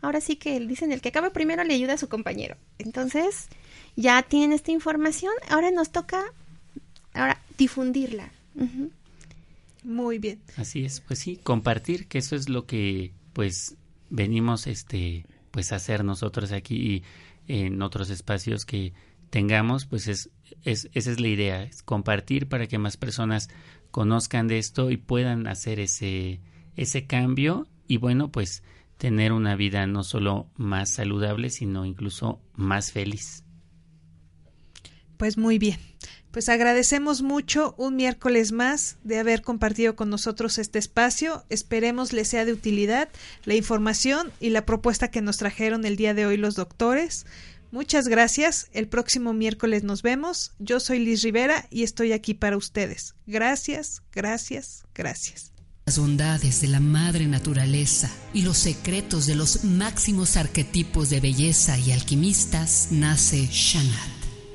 Ahora 0.00 0.20
sí 0.20 0.36
que 0.36 0.58
dicen 0.60 0.92
el 0.92 1.00
que 1.00 1.10
acaba 1.10 1.30
primero 1.30 1.64
le 1.64 1.74
ayuda 1.74 1.94
a 1.94 1.98
su 1.98 2.08
compañero. 2.08 2.56
Entonces, 2.78 3.48
ya 3.96 4.22
tienen 4.22 4.52
esta 4.52 4.72
información, 4.72 5.32
ahora 5.48 5.70
nos 5.70 5.90
toca 5.92 6.22
ahora 7.14 7.40
difundirla. 7.56 8.30
Muy 9.84 10.18
bien. 10.18 10.40
Así 10.56 10.84
es, 10.84 11.00
pues 11.00 11.20
sí, 11.20 11.36
compartir, 11.36 12.06
que 12.08 12.18
eso 12.18 12.36
es 12.36 12.48
lo 12.48 12.66
que 12.66 13.12
pues 13.32 13.76
venimos 14.10 14.66
este 14.66 15.24
pues 15.50 15.72
a 15.72 15.76
hacer 15.76 16.04
nosotros 16.04 16.52
aquí 16.52 16.74
y 16.76 17.02
en 17.46 17.80
otros 17.82 18.10
espacios 18.10 18.64
que 18.64 18.92
tengamos, 19.30 19.86
pues 19.86 20.08
es, 20.08 20.30
es, 20.62 20.88
esa 20.92 21.10
es 21.10 21.20
la 21.20 21.28
idea, 21.28 21.62
es 21.62 21.82
compartir 21.82 22.48
para 22.48 22.66
que 22.66 22.78
más 22.78 22.96
personas 22.96 23.48
conozcan 23.90 24.48
de 24.48 24.58
esto 24.58 24.90
y 24.90 24.96
puedan 24.96 25.46
hacer 25.46 25.80
ese, 25.80 26.40
ese 26.76 27.06
cambio 27.06 27.68
y 27.86 27.98
bueno, 27.98 28.30
pues 28.30 28.62
tener 28.98 29.32
una 29.32 29.56
vida 29.56 29.86
no 29.86 30.04
solo 30.04 30.48
más 30.56 30.90
saludable, 30.90 31.50
sino 31.50 31.84
incluso 31.84 32.40
más 32.54 32.92
feliz. 32.92 33.44
Pues 35.16 35.38
muy 35.38 35.58
bien. 35.58 35.78
Pues 36.30 36.48
agradecemos 36.48 37.22
mucho 37.22 37.76
un 37.78 37.94
miércoles 37.94 38.50
más 38.50 38.96
de 39.04 39.20
haber 39.20 39.42
compartido 39.42 39.94
con 39.94 40.10
nosotros 40.10 40.58
este 40.58 40.80
espacio. 40.80 41.44
Esperemos 41.48 42.12
les 42.12 42.26
sea 42.26 42.44
de 42.44 42.52
utilidad 42.52 43.08
la 43.44 43.54
información 43.54 44.32
y 44.40 44.50
la 44.50 44.66
propuesta 44.66 45.12
que 45.12 45.22
nos 45.22 45.36
trajeron 45.36 45.84
el 45.84 45.94
día 45.94 46.12
de 46.12 46.26
hoy 46.26 46.36
los 46.36 46.56
doctores. 46.56 47.24
Muchas 47.74 48.06
gracias. 48.06 48.68
El 48.72 48.86
próximo 48.86 49.32
miércoles 49.32 49.82
nos 49.82 50.02
vemos. 50.02 50.52
Yo 50.60 50.78
soy 50.78 51.00
Liz 51.00 51.22
Rivera 51.22 51.66
y 51.72 51.82
estoy 51.82 52.12
aquí 52.12 52.32
para 52.32 52.56
ustedes. 52.56 53.16
Gracias, 53.26 54.00
gracias, 54.12 54.84
gracias. 54.94 55.50
Las 55.84 55.98
bondades 55.98 56.60
de 56.60 56.68
la 56.68 56.78
madre 56.78 57.26
naturaleza 57.26 58.12
y 58.32 58.42
los 58.42 58.58
secretos 58.58 59.26
de 59.26 59.34
los 59.34 59.64
máximos 59.64 60.36
arquetipos 60.36 61.10
de 61.10 61.18
belleza 61.18 61.76
y 61.76 61.90
alquimistas 61.90 62.92
nace 62.92 63.48
Shanat. 63.50 64.23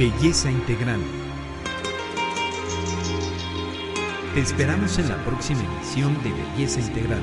Belleza 0.00 0.50
Integral. 0.50 0.98
Te 4.32 4.40
esperamos 4.40 4.98
en 4.98 5.10
la 5.10 5.22
próxima 5.26 5.60
emisión 5.60 6.16
de 6.22 6.32
Belleza 6.32 6.80
Integral. 6.80 7.20